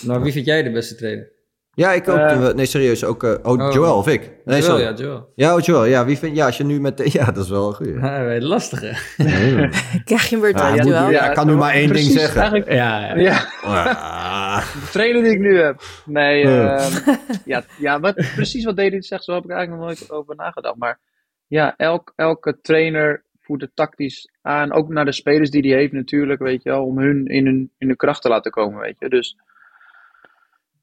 [0.03, 1.33] Nou, wie vind jij de beste trainer?
[1.75, 2.17] Ja, ik ook.
[2.17, 2.49] Eh.
[2.53, 3.05] nee, serieus.
[3.05, 3.73] Ook, eh, oh, Oh.
[3.73, 4.21] Joel of ik?
[4.45, 4.83] Nee, Joel, sorry.
[4.83, 5.33] ja, Joel.
[5.35, 5.85] Ja, oh, Joel.
[5.85, 7.03] Ja, wie vind, ja, als je nu met...
[7.13, 7.95] Ja, dat is wel een goeie.
[8.01, 8.87] Ja, lastige.
[10.05, 11.11] krijg je Ja, aan, moet- Joël.
[11.11, 11.29] ja.
[11.29, 12.41] ik kan nu maar één ding zeggen.
[12.41, 13.15] Eigenlijk, Ja, ja.
[13.15, 14.73] ja, Ah.
[14.73, 15.81] de trainer die ik nu heb.
[16.07, 16.77] Nee, Ja.
[16.79, 17.15] ehm,
[17.45, 20.77] ja, ja wat, precies wat David zegt, zo heb ik eigenlijk nog nooit over nagedacht.
[20.77, 20.99] Maar
[21.47, 24.73] ja, elk, elke trainer voert het tactisch aan.
[24.73, 26.85] Ook naar de spelers die hij heeft natuurlijk, weet je wel.
[26.85, 29.09] Om hun in hun, in hun kracht te laten komen, weet je.
[29.09, 29.37] Dus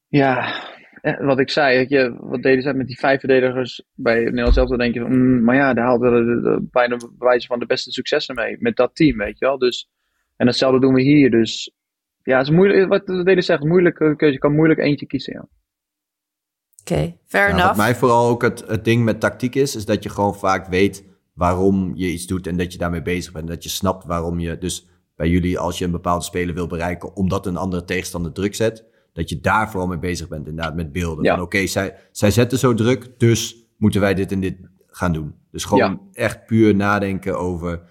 [0.07, 0.53] ja,
[1.01, 4.69] eh, wat ik zei, je, wat David zei met die vijf verdedigers bij Nederland zelf,
[4.69, 7.59] dan denk je van, mm, maar ja, daar haalden we de- de- bijna bewijzen van
[7.59, 8.55] de beste successen mee.
[8.59, 9.57] Met dat team, weet je wel.
[9.57, 9.89] Dus,
[10.35, 11.71] en datzelfde doen we hier, dus
[12.23, 14.33] ja, het is moeilijk, wat David zegt, moeilijke keuze.
[14.33, 15.47] Je kan moeilijk eentje kiezen, ja.
[16.81, 17.67] Oké, fair Ja, enough.
[17.67, 20.67] wat mij vooral ook het, het ding met tactiek is, is dat je gewoon vaak
[20.67, 23.47] weet waarom je iets doet en dat je daarmee bezig bent.
[23.47, 27.15] Dat je snapt waarom je, dus bij jullie, als je een bepaalde speler wil bereiken,
[27.15, 28.85] omdat een andere tegenstander druk zet,
[29.17, 31.23] dat je daar vooral mee bezig bent, inderdaad, met beelden.
[31.23, 31.33] Ja.
[31.33, 34.57] Van oké, zij, zij zetten zo druk, dus moeten wij dit en dit
[34.87, 35.35] gaan doen.
[35.51, 37.81] Dus gewoon echt puur nadenken over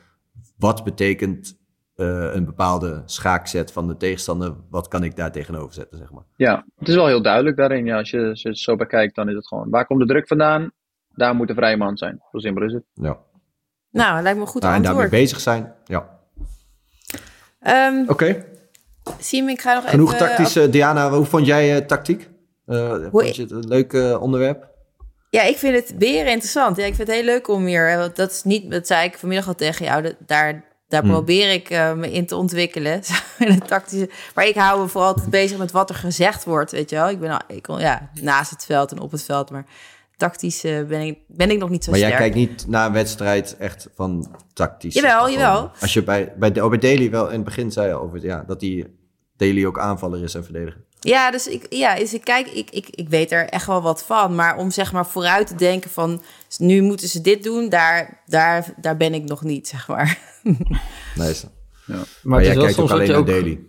[0.57, 1.59] wat betekent
[1.95, 6.25] eh, een bepaalde schaakzet van de tegenstander, wat kan ik daar tegenover zetten, zeg maar.
[6.37, 7.85] Ja, het is wel heel duidelijk daarin.
[7.85, 10.07] Ja, als je, als je het zo bekijkt, dan is het gewoon, waar komt de
[10.07, 10.71] druk vandaan?
[11.15, 12.23] Daar moet de vrije man zijn.
[12.33, 12.85] Zo simpel is het.
[12.95, 13.19] Ja.
[13.91, 16.19] Nou, lijkt me een goed Nou, en daarmee bezig zijn, ja.
[17.61, 18.55] Ehm Oké.
[19.19, 20.27] Siem, ik ga nog Genoeg even...
[20.27, 20.71] tactisch.
[20.71, 22.29] Diana, hoe vond jij eh, tactiek?
[22.67, 24.69] Eh, Hoe- vond je het een leuk eh, onderwerp?
[25.31, 26.77] Ja, ik vind het weer interessant.
[26.77, 27.97] Ja, ik vind het heel leuk om hier...
[27.99, 30.03] want Dat, is niet, dat zei ik vanmiddag al tegen jou.
[30.03, 31.11] Dat, daar daar Hmm.
[31.11, 33.01] probeer ik me in te ontwikkelen.
[33.39, 34.11] In het tactische.
[34.35, 36.71] Maar ik hou me vooral altijd bezig met wat er gezegd wordt.
[36.71, 37.09] Weet je wel?
[37.09, 39.51] Ik ben al, ik, ja, naast het veld en op het veld.
[39.51, 39.65] Maar
[40.17, 42.33] tactisch eh, ben, ik, ben ik nog niet zo Maar jij sterk.
[42.33, 44.95] kijkt niet naar een wedstrijd echt van tactisch.
[44.95, 45.71] Jawel, Gewoon, jawel.
[45.81, 48.45] Als je bij, bij, oh, bij Daly wel in het begin zei je over ja,
[48.47, 48.87] dat die
[49.37, 50.85] Daly ook aanvaller is en verdediger.
[51.01, 54.05] Ja, dus ik, ja, dus ik kijk, ik, ik, ik weet er echt wel wat
[54.05, 54.35] van.
[54.35, 56.23] Maar om zeg maar vooruit te denken van
[56.59, 60.19] nu moeten ze dit doen, daar, daar, daar ben ik nog niet, zeg maar.
[61.15, 61.47] Nice.
[61.87, 63.61] Maar, Maar, het jij is kijkt ook soms alleen naar je ook, Daly.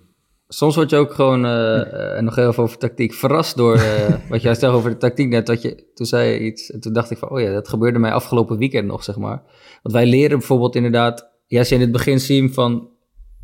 [0.47, 4.13] Soms word je ook gewoon, eh, eh, nog heel even over tactiek, verrast door eh,
[4.29, 5.45] wat jij zegt over de tactiek net.
[5.45, 7.99] Dat je, toen zei je iets en toen dacht ik van, oh ja, dat gebeurde
[7.99, 9.43] mij afgelopen weekend nog, zeg maar.
[9.81, 12.89] Want wij leren bijvoorbeeld inderdaad, jij zei in het begin, Siem, van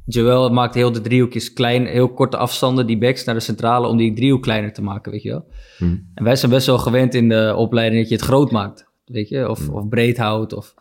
[0.06, 3.98] Joel maakt heel de driehoekjes klein, heel korte afstanden, die backs naar de centrale, om
[3.98, 5.46] die driehoek kleiner te maken, weet je wel.
[5.78, 6.12] Hmm.
[6.14, 9.30] En wij zijn best wel gewend in de opleiding dat je het groot maakt, weet
[9.30, 10.54] je, of, of breed houdt.
[10.54, 10.74] Of...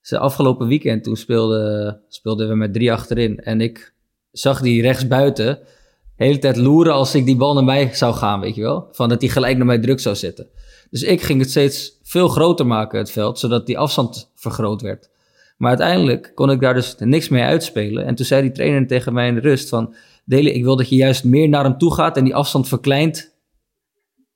[0.00, 3.94] Dus afgelopen weekend toen speelden, speelden we met drie achterin en ik
[4.32, 5.58] zag die rechtsbuiten
[6.16, 8.88] de hele tijd loeren als ik die bal naar mij zou gaan, weet je wel.
[8.92, 10.48] Van dat hij gelijk naar mij druk zou zetten.
[10.90, 15.10] Dus ik ging het steeds veel groter maken, het veld, zodat die afstand vergroot werd.
[15.56, 18.04] Maar uiteindelijk kon ik daar dus niks mee uitspelen.
[18.06, 19.94] En toen zei die trainer tegen mij in de rust van...
[20.24, 23.34] Dele, ik wil dat je juist meer naar hem toe gaat en die afstand verkleint.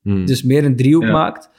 [0.03, 0.27] Hmm.
[0.27, 1.13] Dus meer een driehoek Ja.
[1.13, 1.51] maakt.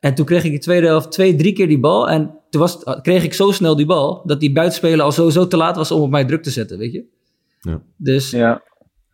[0.00, 2.08] En toen kreeg ik de tweede helft twee, drie keer die bal.
[2.08, 5.56] En toen was, kreeg ik zo snel die bal dat die buitenspeler al sowieso te
[5.56, 7.04] laat was om op mij druk te zetten, weet je.
[7.60, 7.82] Ja.
[7.96, 8.62] Dus Ja,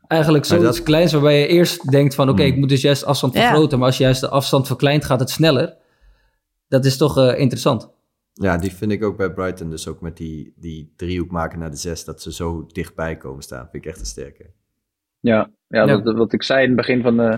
[0.07, 2.29] eigenlijk zoiets dat- kleins waarbij je eerst denkt van...
[2.29, 2.53] oké, Hmm.
[2.53, 3.41] ik moet dus juist de afstand Ja.
[3.41, 3.79] vergroten.
[3.79, 5.77] Maar als je juist de afstand verkleint, gaat het sneller.
[6.69, 7.93] Dat is toch eh, interessant.
[8.33, 9.71] Ja, die vind ik ook bij Brighton.
[9.71, 13.43] Dus ook met die, die driehoek maken naar de zes, dat ze zo dichtbij komen
[13.43, 13.69] staan.
[13.71, 14.51] Vind ik echt een sterke.
[15.21, 16.03] ja, ja, Ja.
[16.03, 17.29] Wat, wat ik zei in het begin van de,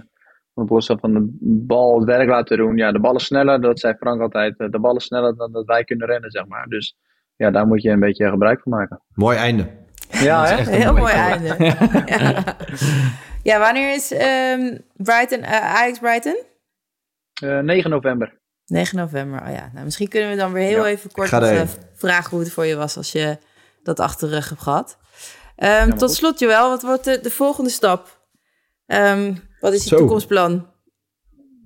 [0.55, 2.77] van de boodschap van de bal het werk laten doen.
[2.77, 4.59] Ja, de bal is sneller, dat zei Frank altijd.
[4.59, 6.67] eh, De bal is sneller dan dat wij kunnen rennen, zeg maar.
[6.67, 6.97] Dus
[7.37, 9.03] ja, daar moet je een beetje gebruik van maken.
[9.15, 9.69] Mooi einde.
[10.11, 10.57] Ja, hè?
[10.57, 11.57] echt Een heel mooi einde.
[12.07, 12.57] ja.
[13.43, 16.37] ja, wanneer is ehm, Brighton, eh, Ajax Brighton?
[17.43, 18.41] Eh, 9 november.
[18.67, 19.41] 9 november.
[19.41, 21.29] Oh ja, nou, misschien kunnen we dan weer heel Ja, even kort
[21.95, 23.39] vragen hoe het voor je was als je
[23.83, 24.99] dat achter de rug hebt gehad.
[25.57, 26.15] Ehm, tot goed.
[26.17, 28.21] slot, Joël, wat wordt de, de volgende stap?
[28.87, 29.97] Ehm, wat is je Zo.
[29.97, 30.75] toekomstplan?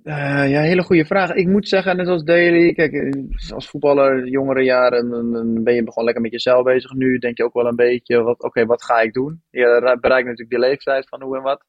[0.03, 1.33] Eh, ja, hele goede vraag.
[1.33, 5.75] Ik moet zeggen, net als Daily, kijk, eh, als voetballer, jongere jaren, dan, dan ben
[5.75, 6.93] je gewoon lekker met jezelf bezig.
[6.93, 9.43] Nu denk je ook wel een beetje, wat, oké, wat ga ik doen?
[9.51, 11.65] Je bereikt natuurlijk die leeftijd van hoe en wat.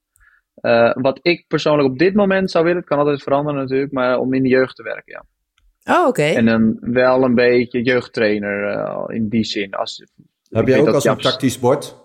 [0.55, 4.19] Eh, wat ik persoonlijk op dit moment zou willen, het kan altijd veranderen natuurlijk, maar
[4.19, 5.23] om in de jeugd te werken, ja.
[5.84, 6.23] Oh, oké.
[6.23, 9.73] En dan wel een beetje jeugdtrainer eh, in die zin.
[9.73, 10.05] Als,
[10.49, 12.01] Heb jij ook als een tactisch bord?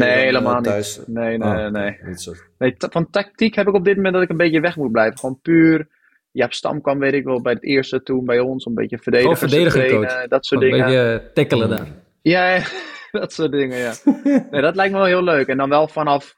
[0.00, 0.64] Nee, eh, helemaal niet.
[0.64, 1.98] thuis- Nee, nee, Ah, nee.
[2.02, 2.32] niet zo.
[2.58, 5.18] Nee, van tactiek heb ik op dit moment dat ik een beetje weg moet blijven.
[5.18, 5.88] Gewoon puur.
[6.30, 8.66] Jaap Stam kwam, weet ik wel, bij het eerste toen bij ons.
[8.66, 9.36] Een beetje verdedigen.
[9.36, 10.86] Gewoon verdedigen, trainen, Dat soort Een dingen.
[10.86, 11.86] beetje tackelen daar.
[12.22, 12.62] Ja, ja,
[13.20, 13.92] dat soort dingen, ja.
[14.50, 15.46] Nee, dat lijkt me wel heel leuk.
[15.46, 16.36] En dan wel vanaf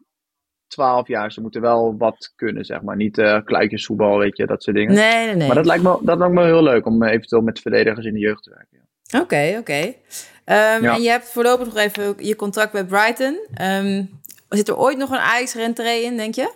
[0.66, 1.32] 12 jaar.
[1.32, 2.96] Ze moeten wel wat kunnen, zeg maar.
[2.96, 4.94] Niet eh kluitjesvoetbal, weet je, dat soort dingen.
[4.94, 5.46] Nee, nee, nee.
[5.46, 8.12] Maar dat lijkt, me, dat lijkt me heel leuk om eh, eventueel met verdedigers in
[8.14, 8.68] de jeugd te werken.
[8.70, 9.20] ja.
[9.20, 9.72] Oké, oké.
[9.72, 9.92] Ehm,
[10.54, 10.94] Ja.
[10.94, 13.46] En je hebt voorlopig nog even je contract bij Brighton.
[13.54, 14.04] Ehm,
[14.48, 16.52] zit er ooit nog een Ajax-rentree in, denk je?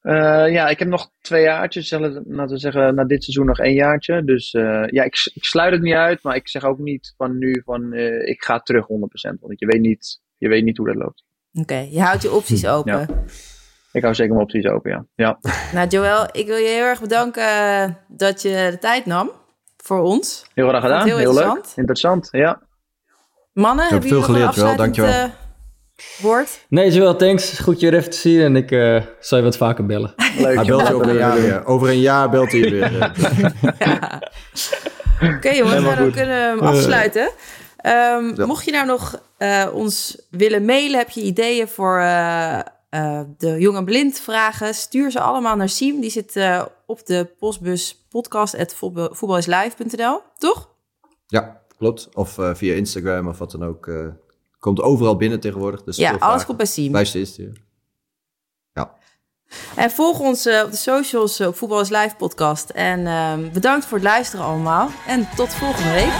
[0.00, 1.90] Eh, ja, ik heb nog twee jaartjes.
[1.90, 4.24] Laten we zeggen, na dit seizoen nog één jaartje.
[4.24, 6.22] Dus eh, ja, ik, ik sluit het niet uit.
[6.22, 8.86] Maar ik zeg ook niet van nu van eh, ik ga terug 100%.
[9.40, 11.24] Want je weet niet, je weet niet hoe dat loopt.
[11.52, 12.92] Oké, je houdt je opties open.
[12.92, 13.06] Ja.
[13.92, 15.06] Ik hou zeker mijn opties open, ja.
[15.14, 15.38] ja.
[15.72, 19.30] Nou, Joël, ik wil je heel erg bedanken dat je de tijd nam
[19.84, 20.44] voor ons.
[20.54, 21.06] Heel graag gedaan.
[21.06, 21.42] Heel Heel, leuk.
[21.44, 21.72] interessant.
[21.76, 22.60] Interessant, ja.
[23.52, 24.68] Mannen, heb hebben veel geleerd, Joël.
[24.68, 25.24] afsluitend eh,
[26.18, 26.60] woord?
[26.68, 27.58] Nee, Joel, thanks.
[27.58, 30.14] Goed je er even te zien en ik eh, zal je wat vaker bellen.
[30.38, 30.54] Leuk.
[30.56, 31.66] Hij belt je over een jaar weer.
[31.66, 32.92] Over een jaar belt hij weer.
[33.78, 34.22] Ja.
[35.36, 37.30] Oké jongens, dan kunnen we hem afsluiten.
[37.76, 38.46] Ehm, Ja.
[38.46, 41.98] Mocht je nou nog eh, ons willen mailen, heb je ideeën voor
[42.88, 46.00] eh, de Jong en Blind vragen, stuur ze allemaal naar Siem.
[46.00, 50.68] Die zit eh, op de postbus podcast.voetbalislive.nl, toch?
[51.26, 52.08] Ja, klopt.
[52.14, 53.90] Of eh, via Instagram of wat dan ook.
[54.58, 55.82] komt overal binnen tegenwoordig.
[55.82, 56.90] Dus Ja, alles komt bij Siem.
[56.90, 57.66] Blijf ze insturen.
[59.76, 62.70] En volg ons op de socials op Voetbal is Live podcast.
[62.70, 64.88] En ehm, bedankt voor het luisteren allemaal.
[65.06, 66.12] En tot volgende week.